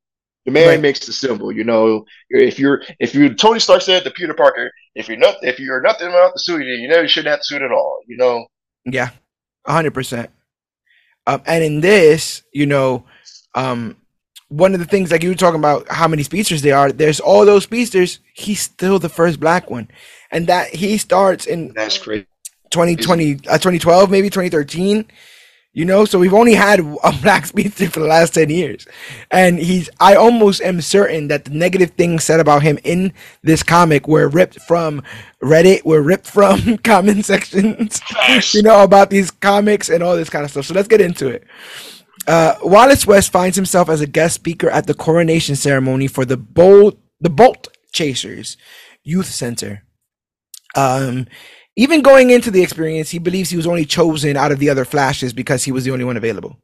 [0.47, 0.81] The man Right.
[0.81, 1.53] makes the symbol.
[1.53, 5.37] You know, if you're if you Tony Stark said to Peter Parker, if you're not
[5.43, 8.01] if you're nothing without the suit, you know you shouldn't have the suit at all.
[8.07, 8.47] You know.
[8.87, 9.11] Yeah,
[9.67, 10.31] hundred percent.
[11.27, 13.05] Um, and in this, you know,
[13.55, 13.97] um,
[14.49, 16.91] one of the things like you were talking about how many speedsters there are.
[16.91, 18.19] There's all those speedsters.
[18.35, 19.89] He's still the first black one,
[20.31, 22.27] and that he starts in That's crazy.
[22.71, 25.05] 2020, uh, 2012, maybe 2013.
[25.73, 28.87] You know, so we've only had a black speedster for the last 10 years.
[29.31, 33.63] And he's, I almost am certain that the negative things said about him in this
[33.63, 35.03] comic were ripped from
[35.41, 38.01] Reddit, were ripped from comment sections,
[38.53, 40.67] you know, about these comics and all this kind of stuff.
[40.67, 41.45] So let's get into it.
[42.27, 46.37] Uh, Wallace West finds himself as a guest speaker at the coronation ceremony for the
[46.37, 48.57] Bolt, the Bolt Chasers
[49.05, 49.85] Youth Center.
[50.77, 51.27] Um,
[51.81, 54.85] even going into the experience, he believes he was only chosen out of the other
[54.85, 56.59] flashes because he was the only one available.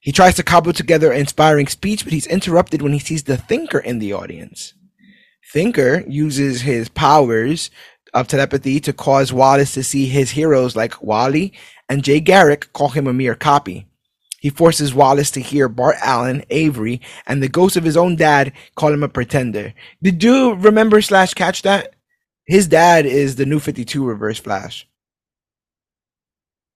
[0.00, 3.36] He tries to cobble together an inspiring speech, but he's interrupted when he sees the
[3.36, 4.72] Thinker in the audience.
[5.52, 7.70] Thinker uses his powers
[8.14, 11.52] of telepathy to cause Wallace to see his heroes like Wally
[11.86, 13.84] and Jay Garrick call him a mere copy.
[14.40, 18.52] he forces Wallace to hear Bart Allen, Avery, and the ghost of his own dad
[18.76, 19.74] call him a pretender.
[20.02, 21.94] Did you remember slash catch that?
[22.48, 24.88] His dad is the new 52 reverse flash.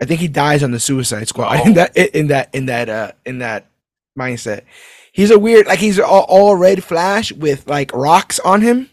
[0.00, 1.66] I think he dies on the Suicide Squad Oh.
[1.66, 3.70] in that in that in that uh in that
[4.18, 4.62] mindset.
[5.12, 8.90] He's a weird like he's all, all red flash with like rocks on him.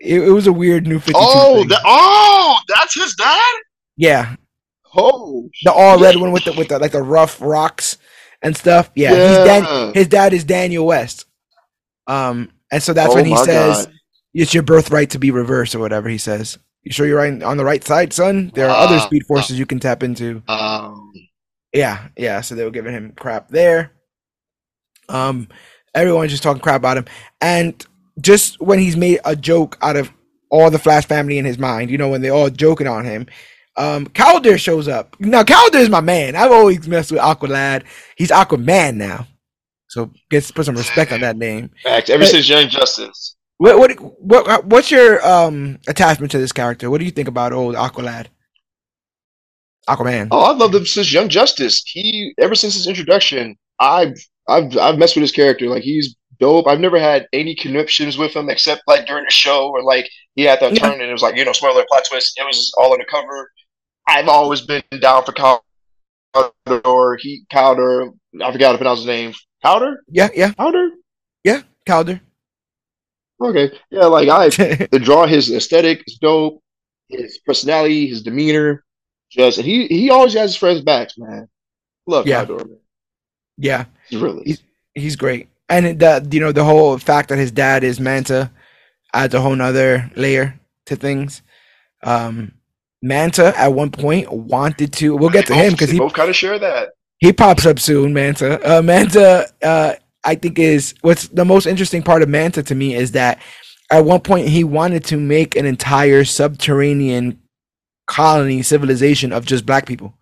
[0.00, 3.52] It, it was a weird new 52 Oh, that, oh, that's his dad.
[3.96, 4.36] yeah,
[4.94, 7.98] Oh, the all red one with the with the like the rough rocks
[8.42, 8.90] and stuff.
[8.94, 11.24] Yeah, He's Dan- his dad is Daniel West.
[12.06, 13.94] Um, and so that's Oh when he says God.
[14.34, 16.58] It's your birthright to be reversed or whatever he says.
[16.82, 18.50] You sure you're right on the right side, son?
[18.54, 20.42] There are other speed forces you can tap into.
[20.48, 21.12] Um,
[21.72, 22.40] Yeah, yeah.
[22.40, 23.92] So they were giving him crap there.
[25.08, 25.48] Um,
[25.94, 27.04] everyone's just talking crap about him,
[27.40, 27.84] and
[28.20, 30.10] just when he's made a joke out of
[30.50, 33.26] all the Flash family in his mind, you know, when they're all joking on him,
[33.76, 35.16] um, Kaldur shows up.
[35.20, 36.36] Now Kaldur is my man.
[36.36, 37.84] I've always messed with Aqualad.
[38.16, 39.26] He's Aquaman now,
[39.88, 41.70] so gets put some respect on that name.
[41.82, 42.10] facts.
[42.10, 43.36] Ever But- since Young Justice.
[43.58, 46.90] What what what what's your um attachment to this character?
[46.90, 48.26] What do you think about old Aqualad?
[49.88, 50.28] Aquaman.
[50.30, 51.82] Oh, I've loved him since Young Justice.
[51.86, 54.14] He ever since his introduction, I've
[54.48, 55.66] I've I've messed with his character.
[55.68, 56.66] Like he's dope.
[56.66, 60.42] I've never had any conniptions with him except like during the show or like he
[60.42, 60.80] had that Yeah.
[60.90, 62.34] turn and it was like, you know, spoiler plot twist.
[62.38, 63.50] It was all undercover.
[64.08, 68.10] I've always been down for Kaldur or he Kaldur.
[68.42, 69.34] I forgot to pronounce his name.
[69.62, 70.02] Powder?
[70.08, 70.90] Yeah, yeah, Powder?
[71.44, 71.62] yeah.
[71.86, 72.20] Kaldur.
[73.42, 73.70] Okay.
[73.90, 74.48] Yeah, like I
[74.92, 76.62] the draw his aesthetic is dope.
[77.08, 78.84] His personality, his demeanor,
[79.30, 81.48] just he he always has his friends' backs, man.
[82.06, 82.44] Love Yeah.
[82.44, 82.78] Kaldur, man.
[83.58, 83.84] yeah.
[84.08, 84.62] He's really He's-
[84.94, 88.50] He's great, and that you know the whole fact that his dad is Manta
[89.14, 91.40] adds a whole nother layer to things.
[92.02, 92.52] Um,
[93.00, 95.16] Manta at one point wanted to.
[95.16, 96.90] We'll get to him because he both kind of share that.
[97.20, 98.12] he pops up soon.
[98.12, 98.60] Manta.
[98.78, 99.48] Uh, Manta.
[99.62, 103.40] Uh, I think is what's the most interesting part of Manta to me is that
[103.90, 107.40] at one point he wanted to make an entire subterranean
[108.06, 110.14] colony civilization of just black people.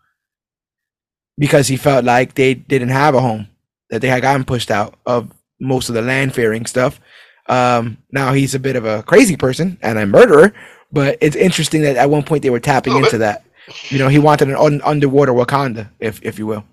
[1.38, 3.48] Because he felt like they didn't have a home
[3.88, 7.00] that they had gotten pushed out of most of the land faring stuff.
[7.48, 10.52] Um now he's a bit of a crazy person and a murderer
[10.92, 13.44] but it's interesting that at one point they were tapping into that.
[13.88, 16.64] You know he wanted an un- underwater wakanda if if you will.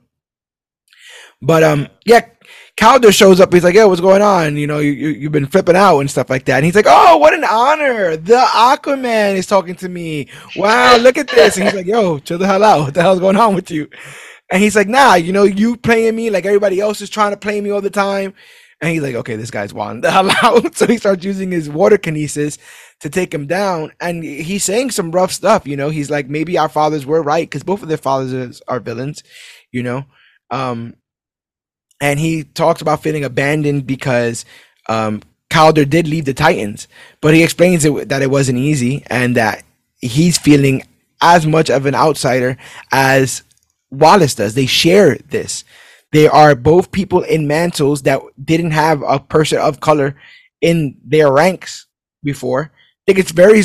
[1.41, 2.25] But um yeah
[2.77, 3.51] Kaldur shows up.
[3.51, 4.55] He's like, "Yo, what's going on?
[4.55, 6.85] You know, you, you you've been flipping out and stuff like that." And he's like,
[6.87, 8.15] "Oh, what an honor!
[8.15, 10.29] The Aquaman is talking to me.
[10.55, 12.81] Wow, look at this!" And he's like, "Yo, chill the hell out.
[12.81, 13.89] What the hell's going on with you?"
[14.51, 17.37] And he's like, "Nah, you know, you playing me like everybody else is trying to
[17.37, 18.35] play me all the time."
[18.79, 21.67] And he's like, "Okay, this guy's wilding the hell out." So he starts using his
[21.71, 22.59] water kinesis
[22.99, 25.65] to take him down, and he's saying some rough stuff.
[25.65, 28.79] You know, he's like, "Maybe our fathers were right because both of their fathers are
[28.79, 29.23] villains."
[29.71, 30.05] You know,
[30.51, 30.93] um,
[31.99, 34.45] and he talks about feeling abandoned because
[34.89, 36.87] um, Kaldur did leave the Titans,
[37.21, 39.63] but he explains it that it wasn't easy and that
[39.99, 40.83] he's feeling
[41.21, 42.57] as much of an outsider
[42.91, 43.43] as
[43.89, 44.53] Wallace does.
[44.53, 45.63] They share this.
[46.11, 50.15] They are both people in mantles that didn't have a person of color
[50.61, 51.87] in their ranks
[52.23, 52.71] before.
[52.73, 53.61] I think it's very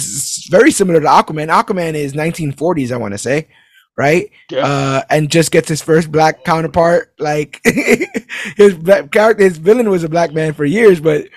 [0.51, 1.49] very similar to Aquaman.
[1.49, 3.49] Aquaman is 1940s, I want to say,
[3.97, 4.31] right?
[4.51, 4.66] Yeah.
[4.66, 7.12] uh, and just gets his first black counterpart.
[7.19, 7.60] Like
[8.56, 11.28] his black character, his villain was a black man for years, but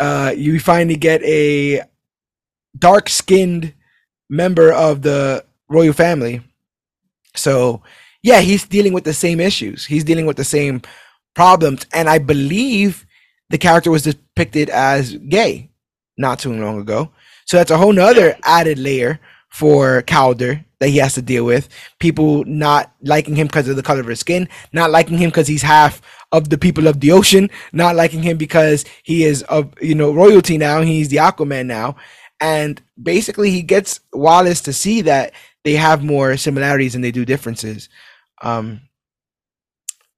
[0.00, 1.82] uh, you finally get a
[2.78, 3.72] dark skinned
[4.28, 6.42] member of the royal family.
[7.34, 7.82] So
[8.22, 9.86] yeah, he's dealing with the same issues.
[9.86, 10.82] He's dealing with the same
[11.34, 13.06] problems, and I believe
[13.50, 15.70] the character was depicted as gay
[16.18, 17.12] not too long ago.
[17.46, 19.20] So that's a whole nother added layer
[19.50, 21.68] for Kaldur that he has to deal with.
[21.98, 25.48] People not liking him because of the color of his skin, not liking him because
[25.48, 29.72] he's half of the people of the ocean, not liking him because he is of
[29.80, 30.80] you know royalty now.
[30.82, 31.96] He's the Aquaman now,
[32.40, 35.32] and basically he gets Wallace to see that
[35.64, 37.88] they have more similarities than they do differences.
[38.42, 38.82] Um,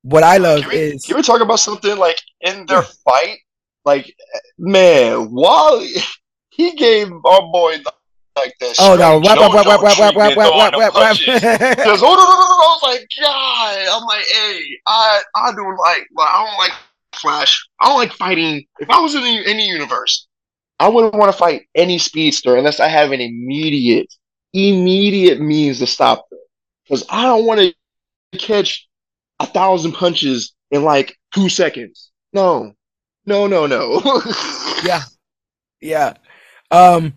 [0.02, 3.38] what I love Can we, is can we talk about something like in their fight?
[3.84, 4.14] Like,
[4.58, 5.94] man, Wally,
[6.50, 7.92] he gave our boy the,
[8.38, 11.16] like the oh no, whap treatment whap on whap the whap whap.
[11.16, 11.40] punches.
[11.40, 15.52] Because oh no, no, no, no, I was like, God, I'm like, hey, I, I
[15.52, 16.72] do like, like, I don't like
[17.14, 17.68] Flash.
[17.80, 18.64] I don't like fighting.
[18.78, 20.26] If I was in any universe,
[20.78, 24.12] I wouldn't want to fight any speedster unless I have an immediate,
[24.52, 26.38] immediate means to stop them.
[26.84, 28.86] Because I don't want to catch
[29.40, 32.10] a thousand punches in like two seconds.
[32.32, 32.72] No,
[33.26, 34.02] no, no, no.
[34.84, 35.02] yeah
[35.80, 36.14] yeah
[36.70, 37.12] um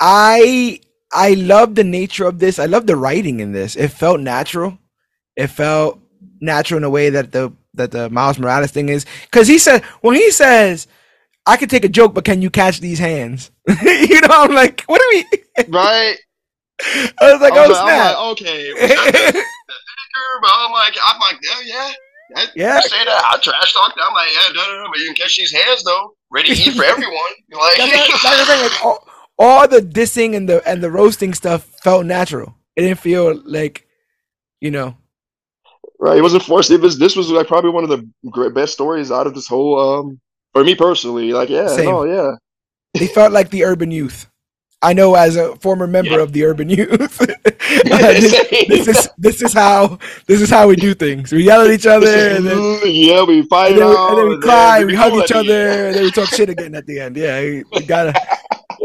[0.00, 0.80] i
[1.12, 4.78] i love the nature of this i love the writing in this it felt natural
[5.36, 6.00] it felt
[6.40, 9.06] natural in a way that the that the Miles Morales thing is.
[9.24, 10.86] Because he said when he says,
[11.46, 13.50] "I could take a joke, but can you catch these hands?"
[13.82, 15.64] you know, I'm like, what do we?
[15.68, 16.16] right.
[16.82, 18.16] I was like, I oh like, snap.
[18.18, 18.72] I'm like, okay.
[20.42, 21.92] but I'm like, I'm like, yeah, yeah.
[22.34, 22.76] That, Yeah.
[22.76, 23.22] You say that.
[23.24, 23.94] I trash talk.
[24.02, 26.14] I'm like, yeah, no, no, no, but you can catch these hands though.
[26.30, 27.32] Ready to eat for everyone.
[27.52, 28.62] Like, That's that's the thing.
[28.62, 32.54] Like, all, all the dissing and the and the roasting stuff felt natural.
[32.76, 33.86] It didn't feel like,
[34.60, 34.96] you know,
[35.98, 36.18] right.
[36.18, 36.70] It wasn't forced.
[36.70, 36.98] It was.
[36.98, 39.78] This was like probably one of the great, best stories out of this whole.
[39.80, 40.20] um
[40.52, 41.86] For me personally, like, yeah, Same.
[41.86, 42.32] no, yeah.
[42.94, 44.26] they felt like the urban youth.
[44.82, 46.22] I know as a former member Yeah.
[46.22, 47.26] of the urban youth, uh,
[47.84, 51.32] this, this is this is how this is how we do things.
[51.32, 52.06] We yell at each other,
[52.36, 54.94] and then, yeah, we fight and then, we, and then we and cry, then we
[54.94, 57.16] hug each other, and then we talk shit again at the end.
[57.16, 58.14] Yeah, we we got a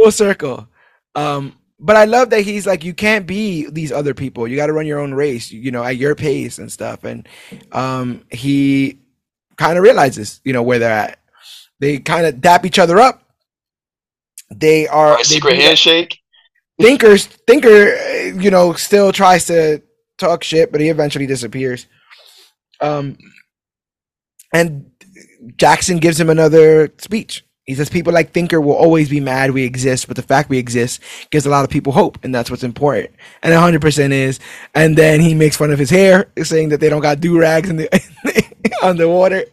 [0.01, 0.67] full circle.
[1.15, 4.47] Um, but I love that he's like, you can't be these other people.
[4.47, 7.03] You got to run your own race, you know, at your pace and stuff.
[7.03, 7.27] And
[7.71, 8.99] um, he
[9.57, 11.19] kind of realizes, you know, where they're at.
[11.79, 13.23] They kind of dap each other up.
[14.51, 16.19] They are a they secret handshake.
[16.79, 17.95] Thinkers Thinker,
[18.39, 19.81] you know, still tries to
[20.17, 21.87] talk shit, but he eventually disappears.
[22.79, 23.17] Um,
[24.53, 24.91] and
[25.57, 27.45] Jackson gives him another speech.
[27.65, 30.57] He says, "People like Thinker will always be mad we exist, but the fact we
[30.57, 33.11] exist gives a lot of people hope, and that's what's important."
[33.43, 34.39] And 100 percent is.
[34.73, 37.69] And then he makes fun of his hair, saying that they don't got do rags
[37.69, 37.89] in the
[38.83, 39.45] underwater.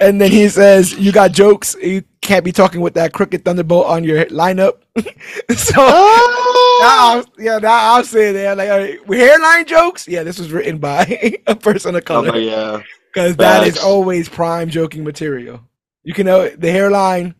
[0.00, 1.76] And then he says, "You got jokes.
[1.80, 4.78] You can't be talking with that crooked thunderbolt on your lineup."
[5.56, 6.78] so Oh!
[6.82, 10.08] now, I'm- yeah, now I'm saying that like, right, hairline jokes.
[10.08, 12.82] Yeah, this was written by a person of oh, color like, yeah.
[13.12, 15.60] because that is always prime joking material.
[16.04, 17.34] You can know the hairline.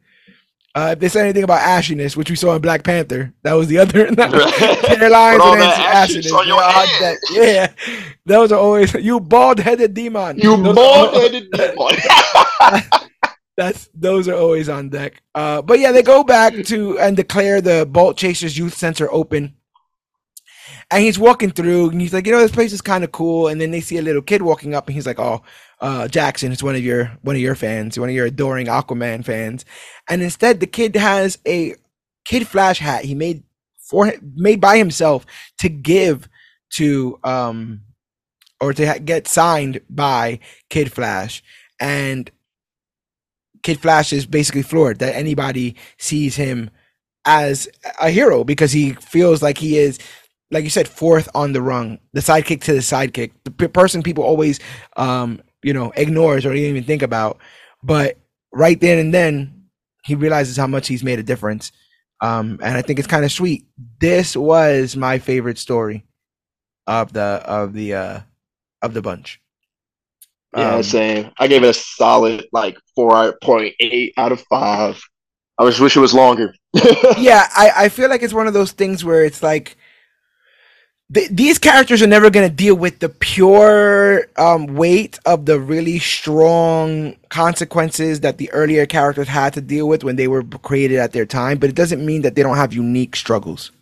[0.75, 3.69] Uh, if they say anything about ashiness, which we saw in Black Panther, that was
[3.69, 6.33] the other hairlines and ashiness.
[6.33, 7.01] on your yeah, head.
[7.01, 7.73] that- yeah,
[8.25, 10.39] those are always you bald headed demon.
[10.39, 11.97] You Those bald-headed demon.
[13.57, 15.23] That's those are always on deck.
[15.35, 19.55] Uh, but yeah, they go back to and declare the Bolt Chasers Youth Center open.
[20.91, 23.49] And he's walking through, and he's like, you know, this place is kind of cool.
[23.49, 25.43] And then they see a little kid walking up, and he's like, "Oh,
[25.83, 29.25] uh, Jackson, it's one of your one of your fans, one of your adoring Aquaman
[29.25, 29.67] fans."
[30.09, 31.75] And instead, the kid has a
[32.25, 33.45] Kid Flash hat he made
[33.79, 35.27] for made by himself
[35.59, 36.29] to give
[36.75, 37.83] to um
[38.61, 40.41] or to ha- get signed by
[40.71, 41.43] Kid Flash,
[41.81, 42.31] and
[43.63, 46.71] Kid Flash is basically floored that anybody sees him
[47.25, 47.69] as
[48.01, 49.99] a hero because he feels like he is,
[50.51, 54.25] like you said, fourth on the rung, the sidekick to the sidekick, the person people
[54.25, 54.61] always,
[54.97, 57.39] um, you know, ignores or even think about.
[57.83, 58.19] But
[58.53, 59.65] right then and then,
[60.05, 61.73] he realizes how much he's made a difference.
[62.21, 63.67] Um, and I think it's kind of sweet.
[64.01, 66.05] This was my favorite story
[66.87, 68.21] of the of the uh
[68.83, 69.41] of the bunch.
[70.57, 71.31] Yeah, Um, same.
[71.39, 75.01] I gave it a solid like four point eight out of five.
[75.59, 76.55] I just wish it was longer.
[77.19, 79.77] yeah, I, I feel like it's one of those things where it's like
[81.15, 85.61] th- these characters are never going to deal with the pure um, weight of the
[85.61, 90.99] really strong consequences that the earlier characters had to deal with when they were created
[90.99, 93.73] at their time, but it doesn't mean that they don't have unique struggles.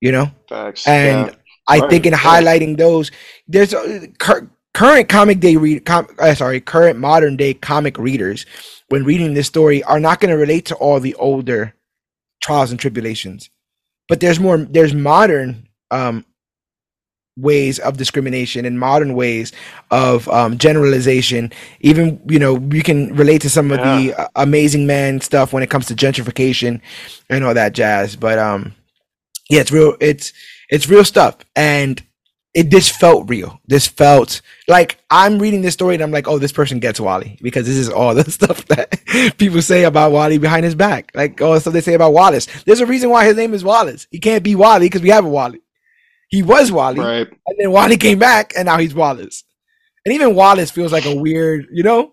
[0.00, 0.30] You know?
[0.48, 0.86] Facts.
[0.86, 1.34] And yeah.
[1.68, 3.10] I Right, think in highlighting those,
[3.48, 8.46] there's uh, cur- current comic day read, com- uh, sorry, current modern day comic readers
[8.88, 11.74] when reading this story are not going to relate to all the older
[12.42, 13.50] trials and tribulations,
[14.08, 14.58] but there's more.
[14.58, 15.63] There's modern
[15.94, 16.24] um,
[17.36, 19.52] ways of discrimination and modern ways
[19.90, 21.52] of um, generalization.
[21.80, 25.62] Even you know you can relate to some of the uh, amazing man stuff when
[25.62, 26.80] it comes to gentrification
[27.30, 28.16] and all that jazz.
[28.16, 28.74] But um,
[29.50, 29.96] yeah, it's real.
[30.00, 30.32] It's
[30.70, 32.02] it's real stuff and
[32.54, 36.38] it this felt real this felt like i'm reading this story and i'm like oh
[36.38, 38.90] this person gets wally because this is all the stuff that
[39.38, 42.46] people say about wally behind his back like all the stuff they say about wallace
[42.64, 45.24] there's a reason why his name is wallace he can't be wally because we have
[45.24, 45.60] a wally
[46.34, 47.28] he was wally right.
[47.46, 49.44] and then wally came back and now he's wallace
[50.04, 52.12] and even wallace feels like a weird you know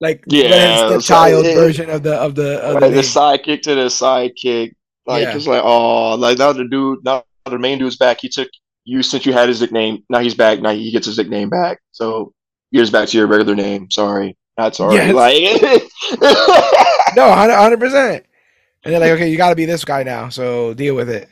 [0.00, 3.62] like Yeah, the child it- version of the of the, of Like the the sidekick
[3.62, 4.74] to the sidekick.
[5.06, 5.34] Like Yeah.
[5.36, 8.20] it's like, oh, like now the dude, now the main dude's back.
[8.20, 8.48] He took
[8.84, 10.04] you since you had his nickname.
[10.08, 10.60] Now he's back.
[10.60, 11.80] Now he gets his nickname back.
[11.90, 12.32] So
[12.70, 13.90] yours back to your regular name.
[13.90, 14.94] Sorry, not sorry.
[14.94, 15.14] Yes.
[15.14, 15.82] Like,
[17.16, 18.24] no 100 percent
[18.84, 21.28] and they're like okay you got to be this guy now so deal with it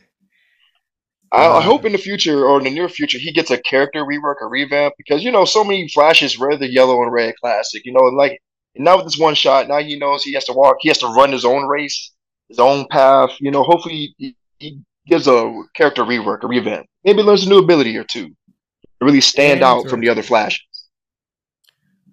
[1.36, 4.04] I, I hope in the future or in the near future he gets a character
[4.04, 7.82] rework or revamp because you know so many flashes read the yellow and red classic.
[7.84, 8.40] You know, and like
[8.74, 10.76] now with this one shot, now he knows he has to walk.
[10.80, 12.12] He has to run his own race,
[12.48, 13.30] his own path.
[13.40, 16.86] You know, hopefully he, he gives a character rework or revamp.
[17.04, 20.60] Maybe learns a new ability or two to really stand out from the other flashes.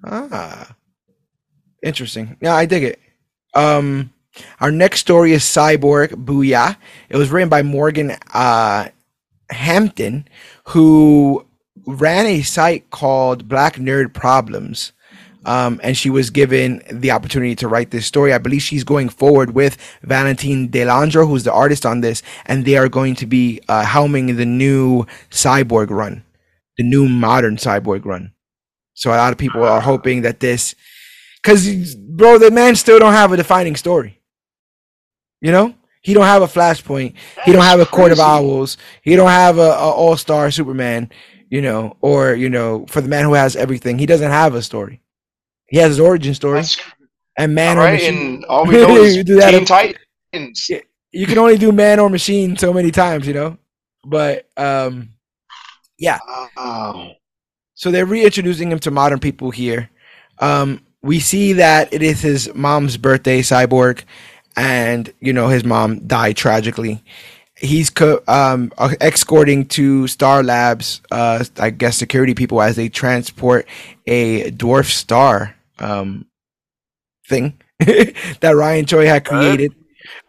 [0.06, 0.76] Ah,
[1.82, 2.38] interesting.
[2.42, 3.00] Yeah, I dig it.
[3.54, 4.12] Um,
[4.60, 6.76] our next story is Cyborg Booyah.
[7.10, 8.90] It was written by Morgan uh,
[9.54, 10.28] Hampton,
[10.66, 11.46] who
[11.86, 14.92] ran a site called Black Nerd Problems.
[15.46, 18.32] Um, and she was given the opportunity to write this story.
[18.32, 22.64] I believe she's going forward with Valentine De Landro, who's the artist on this, and
[22.64, 26.24] they are going to be uh, helming the new Cyborg run,
[26.78, 28.32] the new modern Cyborg run.
[28.94, 30.76] So a lot of people are hoping that this,
[31.42, 34.22] because bro, the man still don't have a defining story.
[35.42, 37.16] You know, he don't have a Flashpoint.
[37.46, 38.78] He don't have a Court of Owls.
[39.02, 41.10] He don't have a, a All Star Superman.
[41.50, 44.62] You know, or you know, for the man who has everything, he doesn't have a
[44.62, 45.02] story.
[45.68, 46.60] He has his origin story.
[46.60, 46.80] That's
[47.38, 48.36] and man all or machine.
[48.36, 50.70] and all we know is You do that Teen Titans.
[51.12, 53.58] You can only do man or machine so many times, you know.
[54.06, 55.10] But um,
[56.58, 57.12] Oh,
[57.76, 59.90] so they're reintroducing him to modern people here.
[60.40, 64.04] Um, we see that it is his mom's birthday, Cyborg,
[64.56, 67.04] and you know his mom died tragically.
[67.56, 72.90] He's co- um, uh, escorting to Star Labs, uh, I guess security people as they
[72.90, 73.68] transport
[74.06, 76.26] a dwarf star um,
[77.30, 79.74] thing that Ryan Choi had created.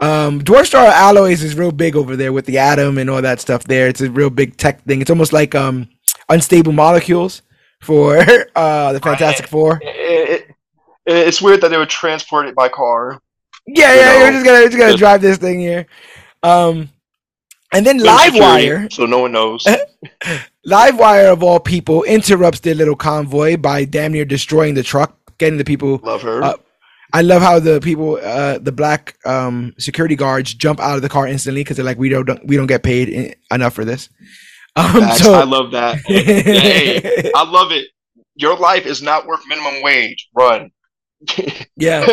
[0.00, 3.40] Um, dwarf star alloys is real big over there with the atom and all that
[3.40, 3.64] stuff.
[3.64, 5.00] There, it's a real big tech thing.
[5.00, 5.88] It's almost like um,
[6.28, 7.42] unstable molecules
[7.80, 8.18] for
[8.56, 9.80] uh, the Fantastic Four.
[9.82, 10.54] it, it,
[11.06, 13.20] it's weird that they would transport it by car.
[13.66, 15.86] Yeah, You yeah, know, you're just gonna you're just gonna just- drive this thing here.
[16.42, 16.90] Um,
[17.72, 19.66] and then Good security, Livewire, so no one knows.
[20.66, 25.58] Livewire of all people, interrupts their little convoy by damn near destroying the truck, getting
[25.58, 25.98] the people.
[26.02, 26.42] Love her.
[26.42, 26.54] Uh,
[27.12, 31.08] I love how the people, uh, the black um, security guards, jump out of the
[31.08, 34.08] car instantly because they're like, we don't we don't get paid in, enough for this.
[34.76, 35.98] Um, so I love that.
[36.04, 37.86] hey, I love it.
[38.34, 40.28] Your life is not worth minimum wage.
[40.34, 40.72] Run.
[41.76, 42.04] yeah.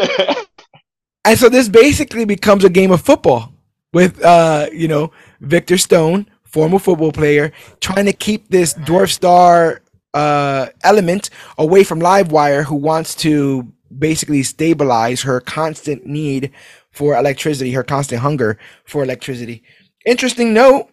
[1.24, 3.54] And so this basically becomes a game of football
[3.94, 9.82] with uh, you know, Victor Stone, former football player, trying to keep this dwarf star
[10.14, 16.52] uh element away from Livewire who wants to basically stabilize her constant need
[16.92, 19.64] for electricity, her constant hunger for electricity.
[20.06, 20.90] Interesting note,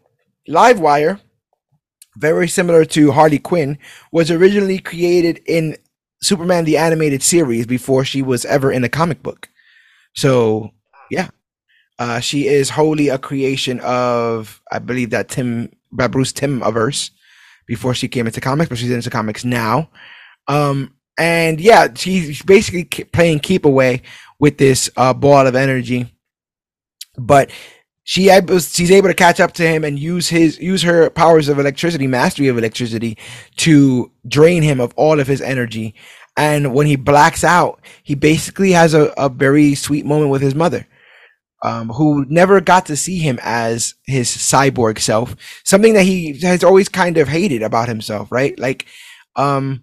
[0.49, 1.21] Livewire,
[2.17, 3.79] very similar to Harley Quinn,
[4.13, 5.77] was originally created in
[6.23, 9.49] Superman the animated series before she was ever in a comic book.
[10.19, 10.73] So
[11.13, 11.29] yeah,
[12.01, 17.13] uh, she is wholly a creation of I believe that Timm that Bruce Timmverse
[17.69, 19.91] before she came into comics, but she's into comics now.
[20.49, 24.03] Um, and yeah, she's basically playing keep away
[24.41, 26.13] with this uh, ball of energy,
[27.17, 27.53] but
[28.03, 31.61] she she's able to catch up to him and use his use her powers of
[31.61, 33.17] electricity, mastery of electricity,
[33.59, 35.95] to drain him of all of his energy.
[36.39, 40.55] And when he blacks out, he basically has a, a very sweet moment with his
[40.55, 40.87] mother,
[41.65, 45.35] um, who never got to see him as his cyborg self.
[45.65, 48.57] Something that he has always kind of hated about himself, right?
[48.57, 48.87] Like,
[49.35, 49.83] um,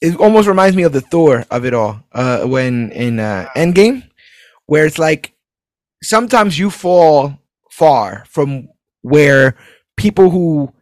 [0.00, 2.00] it almost reminds me of the Thor of it all.
[2.10, 4.02] Uh, when in uh, Endgame,
[4.66, 5.32] where it's like
[6.02, 7.38] sometimes you fall
[7.70, 8.68] far from
[9.02, 9.56] where
[9.96, 10.72] people who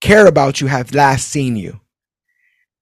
[0.00, 1.80] care about you have last seen you.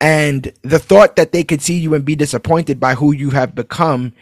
[0.01, 3.55] And the thought that they could see you and be disappointed by who you have
[3.55, 4.13] become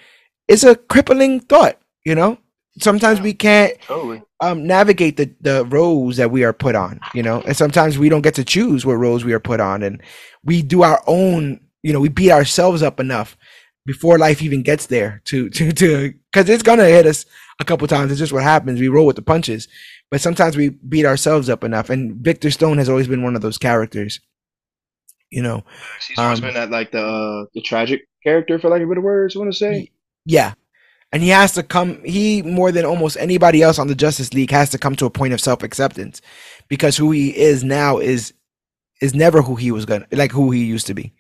[0.49, 2.39] is a crippling thought, you know?
[2.79, 4.23] Sometimes we can't totally.
[4.41, 8.09] um, navigate the, the roles that we are put on, you know, and sometimes we
[8.09, 10.03] don't get to choose what roles we are put on, and
[10.45, 13.37] we do our own, you know, we beat ourselves up enough
[13.85, 17.27] before life even gets there to to to because it's gonna hit us
[17.61, 18.11] a couple times.
[18.11, 18.81] It's just what happens.
[18.81, 19.69] We roll with the punches,
[20.11, 21.91] but sometimes we beat ourselves up enough.
[21.91, 24.19] And Victor Stone has always been one of those characters,
[25.33, 25.65] you know.
[26.09, 29.01] He's always Um, been that like the uh, the tragic character, for lack of better
[29.01, 29.35] words.
[29.37, 29.91] I want to say.
[30.25, 30.55] Yeah.
[31.15, 34.51] And he has to come he more than almost anybody else on the Justice League
[34.51, 36.23] has to come to a point of self-acceptance
[36.69, 38.33] because who he is now is
[39.03, 41.13] is never who he was going to like who he used to be.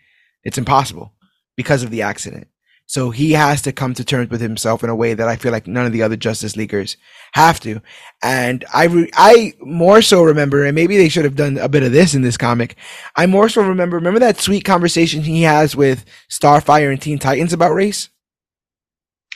[0.45, 1.13] It's impossible
[1.57, 2.49] because of the accident.
[2.93, 5.51] So he has to come to terms with himself in a way that I feel
[5.51, 6.98] like none of the other Justice Leaguers
[7.32, 7.81] have to.
[8.23, 11.85] And I re- I more so remember and maybe they should have done a bit
[11.85, 12.77] of this in this comic.
[13.16, 17.55] I more so remember remember that sweet conversation he has with Starfire and Teen Titans
[17.55, 18.10] about race?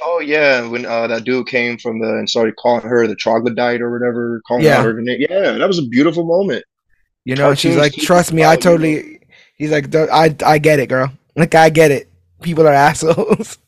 [0.03, 3.81] Oh yeah, when uh, that dude came from the and started calling her the troglodyte
[3.81, 4.83] or whatever, calling Yeah.
[4.83, 5.25] her name.
[5.31, 6.63] Yeah, that was a beautiful moment.
[7.25, 9.21] You know, and she's like, "Trust me, I totally."
[9.57, 11.11] He's like, "I I get it, girl.
[11.35, 12.11] Like I get it.
[12.43, 13.59] People are assholes."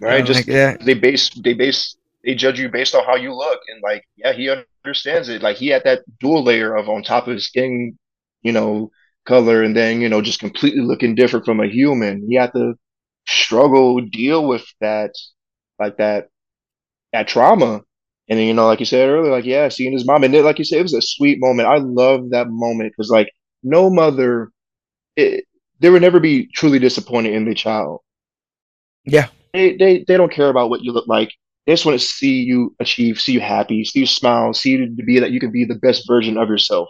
[0.00, 0.24] Right?
[0.24, 3.60] Just like, yeah, they base they base they judge you based on how you look,
[3.68, 4.50] and like yeah, he
[4.84, 5.42] understands it.
[5.42, 7.98] Like he had that dual layer of on top of his skin,
[8.42, 8.90] you know,
[9.26, 12.26] color, and then you know just completely looking different from a human.
[12.28, 12.74] He had to
[13.26, 15.12] struggle, deal with that,
[15.78, 16.28] like that,
[17.12, 17.82] that trauma.
[18.28, 20.24] And then, you know, like you said earlier, like, yeah, seeing his mom.
[20.24, 21.68] And then, like you said, it was a sweet moment.
[21.68, 23.30] I love that moment because, like,
[23.64, 24.50] no mother,
[25.16, 25.45] it,
[25.80, 28.00] they would never be truly disappointed in their child.
[29.04, 29.28] Yeah.
[29.52, 31.32] They, they, they don't care about what you look like.
[31.66, 34.96] They just want to see you achieve, see you happy, see you smile, see you
[34.96, 36.88] to be that you can be the best version of yourself.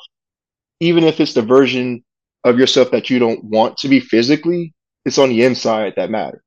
[0.80, 2.04] Even if it's the version
[2.44, 6.42] of yourself that you don't want to be physically, it's on the inside that matters.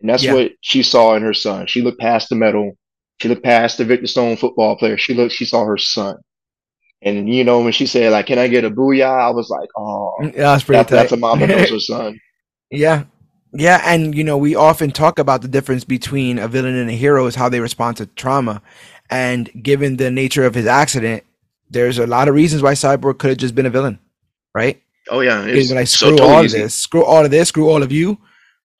[0.00, 0.34] And that's Yeah.
[0.34, 1.66] what she saw in her son.
[1.66, 2.76] She looked past the medal.
[3.20, 4.96] She looked past the Victor Stone football player.
[4.96, 6.16] She looked, she saw her son.
[7.04, 9.06] And you know, when she said, like, can I get a booyah?
[9.26, 12.18] I was like, oh, Mm, That's pretty that, that's a mom that knows her son.
[12.70, 13.04] Yeah.
[13.56, 16.94] Yeah, and you know, we often talk about the difference between a villain and a
[16.94, 18.60] hero is how they respond to trauma.
[19.10, 21.22] And given the nature of his accident,
[21.70, 24.00] there's a lot of reasons why Cyborg could have just been a villain,
[24.56, 24.82] right?
[25.08, 26.58] Oh yeah, it's like, so screw totally all of easy.
[26.62, 28.18] this, screw all of this, screw all of you.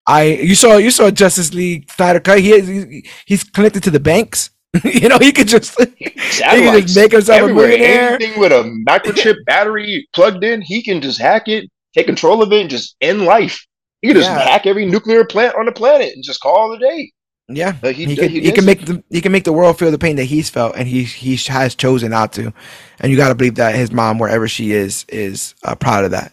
[0.08, 2.40] I you saw you saw Justice League Snyder cut.
[2.40, 4.50] He he- he's connected to the banks.
[4.84, 7.68] you know, he could just he could just make himself a everywhere.
[7.68, 8.14] millionaire.
[8.14, 12.52] Anything with a microchip battery plugged in, he can just hack it, take control of
[12.52, 13.64] it, and just end life.
[14.02, 14.38] He can just Yeah.
[14.40, 17.12] hack every nuclear plant on the planet and just call it a day.
[17.48, 19.90] Yeah, he, he, can he he can make the he can make the world feel
[19.90, 22.52] the pain that he's felt, and he he has chosen not to.
[23.00, 26.10] And you got to believe that his mom, wherever she is, is uh, proud of
[26.12, 26.32] that.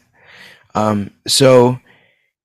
[0.73, 1.77] Um, so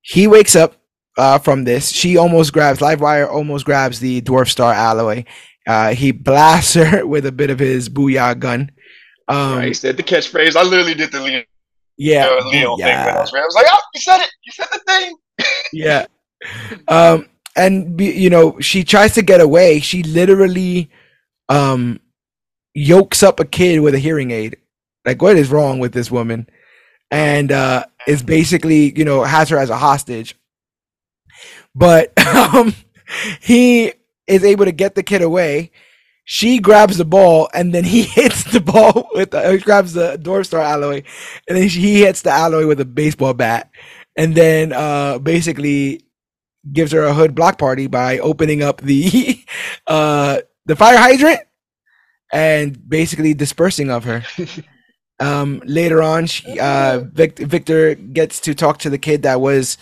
[0.01, 0.75] he wakes up
[1.17, 1.91] uh, from this.
[1.91, 5.23] She almost grabs Livewire, almost grabs the Dwarf Star alloy.
[5.67, 8.71] Uh, he blasts her with a bit of his booyah gun.
[9.27, 10.55] Um, Right, he said the catchphrase.
[10.55, 11.43] I literally did the Leo,
[11.97, 13.33] yeah, Leo thing when I was.
[13.33, 14.29] I was like, oh, you said it.
[14.45, 15.15] You said the thing.
[15.73, 16.05] yeah.
[16.87, 19.79] Um, and you know, she tries to get away.
[19.79, 20.89] She literally,
[21.49, 21.99] um,
[22.77, 24.57] yokes up a kid with a hearing aid.
[25.03, 26.47] Like, what is wrong with this woman?
[27.09, 30.35] And uh, is basically, you know, has her as a hostage.
[31.73, 32.13] But
[32.53, 32.75] um,
[33.41, 33.93] he
[34.27, 35.71] is able to get the kid away.
[36.25, 40.17] She grabs the ball, and then he hits the ball with the, he grabs the
[40.17, 41.03] Dwarf Star alloy,
[41.47, 43.69] and then she, he hits the alloy with a baseball bat,
[44.15, 46.03] and then uh, basically
[46.71, 49.39] gives her a hood block party by opening up the
[49.87, 51.41] uh, the fire hydrant
[52.33, 54.23] and basically dispersing of her.
[55.19, 59.77] Um, later on, she, uh, Vic- Victor gets to talk to the kid that was,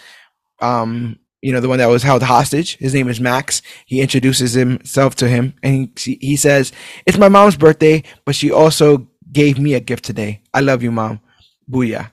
[0.62, 2.76] um, you know, the one that was held hostage.
[2.78, 3.62] His name is Max.
[3.86, 6.72] He introduces himself to him, and he, he says,
[7.06, 10.42] "It's my mom's birthday, but she also gave me a gift today.
[10.56, 11.20] I love you, mom.
[11.70, 12.10] Booyah."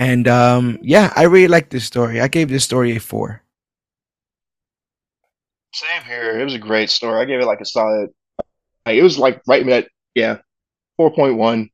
[0.00, 2.20] And um, yeah, I really like this story.
[2.20, 3.40] I gave this story a four.
[5.72, 6.40] Same here.
[6.40, 7.20] It was a great story.
[7.20, 8.10] I gave it like a solid.
[8.84, 9.86] Like, it was like right in that
[10.16, 10.38] yeah,
[10.96, 11.70] four point one,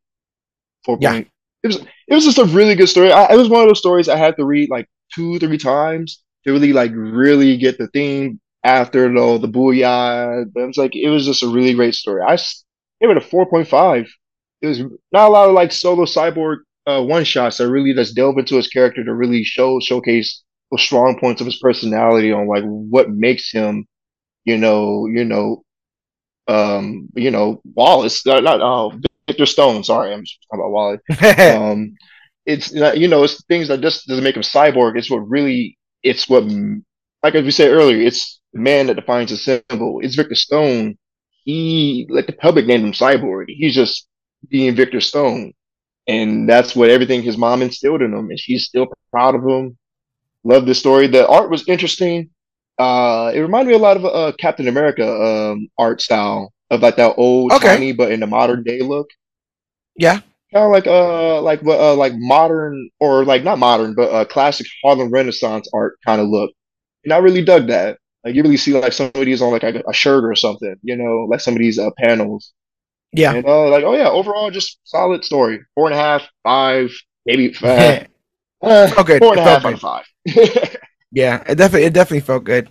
[0.85, 1.12] four Yeah.
[1.12, 1.28] point.
[1.62, 3.12] It was it was just a really good story.
[3.12, 6.20] I, it was one of those stories I had to read like two three times
[6.47, 10.44] to really like really get the theme after though the booyah.
[10.52, 12.23] But it was like it was just a really great story.
[12.27, 12.36] I
[13.01, 14.06] gave it a four point five.
[14.62, 14.81] It was
[15.12, 18.56] not a lot of like solo cyborg uh, one shots that really just delve into
[18.56, 23.10] his character to really show showcase the strong points of his personality on like what
[23.10, 23.86] makes him,
[24.44, 25.64] you know, you know,
[26.48, 28.93] um, you know, Wallace, uh, not oh,
[29.27, 29.85] Victor Stone.
[29.85, 30.98] Sorry, I'm just talking about Wally.
[31.56, 31.97] Um,
[32.44, 34.97] it's you know, it's things that just doesn't make him cyborg.
[34.97, 35.77] It's what really,
[36.07, 36.45] it's what,
[37.23, 40.01] like as we said earlier, it's the man that defines a symbol.
[40.03, 40.97] It's Victor Stone.
[41.45, 43.47] He, like the public named him cyborg.
[43.49, 44.09] He's just
[44.49, 45.53] being Victor Stone.
[46.09, 48.31] And that's what everything his mom instilled in him.
[48.31, 49.77] And she's still proud of him.
[50.45, 51.07] Love the story.
[51.09, 52.31] The art was interesting.
[52.78, 56.97] Uh, it reminded me a lot of uh, Captain America um, art style of like
[56.97, 57.69] that old Okay.
[57.69, 59.09] tiny but in the modern day look.
[59.97, 60.20] yeah,
[60.57, 64.24] Kind of like uh like what uh like modern or like not modern but uh
[64.24, 66.51] classic Harlem Renaissance art kind of look.
[67.05, 67.99] And I really dug that.
[68.24, 70.77] Like you really see like some of these on like a, a shirt or something,
[70.83, 72.55] you know, like some of these uh, panels.
[73.12, 73.35] yeah.
[73.35, 75.61] And uh like oh yeah, overall just solid story.
[75.74, 76.91] Four and a half, five,
[77.27, 78.07] maybe five.
[78.62, 79.20] Uh, good.
[79.20, 79.74] Four and a half out good.
[79.74, 80.05] of five.
[81.12, 82.70] Yeah, it definitely it definitely felt good.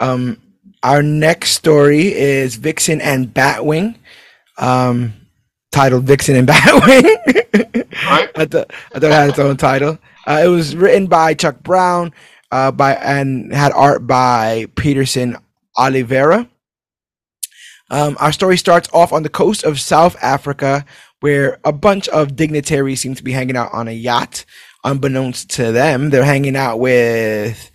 [0.00, 0.40] Um,
[0.82, 3.96] our next story is Vixen and Batwing,
[4.58, 5.14] um,
[5.74, 7.84] titled Vixen and Batwing.
[8.06, 8.28] Right.
[8.34, 9.98] I thought I thought it had its own title.
[10.26, 12.12] Uh, it was written by Chuck Brown,
[12.50, 15.38] uh, by and had art by Peterson
[15.78, 16.48] Oliveira.
[17.90, 20.84] Um, our story starts off on the coast of South Africa,
[21.20, 24.44] where a bunch of dignitaries seem to be hanging out on a yacht.
[24.82, 27.70] Unbeknownst to them, they're hanging out with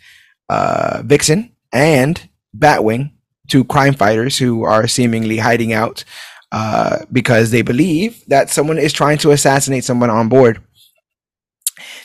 [0.49, 3.13] uh, Vixen and Batwing,
[3.47, 6.03] two crime fighters who are seemingly hiding out
[6.51, 10.61] uh, because they believe that someone is trying to assassinate someone on board.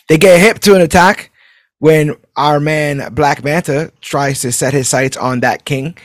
[0.08, 1.30] They get hit to an attack
[1.78, 5.96] when our man Black Manta tries to set his sights on that king.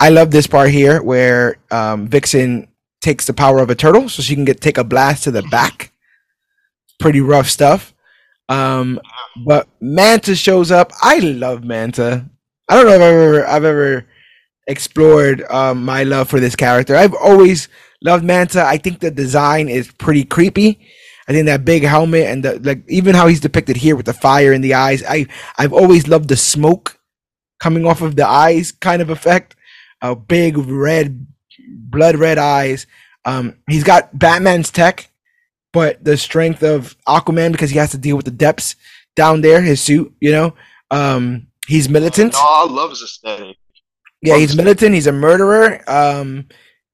[0.00, 2.68] I love this part here where um, Vixen
[3.00, 5.42] takes the power of a turtle so she can get take a blast to the
[5.42, 5.92] back.
[6.98, 7.94] Pretty rough stuff.
[8.48, 9.00] Um,
[9.44, 10.92] but Manta shows up.
[11.02, 12.24] I love Manta.
[12.68, 14.06] I don't know if I've ever I've ever
[14.66, 16.96] explored um, my love for this character.
[16.96, 17.68] I've always
[18.02, 18.64] loved Manta.
[18.64, 20.80] I think the design is pretty creepy.
[21.28, 24.12] I think that big helmet and the like, even how he's depicted here with the
[24.12, 25.02] fire in the eyes.
[25.02, 25.26] I
[25.58, 26.98] I've always loved the smoke
[27.58, 29.56] coming off of the eyes kind of effect.
[30.02, 31.26] A uh, big red,
[31.68, 32.86] blood red eyes.
[33.24, 35.10] Um, he's got Batman's tech,
[35.72, 38.76] but the strength of Aquaman because he has to deal with the depths
[39.16, 39.60] down there.
[39.62, 40.54] His suit, you know.
[40.90, 42.34] Um, he's militant.
[42.34, 43.56] No, I love his aesthetic.
[44.22, 44.94] Yeah, he's militant.
[44.94, 45.82] He's a murderer.
[45.90, 46.46] Um,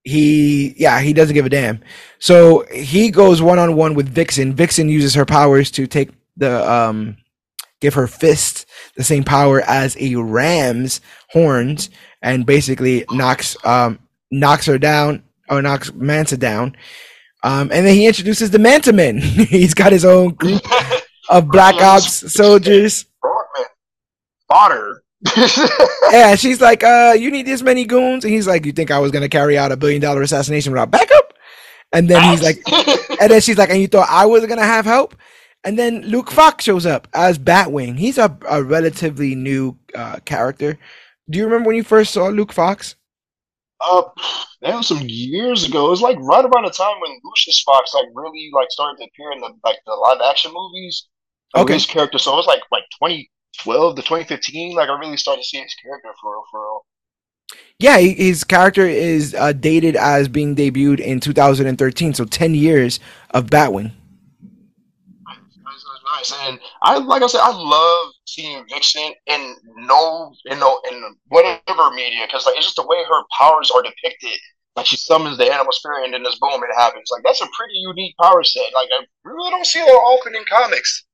[0.04, 1.80] he yeah he doesn't give a damn.
[2.18, 4.54] So he goes one-on-one with vixen.
[4.54, 7.16] Vixen uses her powers to take the um
[7.80, 8.66] give her fist
[8.96, 11.00] the same power as a ram's
[11.30, 13.98] horns and basically knocks um
[14.30, 16.76] knocks her down or knocks Manta down.
[17.44, 20.62] Um and then he introduces the Manta Men he's got his own group
[21.28, 23.06] of black ops soldiers.
[24.48, 25.02] Fodder
[26.10, 28.98] yeah, she's like, uh, you need this many goons, and he's like, you think I
[28.98, 31.34] was gonna carry out a billion dollar assassination without backup?
[31.92, 32.62] And then he's like,
[33.20, 35.14] and then she's like, and you thought I was gonna have help?
[35.64, 37.98] And then Luke Fox shows up as Batwing.
[37.98, 40.78] He's a, a relatively new uh, character.
[41.30, 42.96] Do you remember when you first saw Luke Fox?
[43.80, 44.02] Uh,
[44.60, 45.86] that was some years ago.
[45.86, 49.04] It was like right around the time when Lucius Fox like really like started to
[49.04, 51.08] appear in the like the live action movies.
[51.56, 51.74] Okay.
[51.74, 53.30] His character, so it was like like twenty
[53.60, 56.86] 12 to 2015, like I really started to see his character for real, for real.
[57.78, 63.00] Yeah, his character is uh, dated as being debuted in 2013, so 10 years
[63.30, 63.92] of Batwing.
[66.16, 66.34] Nice.
[66.46, 71.90] And I, like I said, I love seeing Vixen in no, in no, in whatever
[71.94, 74.38] media, because like it's just the way her powers are depicted.
[74.76, 77.08] Like she summons the animal spirit, and then this boom, it happens.
[77.10, 78.72] Like that's a pretty unique power set.
[78.74, 81.04] Like I really don't see that often in comics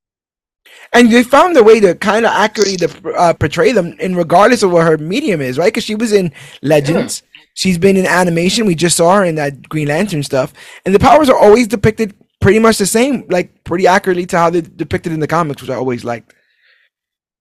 [0.93, 4.63] and they found a way to kind of accurately to, uh, portray them in regardless
[4.63, 5.67] of what her medium is, right?
[5.67, 6.31] Because she was in
[6.61, 7.41] Legends, yeah.
[7.53, 8.65] she's been in animation.
[8.65, 10.53] We just saw her in that Green Lantern stuff,
[10.85, 14.49] and the powers are always depicted pretty much the same, like pretty accurately to how
[14.49, 16.33] they're depicted in the comics, which I always liked.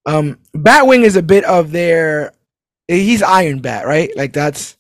[0.07, 2.33] Um, Batwing is a bit of their,
[2.89, 4.11] he's Iron Bat, right?
[4.17, 4.78] Like that's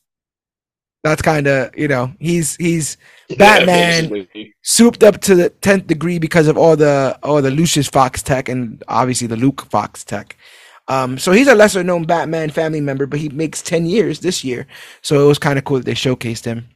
[1.09, 2.97] that's kind of you know he's he's
[3.37, 7.89] Batman yeah, souped up to the tenth degree because of all the all the Lucius
[7.89, 10.37] Fox tech and obviously the Luke Fox tech.
[10.89, 14.43] Um, so he's a lesser known Batman family member, but he makes ten years this
[14.43, 14.67] year.
[15.03, 16.69] So it was kind of cool that they showcased him.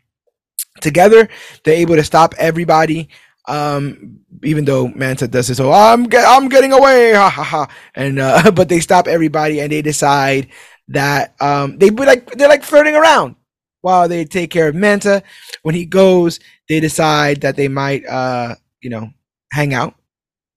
[0.80, 1.28] Together,
[1.64, 3.08] they're able to stop everybody.
[3.48, 7.68] Um, even though Manta does this, oh, I'm get, I'm getting away, ha ha ha,
[7.94, 10.48] and uh, but they stop everybody and they decide
[10.88, 13.36] that um they be like they're like flirting around
[13.82, 15.22] while they take care of Manta.
[15.62, 19.10] When he goes, they decide that they might, uh, you know,
[19.52, 19.94] hang out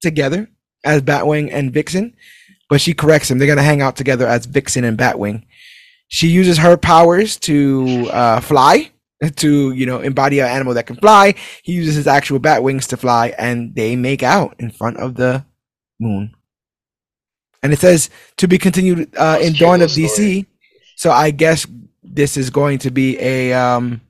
[0.02, 0.50] together
[0.86, 2.16] as Batwing and Vixen.
[2.70, 3.38] But she corrects him.
[3.38, 5.44] They're gonna hang out together as Vixen and Batwing.
[6.08, 8.92] She uses her powers to uh, fly,
[9.36, 11.36] to you know embody an animal that can fly.
[11.64, 15.16] He uses his actual bat wings to fly, and they make out in front of
[15.16, 15.46] the
[16.00, 16.36] moon.
[17.64, 20.46] And it says to be continued uh, in Dawn of DC.
[20.96, 21.66] So I guess
[22.16, 24.02] this is going to be a um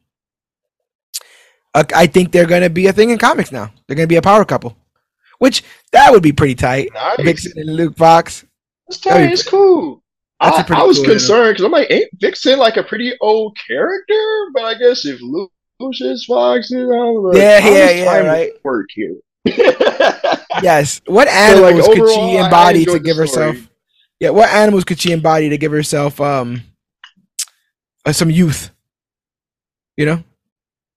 [1.74, 3.72] a, I think they're going to be a thing in comics now.
[3.88, 4.76] They're going to be a power couple,
[5.40, 6.90] which that would be pretty tight.
[6.94, 7.22] Nice.
[7.22, 8.46] Vixen and Luke Fox.
[8.88, 9.32] That's tight.
[9.32, 10.02] It's cool.
[10.40, 14.50] I, I, was cool concerned because I'm like, ain't Vixen like a pretty old character?
[14.54, 18.52] But I guess if Luke Lucius Fox is like, yeah, yeah, yeah, right.
[18.64, 19.16] Work here.
[20.62, 21.02] yes.
[21.06, 23.58] What animals so, like, could she embody to give herself?
[24.20, 26.64] Yeah, what animals could she embody to give herself um
[28.06, 28.72] uh, some youth.
[29.98, 30.24] You know,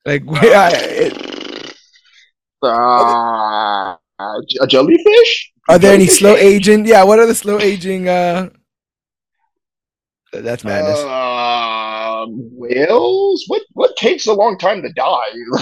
[0.04, 1.74] like yeah, it,
[2.62, 5.52] uh, a jellyfish.
[5.68, 6.86] Are there any slow aging?
[6.86, 8.08] Yeah, what are the slow aging?
[8.08, 8.50] Uh,
[10.32, 10.98] that's madness.
[10.98, 13.44] Uh, whales?
[13.48, 15.32] What what takes a long time to die?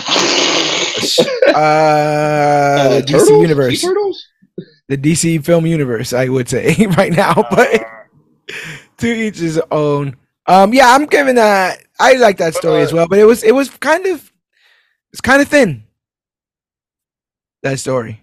[1.48, 3.84] uh, uh, the DC universe.
[4.88, 7.84] The DC film universe, I would say right now, but uh,
[8.98, 10.16] to each his own.
[10.46, 11.82] Um, yeah, I'm giving that.
[11.98, 14.32] I like that story uh, as well, but it was it was kind of
[15.12, 15.84] it's kind of thin.
[17.62, 18.22] That story.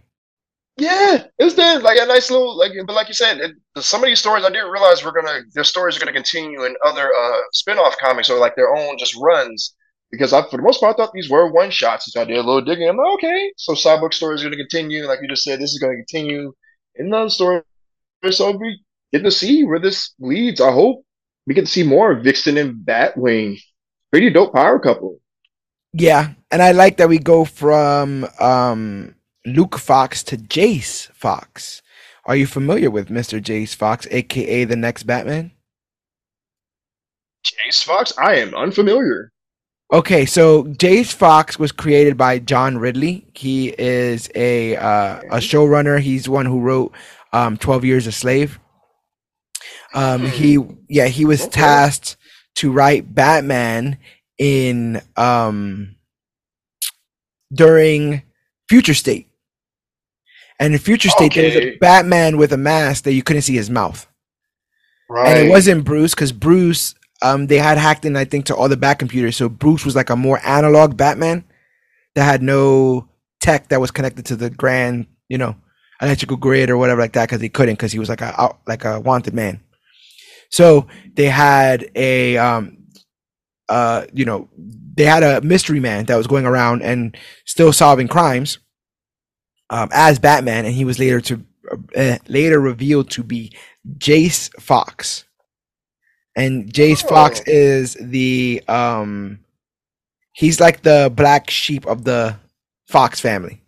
[0.78, 1.82] Yeah, it was thin.
[1.84, 4.50] Like a nice little like, but like you said, it, some of these stories I
[4.50, 8.40] didn't realize were gonna their stories are gonna continue in other uh spin-off comics or
[8.40, 9.76] like their own just runs.
[10.12, 12.12] Because I, for the most part, I thought these were one shots.
[12.14, 12.88] So I did a little digging.
[12.88, 15.08] I'm like, okay, so Cyborg story is going to continue.
[15.08, 16.54] Like you just said, this is going to continue.
[16.96, 17.64] in the story.
[18.30, 18.80] So we
[19.12, 20.62] get to see where this leads.
[20.62, 21.03] I hope
[21.46, 23.60] we get to see more of Vixen and Batwing.
[24.12, 25.20] Pretty dope power couple.
[25.94, 29.16] Yeah, and I like that we go from um,
[29.46, 31.82] Luke Fox to Jace Fox.
[32.26, 33.42] Are you familiar with Mr.
[33.42, 35.52] Jace Fox, aka the next Batman?
[37.46, 38.14] Jace Fox?
[38.18, 39.32] I am unfamiliar.
[39.92, 43.28] Okay, so Jace Fox was created by John Ridley.
[43.36, 46.00] He is a uh, a showrunner.
[46.00, 46.94] He's one who wrote
[47.34, 48.60] um, Twelve Years a Slave.
[49.94, 50.58] Um, he
[50.90, 51.52] yeah he was Okay.
[51.52, 52.18] tasked
[52.56, 53.98] to write Batman
[54.38, 55.96] in um,
[57.54, 58.24] during
[58.70, 59.28] Future State,
[60.60, 63.56] and in Future State there was a Batman with a mask that you couldn't see
[63.56, 64.08] his mouth
[65.10, 65.30] Right.
[65.38, 68.70] and it wasn't Bruce because Bruce, um, they had hacked in, I think, to all
[68.70, 69.36] the back computers.
[69.36, 71.44] So Bruce was like a more analog Batman
[72.16, 73.08] that had no
[73.40, 75.56] tech that was connected to the grand, you know,
[76.02, 78.60] electrical grid or whatever like that because he couldn't because he was like a out,
[78.66, 79.62] like a wanted man.
[80.54, 80.86] So
[81.16, 82.78] they had a, um,
[83.70, 84.50] uh, you know,
[84.96, 88.60] they had a mystery man that was going around and still solving crimes
[89.72, 91.44] um, as Batman, and he was later to
[91.98, 93.52] uh, later revealed to be
[93.98, 95.26] Jace Fox.
[96.36, 97.44] And Jace Fox Oh.
[97.48, 99.40] is the um
[100.34, 102.36] he's like the black sheep of the
[102.88, 103.64] Fox family.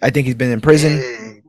[0.00, 1.42] I think he's been in prison.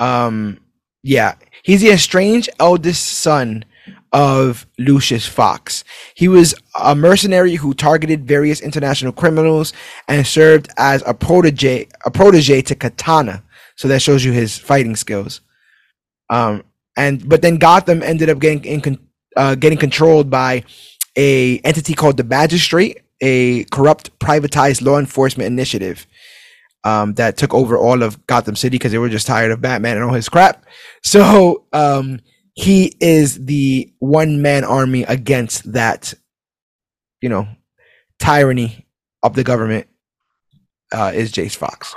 [0.00, 0.58] Um
[1.02, 3.64] yeah, he's the estranged eldest son
[4.12, 5.84] of Lucius Fox.
[6.14, 9.72] He was a mercenary who targeted various international criminals
[10.08, 13.42] and served as a protege a protege to Katana.
[13.76, 15.40] So that shows you his fighting skills.
[16.30, 16.64] Um
[16.96, 18.98] and but then Gotham ended up getting in
[19.36, 20.64] uh, getting controlled by
[21.16, 26.06] a entity called the Magistrate, a corrupt privatized law enforcement initiative
[26.84, 29.96] um, that took over all of Gotham City because they were just tired of Batman
[29.96, 30.64] and all his crap.
[31.02, 32.20] So um,
[32.54, 36.14] he is the one man army against that,
[37.20, 37.48] you know,
[38.18, 38.86] tyranny
[39.22, 39.86] of the government.
[40.90, 41.94] Uh, is Jace Fox?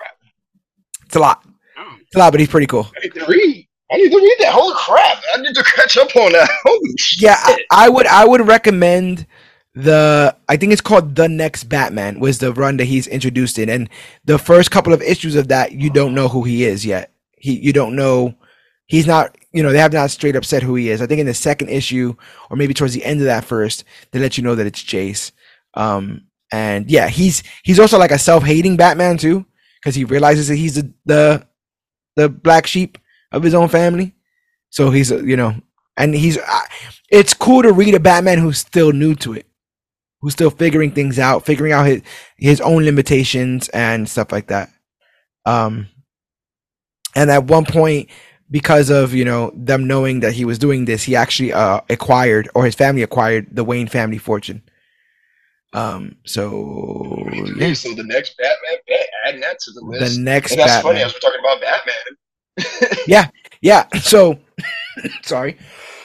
[1.06, 1.46] It's a lot.
[2.02, 2.90] It's a lot, but he's pretty cool.
[2.98, 3.68] I need to read.
[3.92, 4.54] I need to read that.
[4.54, 5.22] Holy crap!
[5.34, 6.50] I need to catch up on that.
[6.64, 7.24] Holy shit!
[7.24, 9.26] yeah I, I would i would recommend
[9.74, 13.70] the i think it's called the next batman was the run that he's introduced in.
[13.70, 13.90] And
[14.26, 17.14] the first couple of issues of that you don't know who he is yet.
[17.38, 18.36] He you don't know
[18.88, 21.02] he's not you know they have not straight up said who he is.
[21.02, 22.16] I think in the second issue
[22.50, 25.32] or maybe towards the end of that first they let you know that it's jace.
[25.74, 29.46] Um and yeah he's he's also like a self-hating batman too
[29.80, 31.48] because he realizes that he's the the
[32.18, 32.98] the black sheep
[33.32, 34.16] of his own family.
[34.70, 35.56] So he's you know
[35.98, 36.38] and he's
[37.10, 39.46] it's cool to read a Batman who's still new to it,
[40.22, 42.02] who's still figuring things out, figuring out his
[42.38, 44.70] his own limitations and stuff like that.
[45.46, 45.88] Um,
[47.16, 48.10] and at one point,
[48.50, 52.50] because of you know them knowing that he was doing this, he actually uh, acquired
[52.56, 54.64] or his family acquired the Wayne family fortune.
[55.74, 57.16] Um, so
[57.56, 60.18] yeah, so the next Batman, Bat- adding that to the list.
[60.18, 60.84] the next and that's Batman.
[60.84, 62.98] funny as we're talking about Batman.
[63.08, 63.30] Yeah,
[63.62, 63.88] yeah.
[64.02, 64.40] So,
[65.24, 65.58] sorry.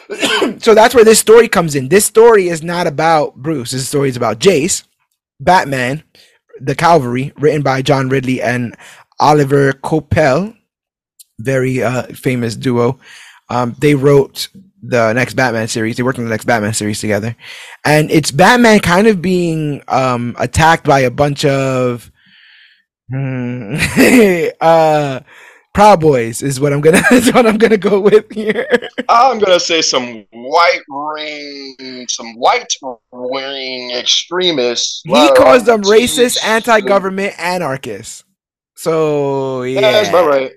[0.58, 1.88] so that's where this story comes in.
[1.88, 3.72] This story is not about Bruce.
[3.72, 4.84] This story is about Jace,
[5.40, 6.02] Batman,
[6.60, 8.76] the Calvary, written by John Ridley and
[9.20, 10.56] Oliver Coipel,
[11.40, 12.98] very uh, famous duo.
[13.48, 14.48] Um, they wrote
[14.82, 15.96] the next Batman series.
[15.96, 17.36] They worked on the next Batman series together,
[17.84, 22.10] and it's Batman kind of being um, attacked by a bunch of
[23.10, 23.76] hmm,
[24.60, 25.20] uh,
[25.76, 28.66] Proud Boys is what I'm gonna is what I'm gonna go with here.
[29.10, 32.72] I'm gonna say some white ring, some white
[33.12, 35.02] ring extremists.
[35.04, 38.24] He calls them racist, anti-government, anarchists.
[38.74, 40.52] So yeah, Yeah, that's about right.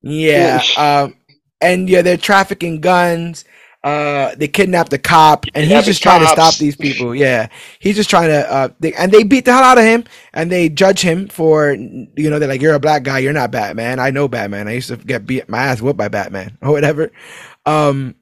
[0.00, 0.62] Yeah.
[0.78, 1.16] Um,
[1.60, 3.44] and yeah, they're trafficking guns.
[3.82, 7.14] Uh, they kidnapped the cop, and he's just trying to stop these people.
[7.14, 7.48] Yeah,
[7.78, 8.52] he's just trying to.
[8.52, 10.04] Uh, they, and they beat the hell out of him,
[10.34, 13.20] and they judge him for, you know, they're like, "You're a black guy.
[13.20, 13.98] You're not Batman.
[13.98, 14.68] I know Batman.
[14.68, 17.10] I used to get beat my ass whooped by Batman or whatever."
[17.64, 18.16] Um,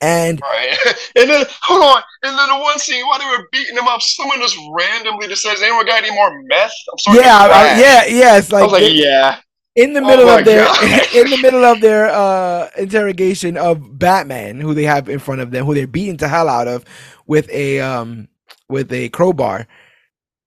[0.00, 0.76] and Right.
[1.16, 2.02] And then hold on.
[2.22, 5.42] And then the one scene while they were beating him up, someone just randomly just
[5.42, 7.18] says, "Anyone got any more meth?" I'm sorry.
[7.18, 8.38] yeah, I- yeah, yeah.
[8.38, 9.40] It's I like, was like, they- yeah.
[9.78, 10.64] In the Oh middle my of their
[11.14, 15.52] in the middle of their uh interrogation of Batman, who they have in front of
[15.52, 16.84] them, who they're beating the hell out of
[17.26, 18.28] with a um
[18.68, 19.68] with a crowbar.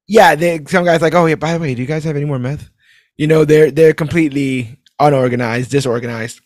[0.05, 1.35] Yeah, they some guys like, oh yeah.
[1.35, 2.69] By the way, do you guys have any more meth?
[3.15, 6.41] You know, they're they're completely unorganized, disorganized.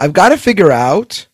[0.00, 1.28] I've got to figure out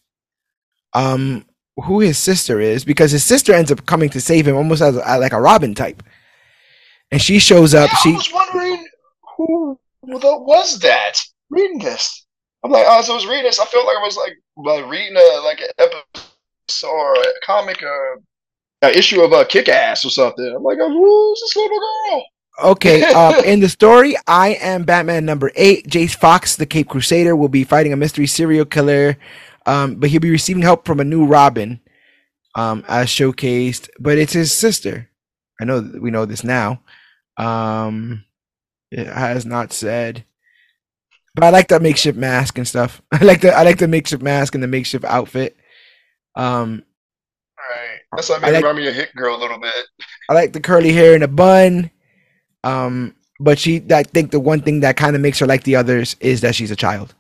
[0.93, 1.47] um
[1.85, 4.97] who his sister is because his sister ends up coming to save him almost as
[4.97, 6.03] a, like a Robin type,
[7.11, 7.89] and she shows up.
[7.91, 8.87] Yeah, she I was wondering
[9.37, 11.21] who the, was that.
[11.51, 12.27] reading this.
[12.65, 15.17] I'm like, as I was reading this, I felt like I was like like reading
[15.17, 18.23] a like an episode or a comic or
[18.83, 20.53] an issue of a uh, Kick Ass or something.
[20.55, 22.25] I'm like, who's this little girl?
[22.65, 25.89] Okay, um, in the story, I am Batman number eight.
[25.89, 29.17] Jace Fox, the Cape Crusader, will be fighting a mystery serial killer,
[29.67, 31.81] um, but he'll be receiving help from a new Robin,
[32.55, 33.89] um, as showcased.
[34.01, 35.09] But it's his sister.
[35.61, 36.83] I know we know this now.
[37.37, 38.25] Um,
[38.97, 40.25] it has not said,
[41.35, 43.03] but I like that makeshift mask and stuff.
[43.13, 45.55] I like the I like the makeshift mask and the makeshift outfit.
[46.35, 46.83] Um,
[47.59, 48.01] right.
[48.15, 49.75] That's what made like, remind me of Hit Girl a little bit.
[50.31, 51.91] I like the curly hair and a bun.
[52.65, 55.77] Um, but she, I think the one thing that kind of makes her like the
[55.77, 57.15] others is that she's a child.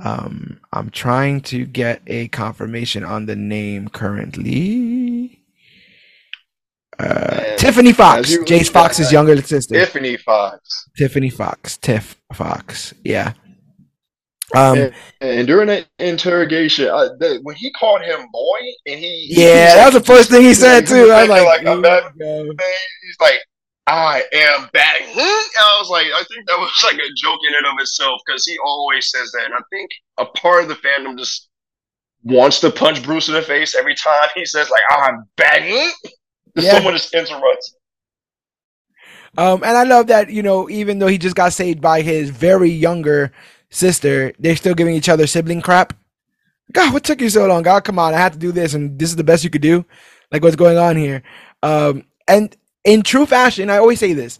[0.00, 5.03] Um, I'm trying to get a confirmation on the name currently.
[6.98, 9.74] Uh, Tiffany Fox, Jace Fox's younger sister.
[9.74, 10.88] Tiffany Fox.
[10.96, 11.76] Tiffany Fox.
[11.78, 12.94] Tiff Fox.
[13.04, 13.32] Yeah.
[14.54, 19.26] Um, and, and during that interrogation, uh, the, when he called him boy, and he
[19.30, 21.10] yeah, he that was the first thing he said too.
[21.10, 23.40] I was like, like he's like,
[23.86, 25.08] I am batting.
[25.16, 28.46] I was like, I think that was like a joke in and of itself because
[28.46, 29.46] he always says that.
[29.46, 31.48] And I think a part of the fandom just
[32.22, 35.24] wants to punch Bruce in the face every time he says like, I'm
[36.56, 36.72] Yeah.
[36.72, 37.76] Someone just interrupts.
[39.36, 42.30] Um, and I love that you know, even though he just got saved by his
[42.30, 43.32] very younger
[43.70, 45.92] sister, they're still giving each other sibling crap.
[46.72, 47.62] God, what took you so long?
[47.62, 49.62] God, come on, I had to do this, and this is the best you could
[49.62, 49.84] do.
[50.32, 51.22] Like, what's going on here?
[51.62, 54.38] Um, and in true fashion, I always say this.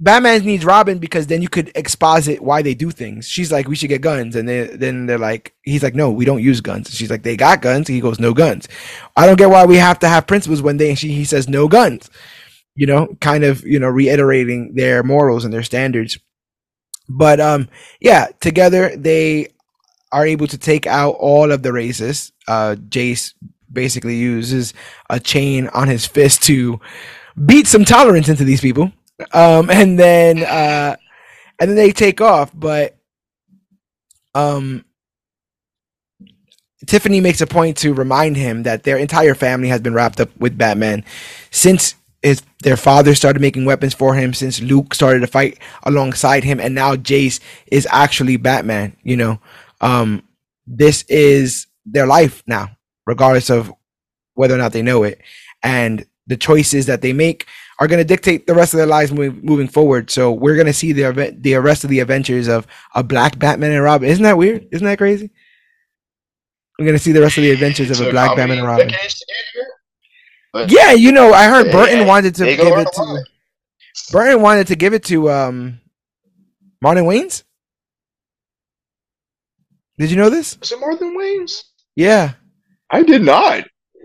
[0.00, 3.26] Batman needs Robin because then you could exposit why they do things.
[3.26, 6.24] She's like, we should get guns, and they, then they're like, he's like, no, we
[6.24, 6.94] don't use guns.
[6.94, 7.88] She's like, they got guns.
[7.88, 8.68] He goes, no guns.
[9.16, 11.48] I don't get why we have to have principles when they and she he says
[11.48, 12.10] no guns.
[12.76, 16.16] You know, kind of you know reiterating their morals and their standards.
[17.08, 17.68] But um,
[18.00, 19.48] yeah, together they
[20.12, 22.30] are able to take out all of the racists.
[22.46, 23.34] Uh, Jace
[23.72, 24.74] basically uses
[25.10, 26.80] a chain on his fist to
[27.46, 28.92] beat some tolerance into these people,
[29.32, 30.96] um, and then uh,
[31.60, 32.50] and then they take off.
[32.54, 32.96] But
[34.34, 34.84] um,
[36.86, 40.30] Tiffany makes a point to remind him that their entire family has been wrapped up
[40.38, 41.04] with Batman
[41.50, 46.44] since his their father started making weapons for him, since Luke started to fight alongside
[46.44, 48.96] him, and now Jace is actually Batman.
[49.02, 49.40] You know,
[49.80, 50.22] um,
[50.66, 52.70] this is their life now,
[53.06, 53.72] regardless of
[54.34, 55.20] whether or not they know it.
[55.62, 57.46] And the choices that they make
[57.78, 60.10] are going to dictate the rest of their lives moving, moving forward.
[60.10, 63.38] So we're going to see the event, the rest of the adventures of a black
[63.38, 64.08] Batman and Robin.
[64.08, 64.66] Isn't that weird?
[64.72, 65.30] Isn't that crazy?
[66.78, 68.90] We're going to see the rest of the adventures of a black Batman and Robin.
[70.68, 73.24] yeah, you know, I heard Burton wanted to give it to
[74.12, 75.80] Burton wanted to give it to um
[76.84, 77.42] Marlon Wayans.
[79.98, 80.56] Did you know this?
[80.62, 81.64] Is it Marlon Wayans?
[81.96, 82.34] Yeah.
[82.90, 83.64] I did not.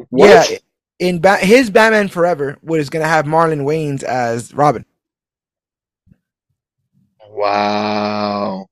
[0.10, 0.50] What?
[0.50, 0.58] Yeah,
[0.99, 4.86] in ba- his Batman Forever was going to have Marlon Wayans as Robin.
[7.30, 8.68] Wow.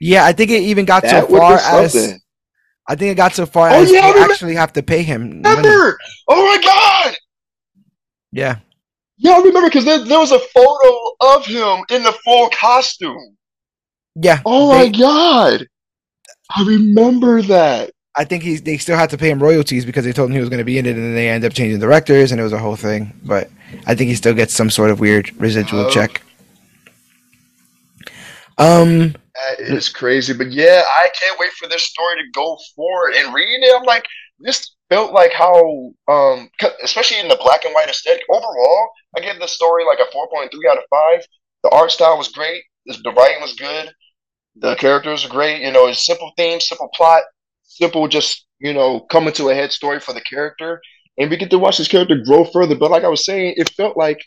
[0.00, 2.20] Yeah, I think it even got that so far as
[2.86, 5.42] I think it got so far oh, as yeah, they actually have to pay him.
[5.42, 5.98] Remember?
[6.28, 7.16] Oh my god!
[8.30, 8.58] Yeah.
[9.16, 13.36] Yeah, I remember because there, there was a photo of him in the full costume.
[14.16, 14.42] Yeah.
[14.44, 15.66] Oh they, my god!
[16.54, 17.90] I remember that.
[18.16, 20.40] I think he's they still had to pay him royalties because they told him he
[20.40, 22.44] was going to be in it, and then they end up changing directors, and it
[22.44, 23.12] was a whole thing.
[23.24, 23.50] But
[23.86, 25.90] I think he still gets some sort of weird residual oh.
[25.90, 26.22] check.
[28.56, 33.14] Um, that is crazy, but yeah, I can't wait for this story to go forward
[33.14, 33.76] and reading it.
[33.76, 34.04] I'm like,
[34.38, 36.48] this felt like how, um,
[36.84, 38.22] especially in the black and white aesthetic.
[38.30, 41.26] Overall, I give the story like a 4.3 out of five.
[41.64, 42.62] The art style was great.
[42.86, 43.92] The writing was good.
[44.56, 45.62] The characters were great.
[45.62, 47.24] You know, it's simple theme, simple plot
[47.74, 50.80] simple, just you know, coming to a head story for the character,
[51.18, 52.74] and we get to watch this character grow further.
[52.74, 54.20] But like I was saying, it felt like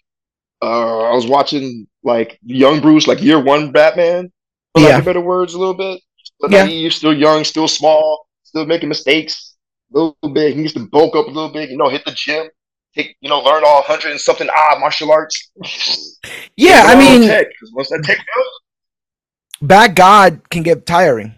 [0.61, 4.31] uh, I was watching like young Bruce, like year one Batman,
[4.75, 5.01] for yeah.
[5.01, 6.01] better words, a little bit.
[6.39, 6.65] But yeah.
[6.65, 9.55] he's still young, still small, still making mistakes
[9.93, 10.53] a little bit.
[10.53, 12.47] He needs to bulk up a little bit, you know, hit the gym,
[12.93, 15.51] take, you know, learn all hundred and something odd martial arts.
[16.57, 18.19] yeah, I mean, because once that tech
[19.59, 21.33] Bat-God can get tiring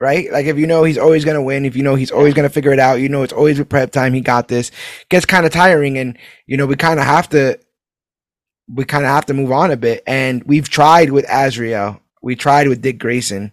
[0.00, 0.30] right?
[0.30, 2.72] Like if you know he's always gonna win, if you know he's always gonna figure
[2.72, 4.14] it out, you know it's always with prep time.
[4.14, 4.70] He got this.
[5.08, 7.58] Gets kind of tiring, and you know we kind of have to,
[8.72, 10.02] we kind of have to move on a bit.
[10.06, 13.52] And we've tried with Azrael, we tried with Dick Grayson.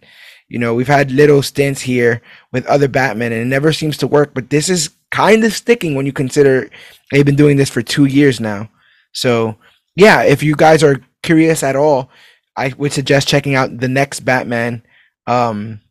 [0.49, 2.21] You know we've had little stints here
[2.51, 4.33] with other Batman, and it never seems to work.
[4.33, 6.69] But this is kind of sticking when you consider
[7.11, 8.69] they've been doing this for two years now.
[9.13, 9.57] So
[9.95, 12.09] yeah, if you guys are curious at all
[12.55, 14.83] I would suggest checking out the next Batman.
[15.25, 15.81] Um,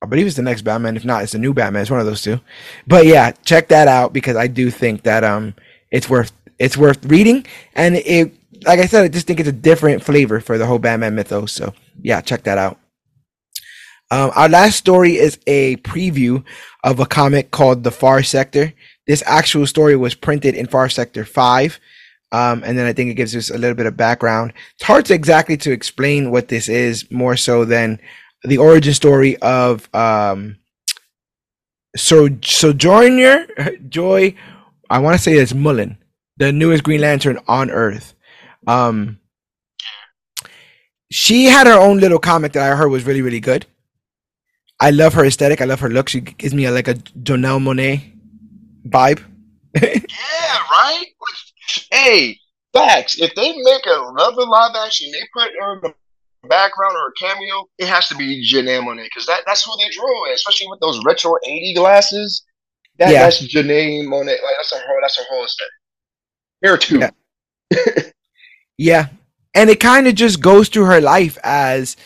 [0.00, 0.96] I believe it's the next Batman.
[0.96, 1.82] If not, it's the new Batman.
[1.82, 2.40] It's one of those two.
[2.86, 5.54] But yeah, check that out because I do think that um,
[5.90, 8.34] it's worth it's worth reading, and it
[8.64, 11.52] like I said, I just think it's a different flavor for the whole Batman mythos.
[11.52, 12.78] So yeah, check that out.
[14.10, 16.42] Um, our last story is a preview
[16.82, 18.72] of a comic called The Far Sector.
[19.06, 21.78] This actual story was printed in Far Sector 5.
[22.30, 24.52] Um, and then I think it gives us a little bit of background.
[24.74, 28.00] It's hard to exactly to explain what this is more so than
[28.44, 30.56] the origin story of um,
[31.96, 33.46] so Sojourner
[33.88, 34.34] Joy.
[34.90, 35.98] I want to say it's Mullein,
[36.36, 38.14] the newest Green Lantern on Earth.
[38.66, 39.18] Um,
[41.10, 43.66] she had her own little comic that I heard was really really good.
[44.80, 45.60] I love her aesthetic.
[45.60, 46.08] I love her look.
[46.08, 48.12] She gives me a, like a Janelle Monáe
[48.86, 49.24] vibe.
[49.82, 51.06] yeah, right.
[51.90, 52.38] Hey,
[52.72, 53.20] facts.
[53.20, 55.94] If they make another live action, they put her in the
[56.46, 59.90] background or a cameo, it has to be Janelle Monáe because that, that's who they
[59.90, 62.44] drew, especially with those retro 80 glasses.
[62.98, 63.24] That, yeah.
[63.24, 64.26] That's Janelle Monáe.
[64.26, 64.98] Like, that's a whole.
[65.00, 65.72] That's her whole aesthetic.
[66.62, 66.98] Here too.
[66.98, 68.02] Yeah.
[68.78, 69.06] yeah.
[69.54, 71.96] And it kind of just goes through her life as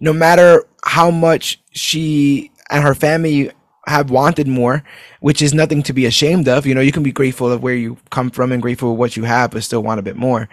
[0.00, 3.50] no matter how much she and her family
[3.86, 4.84] have wanted more,
[5.20, 6.66] which is nothing to be ashamed of.
[6.66, 9.16] You know, you can be grateful of where you come from and grateful of what
[9.16, 10.48] you have, but still want a bit more.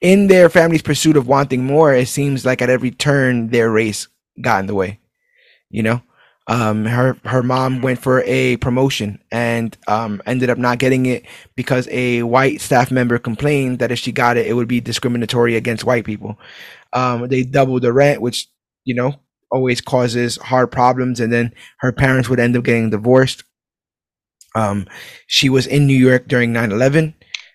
[0.00, 4.08] In their family's pursuit of wanting more, it seems like at every turn their race
[4.40, 5.00] got in the way.
[5.70, 6.02] You know,
[6.46, 11.24] um, her her mom went for a promotion and um, ended up not getting it
[11.56, 15.56] because a white staff member complained that if she got it, it would be discriminatory
[15.56, 16.38] against white people.
[16.92, 18.48] Um, they doubled the rent, which
[18.84, 19.14] you know
[19.54, 23.44] always causes hard problems and then her parents would end up getting divorced.
[24.56, 24.86] Um,
[25.28, 27.14] she was in new york during 9-11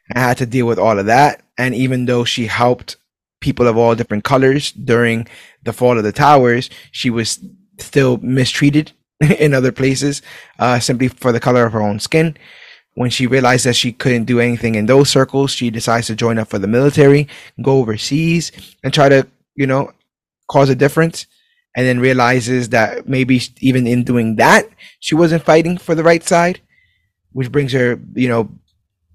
[0.09, 1.43] and had to deal with all of that.
[1.57, 2.95] And even though she helped
[3.41, 5.27] people of all different colors during
[5.63, 7.39] the fall of the towers she was
[7.79, 8.91] still mistreated
[9.39, 10.21] in other places
[10.59, 12.35] uh, simply for the color of her own skin.
[12.95, 16.37] When she realized that she couldn't do anything in those circles she decides to join
[16.37, 17.27] up for the military
[17.61, 18.51] go overseas
[18.83, 19.91] and try to you know
[20.49, 21.27] cause a difference
[21.79, 24.67] and then realizes that maybe even in doing that,
[24.99, 26.59] she wasn't fighting for the right side,
[27.31, 28.51] which brings her, you know,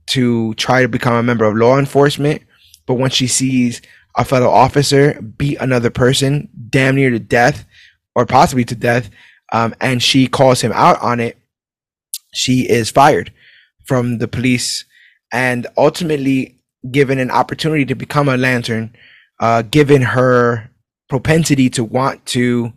[0.07, 2.41] to try to become a member of law enforcement.
[2.87, 3.83] But once she sees
[4.17, 7.67] a fellow officer beat another person damn near to death
[8.15, 9.11] or possibly to death,
[9.53, 11.37] um, and she calls him out on it,
[12.33, 13.31] she is fired
[13.85, 14.87] from the police
[15.31, 18.97] and ultimately given an opportunity to become a lantern,
[19.39, 20.71] uh, given her
[21.09, 22.73] propensity to want to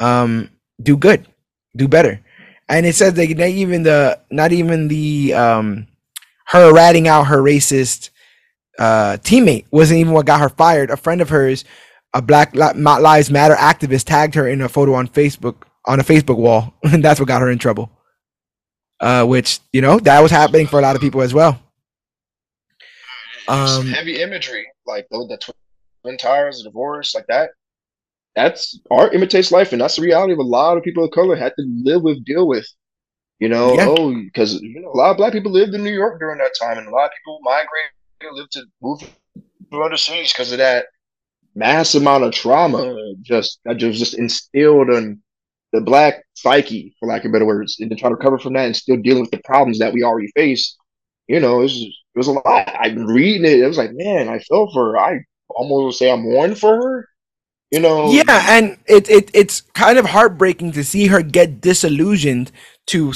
[0.00, 0.50] um
[0.82, 1.26] do good,
[1.76, 2.20] do better.
[2.68, 5.86] And it says that not even the not even the um
[6.48, 8.10] her ratting out her racist
[8.78, 10.90] uh teammate wasn't even what got her fired.
[10.90, 11.64] A friend of hers,
[12.14, 16.36] a Black Lives Matter activist, tagged her in a photo on Facebook on a Facebook
[16.36, 17.90] wall, and that's what got her in trouble.
[19.00, 21.60] Uh, which you know that was happening for a lot of people as well.
[23.48, 25.38] Um, heavy imagery, like the
[26.08, 27.50] twin towers, divorce, like that.
[28.34, 31.36] That's art imitates life, and that's the reality of a lot of people of color
[31.36, 32.66] had to live with, deal with.
[33.40, 33.86] You know, yeah.
[33.88, 36.52] oh, because you know a lot of black people lived in New York during that
[36.60, 37.90] time, and a lot of people migrated,
[38.32, 39.00] lived to move
[39.72, 40.86] to other cities because of that
[41.54, 45.20] mass amount of trauma just that just just instilled in
[45.72, 48.66] the black psyche, for lack of better words, and to try to recover from that
[48.66, 50.76] and still dealing with the problems that we already face.
[51.26, 52.74] You know, it was, it was a lot.
[52.80, 53.60] I'm reading it.
[53.60, 54.98] It was like, man, I felt for.
[54.98, 55.20] I
[55.50, 57.08] almost say I'm mourning for her.
[57.70, 58.10] You know.
[58.10, 62.50] Yeah, and it, it it's kind of heartbreaking to see her get disillusioned
[62.86, 63.12] to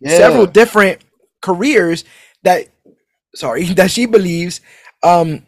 [0.00, 0.16] yeah.
[0.16, 1.02] several different
[1.40, 2.04] careers
[2.42, 2.68] that
[3.34, 4.60] sorry that she believes
[5.02, 5.44] um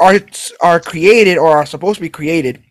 [0.00, 0.18] are
[0.60, 2.62] are created or are supposed to be created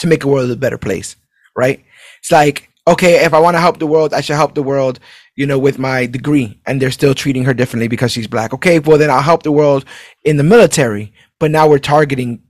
[0.00, 1.16] to make a world a better place
[1.56, 1.84] right
[2.18, 5.00] it's like okay if i want to help the world i should help the world
[5.36, 8.78] you know with my degree and they're still treating her differently because she's black okay
[8.78, 9.84] well then i'll help the world
[10.24, 12.42] in the military but now we're targeting,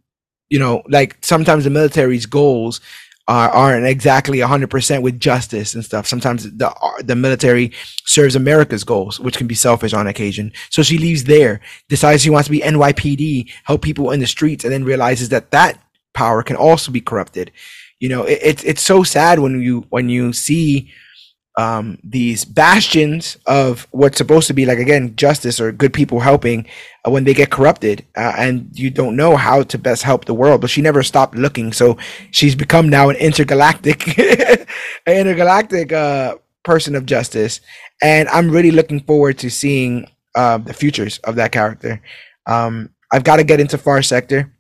[0.49, 2.81] you know, like sometimes the military's goals
[3.29, 6.07] are, aren't exactly 100% with justice and stuff.
[6.07, 6.75] Sometimes the
[7.05, 7.73] the military
[8.05, 10.53] serves America's goals, which can be selfish on occasion.
[10.71, 14.65] So she leaves there, decides she wants to be NYPD, help people in the streets,
[14.65, 15.79] and then realizes that that
[16.15, 17.53] power can also be corrupted.
[18.01, 20.91] You know, it, it's it's so sad when you when you see
[21.59, 26.67] um, these bastions of what's supposed to be like again justice or good people helping
[27.05, 30.35] uh, when they get corrupted uh, and you don't know how to best help the
[30.35, 31.73] world but she never stopped looking.
[31.73, 31.99] So
[32.31, 34.67] she's become now an intergalactic an
[35.07, 37.61] intergalactic uh, person of justice.
[38.03, 42.01] And i'm really looking forward to seeing uh, the futures of that character.
[42.47, 44.55] Um, i've got to get into far sector.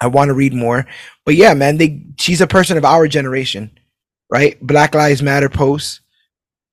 [0.00, 0.86] I want to read more.
[1.24, 3.70] But yeah, man, they she's a person of our generation,
[4.32, 4.60] right?
[4.60, 6.01] Black Lives Matter posts,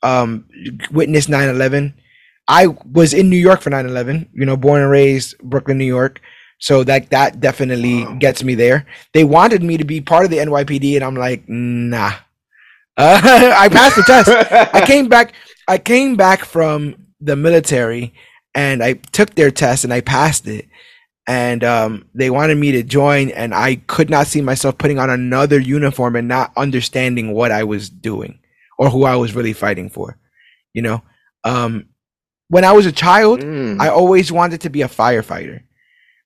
[0.03, 0.45] um,
[0.91, 1.93] witness 9-11.
[2.47, 6.21] I was in New York for 9-11, you know, born and raised Brooklyn, New York.
[6.61, 8.15] So that that definitely wow.
[8.19, 8.85] gets me there.
[9.13, 12.11] They wanted me to be part of the NYPD, and I'm like, nah.
[12.97, 13.21] Uh,
[13.57, 14.29] I passed the test.
[14.73, 15.33] I came back.
[15.69, 18.13] I came back from the military,
[18.53, 20.67] and I took their test, and I passed it
[21.29, 25.11] and um, they wanted me to join and i could not see myself putting on
[25.11, 28.38] another uniform and not understanding what i was doing
[28.79, 30.17] or who i was really fighting for
[30.73, 31.01] you know
[31.43, 31.85] um,
[32.47, 33.79] when i was a child mm.
[33.79, 35.61] i always wanted to be a firefighter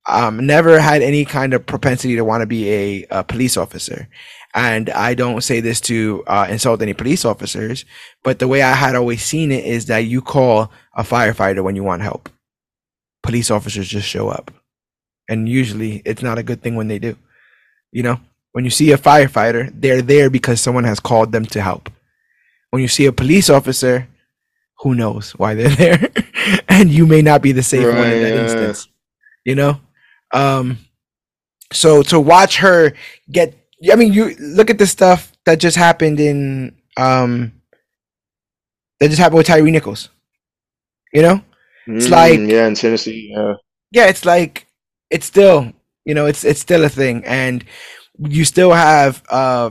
[0.06, 4.08] um, never had any kind of propensity to want to be a, a, police officer
[4.54, 7.84] and i don't say this to uh, insult any police officers
[8.24, 11.76] but the way i had always seen it is that you call a firefighter when
[11.76, 12.30] you want help
[13.22, 14.52] police officers just show up
[15.30, 17.18] and usually it's not a good thing when they do.
[17.92, 18.20] You know,
[18.52, 21.90] when you see a firefighter, they're there because someone has called them to help.
[22.74, 24.08] When you see a police officer,
[24.80, 26.10] who knows why they're there,
[26.68, 28.42] and you may not be the safe right, one in that yeah.
[28.42, 28.88] instance.
[29.46, 29.80] You know,
[30.34, 30.80] um,
[31.72, 32.94] so to watch her
[33.32, 33.54] get,
[33.92, 37.54] I mean, you look at the stuff that just happened in, um,
[39.00, 40.10] that just happened with Tyre Nichols.
[41.14, 41.42] You know,
[41.86, 43.54] it's mm, like yeah, in Tennessee, yeah,
[43.92, 44.66] yeah, it's like
[45.12, 45.72] it's still
[46.06, 47.64] you know it's it's still a thing and
[48.18, 49.70] you still have uh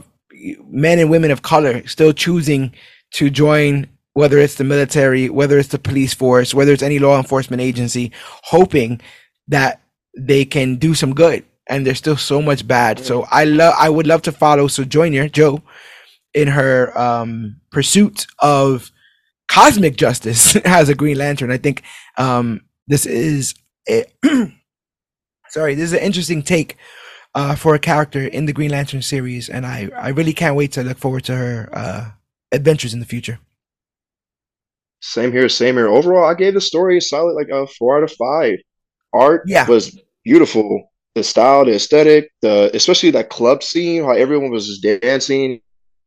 [0.69, 2.73] men and women of color still choosing
[3.13, 7.17] to join whether it's the military whether it's the police force whether it's any law
[7.19, 8.13] enforcement agency
[8.45, 9.01] hoping
[9.49, 9.81] that
[10.17, 11.45] they can do some good.
[11.69, 12.99] And there's still so much bad.
[12.99, 15.63] So i love i would love to follow So Sojourner Jo
[16.35, 18.91] in her um pursuit of
[19.49, 21.51] cosmic justice as a green lantern.
[21.51, 21.83] I think
[22.19, 23.55] um this is
[23.89, 24.05] a
[25.49, 26.77] sorry, this is an interesting take
[27.35, 30.73] uh, for a character in the Green Lantern series, and I, I really can't wait
[30.73, 32.11] to look forward to her uh,
[32.53, 33.39] adventures in the future.
[35.01, 35.89] Same here, same here.
[35.89, 38.59] Overall, I gave the story a solid like a four out of five.
[39.13, 39.67] Art yeah.
[39.67, 40.91] was beautiful.
[41.15, 45.61] The style, the aesthetic, the especially that club scene, how everyone was just dancing,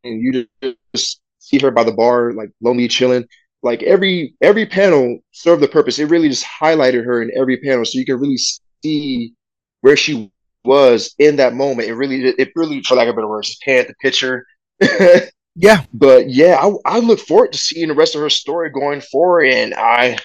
[0.04, 0.48] and you
[0.96, 3.26] just see her by the bar, like lonely chilling.
[3.62, 6.00] Like every every panel served the purpose.
[6.00, 8.40] It really just highlighted her in every panel, so you can really
[8.84, 9.34] see
[9.82, 10.32] where she
[10.66, 11.88] was in that moment.
[11.88, 14.46] It really, it really, for lack of a better words, paint the picture.
[15.56, 19.02] yeah, but yeah, I, I look forward to seeing the rest of her story going
[19.02, 20.18] forward, and I,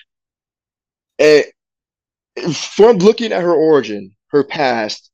[1.18, 1.44] and
[2.54, 5.10] from looking at her origin, her past,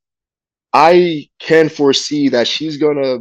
[0.73, 3.19] I can foresee that she's gonna,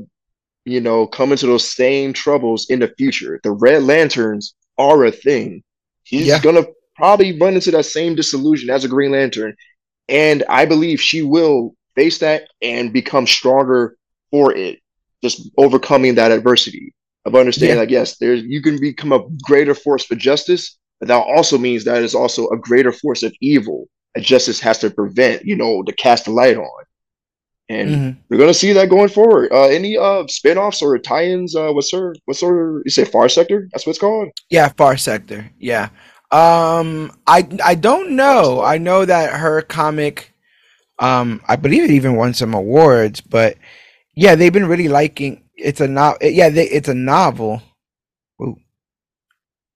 [0.64, 3.40] you know, come into those same troubles in the future.
[3.42, 5.62] The Red Lanterns are a thing.
[6.02, 6.40] He's yeah.
[6.40, 6.64] gonna
[6.96, 9.54] probably run into that same disillusion as a Green Lantern,
[10.08, 13.96] and I believe she will face that and become stronger
[14.30, 14.78] for it,
[15.22, 16.94] just overcoming that adversity
[17.24, 17.80] of understanding yeah.
[17.80, 21.84] like yes, there's you can become a greater force for justice, but that also means
[21.84, 25.82] that is also a greater force of evil that justice has to prevent, you know,
[25.82, 26.84] to cast a light on.
[27.68, 28.20] And mm-hmm.
[28.28, 29.50] we're gonna see that going forward.
[29.52, 33.68] Uh any uh spin-offs or tie-ins, uh what's her what's her you say far sector?
[33.72, 34.28] That's what it's called?
[34.50, 35.50] Yeah, far sector.
[35.58, 35.88] Yeah.
[36.30, 38.60] Um, I I don't know.
[38.60, 40.32] I know that her comic,
[40.98, 43.20] um, I believe it even won some awards.
[43.20, 43.56] But
[44.14, 45.44] yeah, they've been really liking.
[45.56, 46.16] It's a no.
[46.20, 47.62] Yeah, they, it's a novel.
[48.42, 48.56] Ooh.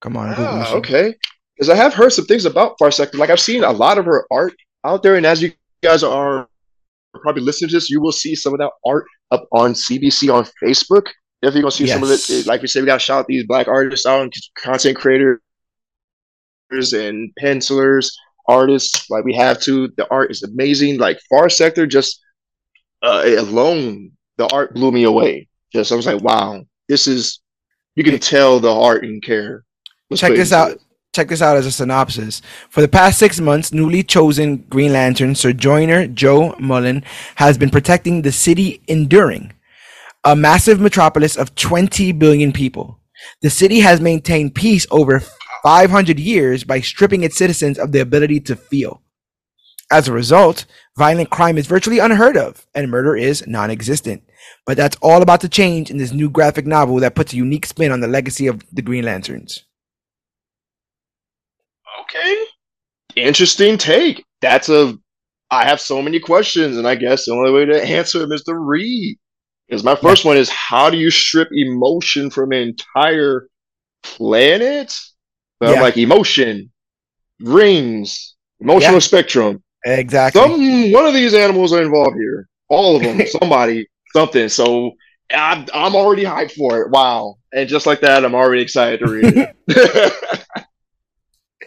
[0.01, 1.15] Come on, ah, okay.
[1.55, 3.19] Because I have heard some things about Far Sector.
[3.19, 5.53] Like I've seen a lot of her art out there, and as you
[5.83, 6.49] guys are
[7.23, 10.47] probably listening to this, you will see some of that art up on CBC on
[10.63, 11.07] Facebook.
[11.43, 11.95] Definitely gonna see yes.
[11.95, 12.47] some of it.
[12.47, 15.41] Like we said, we got to shout out these black artists out and content creators
[16.93, 18.17] and pencilers,
[18.51, 19.09] artists.
[19.09, 19.89] Like we have to.
[19.97, 20.99] The art is amazing.
[20.99, 22.21] Like Far Sector, just
[23.03, 25.49] uh, alone, the art blew me away.
[25.73, 27.41] Just I was like, wow, this is.
[27.97, 29.65] You can tell the art and care.
[30.15, 30.73] Check this out.
[30.73, 30.83] It.
[31.13, 32.41] Check this out as a synopsis.
[32.69, 37.03] For the past six months, newly chosen Green Lantern Sojourner Jo Mullein
[37.35, 39.53] has been protecting the city Enduring,
[40.23, 43.01] a massive metropolis of 20 billion people.
[43.43, 45.21] The city has maintained peace over
[45.63, 49.03] 500 years by stripping its citizens of the ability to feel.
[49.93, 50.67] As a result,
[50.97, 54.23] violent crime is virtually unheard of and murder is non existent.
[54.65, 57.67] But that's all about to change in this new graphic novel that puts a unique
[57.67, 59.65] spin on the legacy of the Green Lanterns.
[62.03, 62.45] Okay.
[63.17, 64.25] Interesting take.
[64.41, 64.97] That's a.
[65.51, 68.45] I have so many questions, and I guess the only way to answer them is
[68.45, 69.19] to read.
[69.69, 70.31] Because my first yeah.
[70.31, 73.49] one is how do you strip emotion from an entire
[74.03, 74.95] planet?
[75.61, 75.73] Yeah.
[75.73, 76.71] I'm like emotion,
[77.41, 78.99] rings, emotional yeah.
[79.01, 79.63] spectrum.
[79.85, 80.41] Exactly.
[80.41, 82.49] Some one of these animals are involved here.
[82.69, 84.49] all of them, somebody, something.
[84.49, 84.93] So
[85.33, 86.91] I'm I'm already hyped for it.
[86.91, 87.39] Wow!
[87.53, 90.27] And just like that, I'm already excited to read it.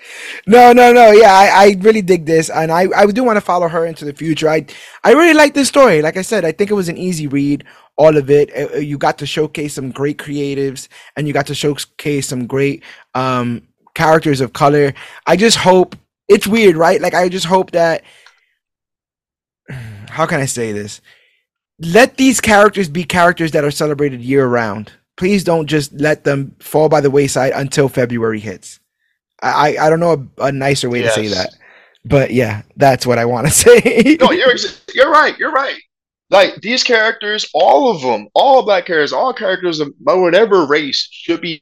[0.47, 1.11] no, no, no.
[1.11, 4.05] Yeah, I, I really dig this, and I, I do want to follow her into
[4.05, 4.49] the future.
[4.49, 4.65] I
[5.03, 6.01] I really like this story.
[6.01, 7.65] Like I said, I think it was an easy read.
[7.95, 8.51] All of it.
[8.55, 12.47] Uh, uh, you got to showcase some great creatives, and you got to showcase some
[12.47, 12.83] great
[13.13, 14.93] um characters of color.
[15.25, 15.95] I just hope
[16.27, 17.01] it's weird, right?
[17.01, 18.03] Like I just hope that.
[20.09, 21.01] How can I say this?
[21.79, 24.91] Let these characters be characters that are celebrated year round.
[25.17, 28.79] Please don't just let them fall by the wayside until February hits.
[29.41, 31.15] I I don't know a, a nicer way yes.
[31.15, 31.49] to say that,
[32.05, 34.17] but yeah, that's what I want to say.
[34.19, 34.55] no, you're
[34.93, 35.37] you're right.
[35.37, 35.79] You're right.
[36.29, 41.41] Like these characters, all of them, all black characters, all characters of whatever race should
[41.41, 41.61] be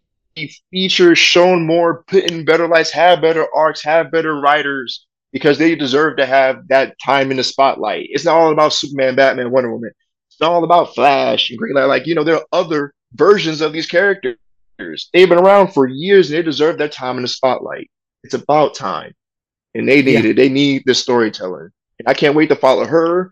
[0.71, 5.75] featured, shown more, put in better lights, have better arcs, have better writers, because they
[5.75, 8.07] deserve to have that time in the spotlight.
[8.11, 9.91] It's not all about Superman, Batman, Wonder Woman.
[10.29, 11.89] It's not all about Flash and Green Lantern.
[11.89, 14.37] Like you know, there are other versions of these characters
[15.13, 17.89] They've been around for years and they deserve their time in the spotlight.
[18.23, 19.13] It's about time.
[19.73, 20.31] And they need yeah.
[20.31, 20.35] it.
[20.35, 21.69] They need the storytelling.
[21.99, 23.31] And I can't wait to follow her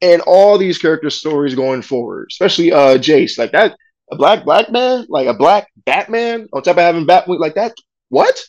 [0.00, 3.38] and all these character stories going forward, especially uh Jace.
[3.38, 3.76] Like that,
[4.10, 7.74] a black black man, like a black Batman on top of having Batwing like that.
[8.08, 8.40] What?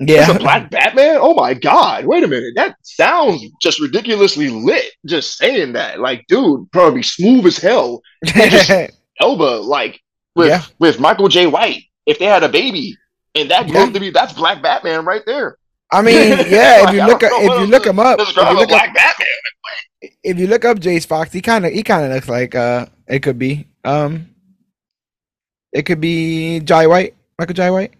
[0.00, 0.26] Yeah.
[0.26, 1.18] There's a black Batman?
[1.20, 2.52] Oh my god, wait a minute.
[2.54, 4.92] That sounds just ridiculously lit.
[5.06, 5.98] Just saying that.
[5.98, 8.02] Like, dude, probably smooth as hell.
[9.20, 10.00] Elba, like
[10.36, 10.62] with yeah.
[10.78, 12.96] with Michael Jai White if they had a baby
[13.34, 13.90] and that yeah.
[13.90, 15.58] to be that's Black Batman right there.
[15.92, 16.14] I mean,
[16.48, 16.88] yeah.
[16.88, 20.12] if you look up, if you look him up, if you look Black up, Batman.
[20.22, 22.86] If you look up Jace Fox, he kind of he kind of looks like uh
[23.06, 24.28] it could be um
[25.72, 27.94] it could be Jai White, Michael Jai White.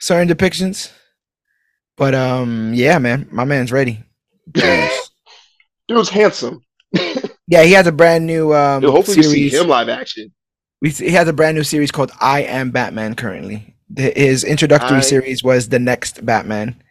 [0.00, 0.92] Certain depictions,
[1.96, 4.02] but um yeah, man, my man's ready.
[5.88, 6.64] Dude's handsome.
[7.46, 8.80] yeah, he has a brand new um.
[8.80, 9.28] Dude, hopefully, series.
[9.28, 10.32] we see him live action
[10.84, 13.74] we he has a brand new series called I Am Batman currently.
[13.96, 15.00] His introductory I...
[15.00, 16.82] series was The Next Batman,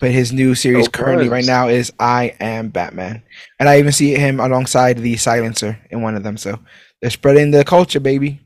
[0.00, 3.22] but his new series oh, currently right now is I Am Batman,
[3.60, 6.36] and I even see him alongside the Silencer in one of them.
[6.36, 6.58] So
[7.00, 8.40] they're spreading the culture, baby.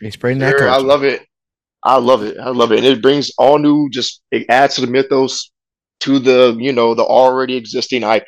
[0.00, 0.68] They're spreading that culture.
[0.68, 1.26] I love it.
[1.82, 2.38] I love it.
[2.38, 2.78] I love it.
[2.78, 5.50] And it brings all new, just it adds to the mythos,
[6.00, 8.26] to the you know the already existing IP.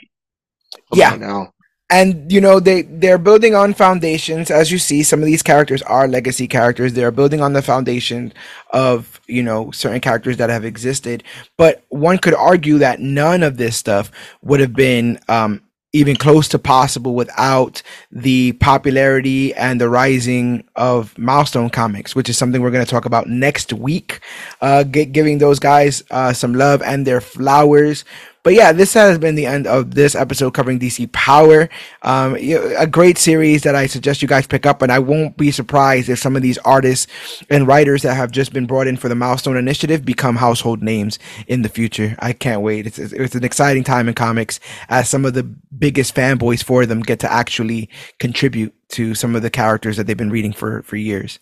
[0.90, 1.16] Come yeah.
[1.16, 1.52] now
[1.92, 5.82] and you know they they're building on foundations as you see some of these characters
[5.82, 8.32] are legacy characters they're building on the foundation
[8.70, 11.22] of you know certain characters that have existed
[11.58, 14.10] but one could argue that none of this stuff
[14.42, 15.60] would have been um,
[15.92, 22.38] even close to possible without the popularity and the rising of milestone comics which is
[22.38, 24.20] something we're going to talk about next week.
[24.60, 28.04] Uh, giving those guys uh, some love and their flowers
[28.42, 31.68] but yeah, this has been the end of this episode covering DC Power.
[32.02, 35.52] Um, a great series that I suggest you guys pick up, and I won't be
[35.52, 37.06] surprised if some of these artists
[37.48, 41.20] and writers that have just been brought in for the Milestone Initiative become household names
[41.46, 42.16] in the future.
[42.18, 42.86] I can't wait.
[42.86, 44.58] It's, it's an exciting time in comics
[44.88, 47.88] as some of the biggest fanboys for them get to actually
[48.18, 51.38] contribute to some of the characters that they've been reading for for years.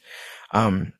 [0.53, 0.93] Um,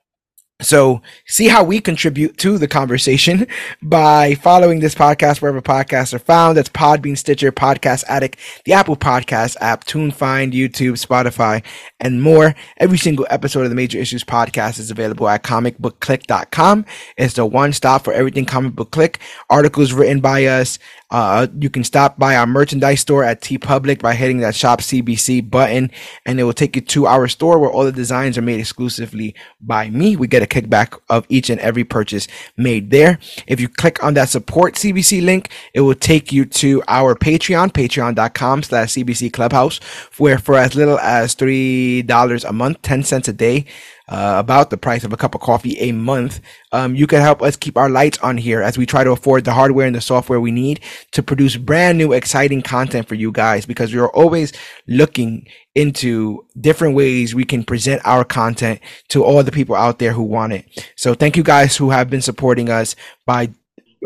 [0.61, 3.47] so see how we contribute to the conversation
[3.83, 6.57] by following this podcast wherever podcasts are found.
[6.57, 11.63] That's Podbean, Stitcher, Podcast Addict, the Apple Podcast app, TuneFind, YouTube, Spotify,
[11.99, 12.55] and more.
[12.77, 16.85] Every single episode of the Major Issues podcast is available at comicbookclick.com.
[17.17, 19.19] It's the one stop for everything comic book click.
[19.49, 20.79] Articles written by us,
[21.11, 25.51] uh, you can stop by our merchandise store at TeePublic by hitting that shop CBC
[25.51, 25.91] button,
[26.25, 29.35] and it will take you to our store where all the designs are made exclusively
[29.61, 30.15] by me.
[30.15, 33.19] We get a kickback of each and every purchase made there.
[33.47, 37.73] If you click on that support CBC link, it will take you to our Patreon,
[37.73, 39.79] patreon.com slash CBC Clubhouse,
[40.19, 43.65] where for as little as $3 a month, 10 cents a day,
[44.11, 46.41] uh, about the price of a cup of coffee a month,
[46.73, 49.45] um, you can help us keep our lights on here as we try to afford
[49.45, 50.81] the hardware and the software we need
[51.13, 54.53] to produce brand new, exciting content for you guys because we are always
[54.89, 60.13] looking into different ways we can present our content to all the people out there
[60.13, 60.93] who want it.
[60.97, 63.51] So thank you guys who have been supporting us by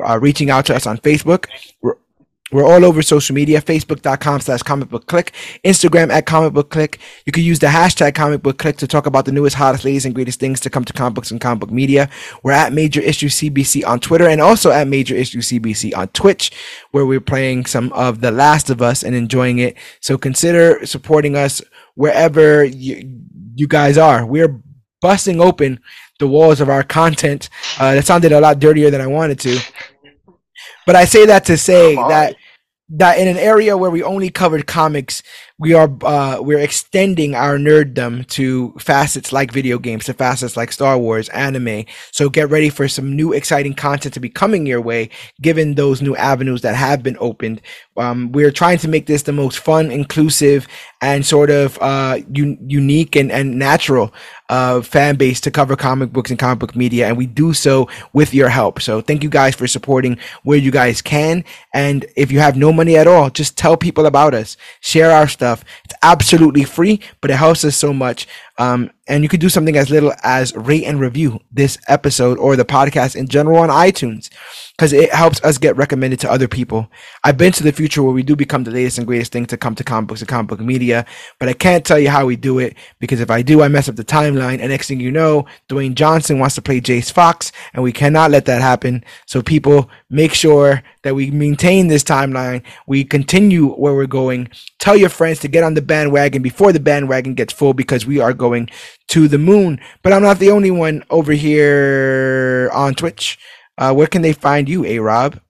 [0.07, 1.47] uh, reaching out to us on Facebook.
[1.81, 1.97] We're
[2.53, 5.33] we're all over social media, facebook.com slash comic book click,
[5.65, 7.01] Instagram at comic book click.
[7.25, 10.05] You can use the hashtag comic book click to talk about the newest, hottest, latest,
[10.07, 12.11] and greatest things to come to comic books and comic book media.
[12.43, 16.53] We're at Major Issue CBC on Twitter and also at Major Issue CBC on Twitch,
[16.91, 19.77] where we're playing some of The Last of Us and enjoying it.
[20.01, 21.63] So consider supporting us
[21.95, 23.21] wherever you,
[23.55, 24.27] you guys are.
[24.27, 24.61] We're
[25.01, 25.81] busting open
[26.19, 27.49] the walls of our content.
[27.79, 29.59] Uh, that sounded a lot dirtier than I wanted to.
[30.87, 32.37] But I say that to say that
[32.91, 35.23] that in an area where we only covered comics
[35.59, 40.73] we are uh, we're extending our nerddom to facets like video games, to facets like
[40.73, 41.85] Star Wars, anime.
[42.11, 46.03] So get ready for some new exciting content to be coming your way, given those
[46.03, 47.61] new avenues that have been opened.
[47.97, 50.67] Um, we're trying to make this the most fun, inclusive,
[51.01, 54.13] and sort of uh, un- unique and, and natural
[54.49, 57.89] uh, fan base to cover comic books and comic book media, and we do so
[58.13, 58.81] with your help.
[58.83, 61.45] So thank you guys for supporting where you guys can.
[61.73, 65.29] And if you have no money at all, just tell people about us, share our
[65.29, 65.65] stuff.
[65.85, 68.29] It's absolutely free, but it helps us so much.
[68.59, 72.57] Um, and you could do something as little as rate and review this episode or
[72.57, 74.31] the podcast in general on iTunes
[74.77, 76.91] because it helps us get recommended to other people.
[77.23, 79.57] I've been to the future where we do become the latest and greatest thing to
[79.57, 81.05] come to comic books and comic book media,
[81.39, 83.89] but I can't tell you how we do it because if I do, I mess
[83.89, 84.61] up the timeline.
[84.61, 88.31] And next thing you know, Dwayne Johnson wants to play Jace Fox, and we cannot
[88.31, 89.05] let that happen.
[89.27, 92.63] So people make sure that we maintain this timeline.
[92.87, 94.49] We continue where we're going.
[94.79, 98.21] Tell your friends to get on the bandwagon before the bandwagon gets full because we
[98.21, 98.71] are going
[99.09, 99.81] to the moon.
[100.03, 103.39] But I'm not the only one over here on Twitch.
[103.77, 105.41] Uh, where can they find you, A Rob?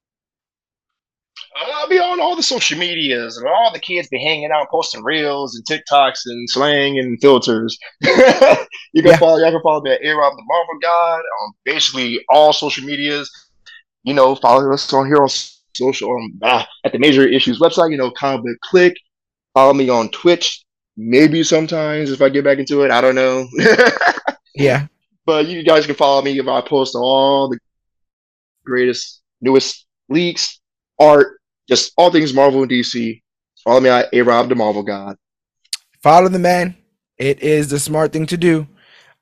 [1.56, 5.04] I'll be on all the social medias, and all the kids be hanging out, posting
[5.04, 7.78] reels and TikToks and slang and filters.
[8.00, 9.16] you can yeah.
[9.18, 12.84] follow, y'all can follow me at A Rob the Marvel God on basically all social
[12.84, 13.30] medias.
[14.04, 15.28] You know, follow us on here on
[15.74, 17.90] social um, ah, at the Major Issues website.
[17.90, 18.94] You know, Comic Click.
[19.54, 20.64] Follow me on Twitch.
[20.96, 23.48] Maybe sometimes if I get back into it, I don't know.
[24.54, 24.86] yeah.
[25.26, 27.58] But you guys can follow me if I post all the
[28.64, 30.60] greatest, newest leaks,
[31.00, 33.22] art, just all things Marvel and DC.
[33.64, 35.16] Follow me at A Rob the Marvel God.
[36.02, 36.76] Follow the man.
[37.16, 38.66] It is the smart thing to do.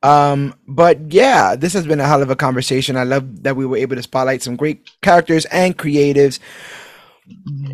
[0.02, 2.96] Um, but yeah, this has been a hell of a conversation.
[2.96, 6.40] I love that we were able to spotlight some great characters and creatives.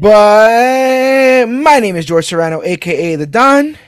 [0.00, 3.78] But my name is George Serrano, aka the Don.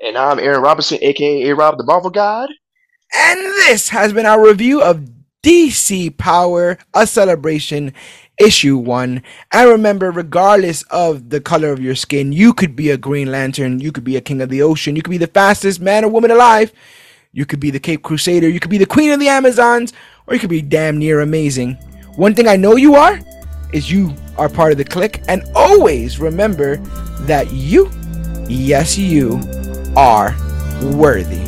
[0.00, 2.50] And I'm Aaron Robinson, aka A Rob the Marvel God.
[3.14, 5.08] And this has been our review of
[5.42, 7.94] DC Power, a celebration,
[8.38, 9.22] issue one.
[9.52, 13.80] And remember, regardless of the color of your skin, you could be a Green Lantern,
[13.80, 16.08] you could be a King of the Ocean, you could be the fastest man or
[16.08, 16.72] woman alive,
[17.32, 19.92] you could be the Cape Crusader, you could be the Queen of the Amazons,
[20.26, 21.74] or you could be damn near amazing.
[22.16, 23.20] One thing I know you are
[23.72, 26.76] is you are part of the clique, and always remember
[27.26, 27.90] that you,
[28.48, 29.40] yes, you,
[29.96, 30.36] are
[30.82, 31.40] worthy.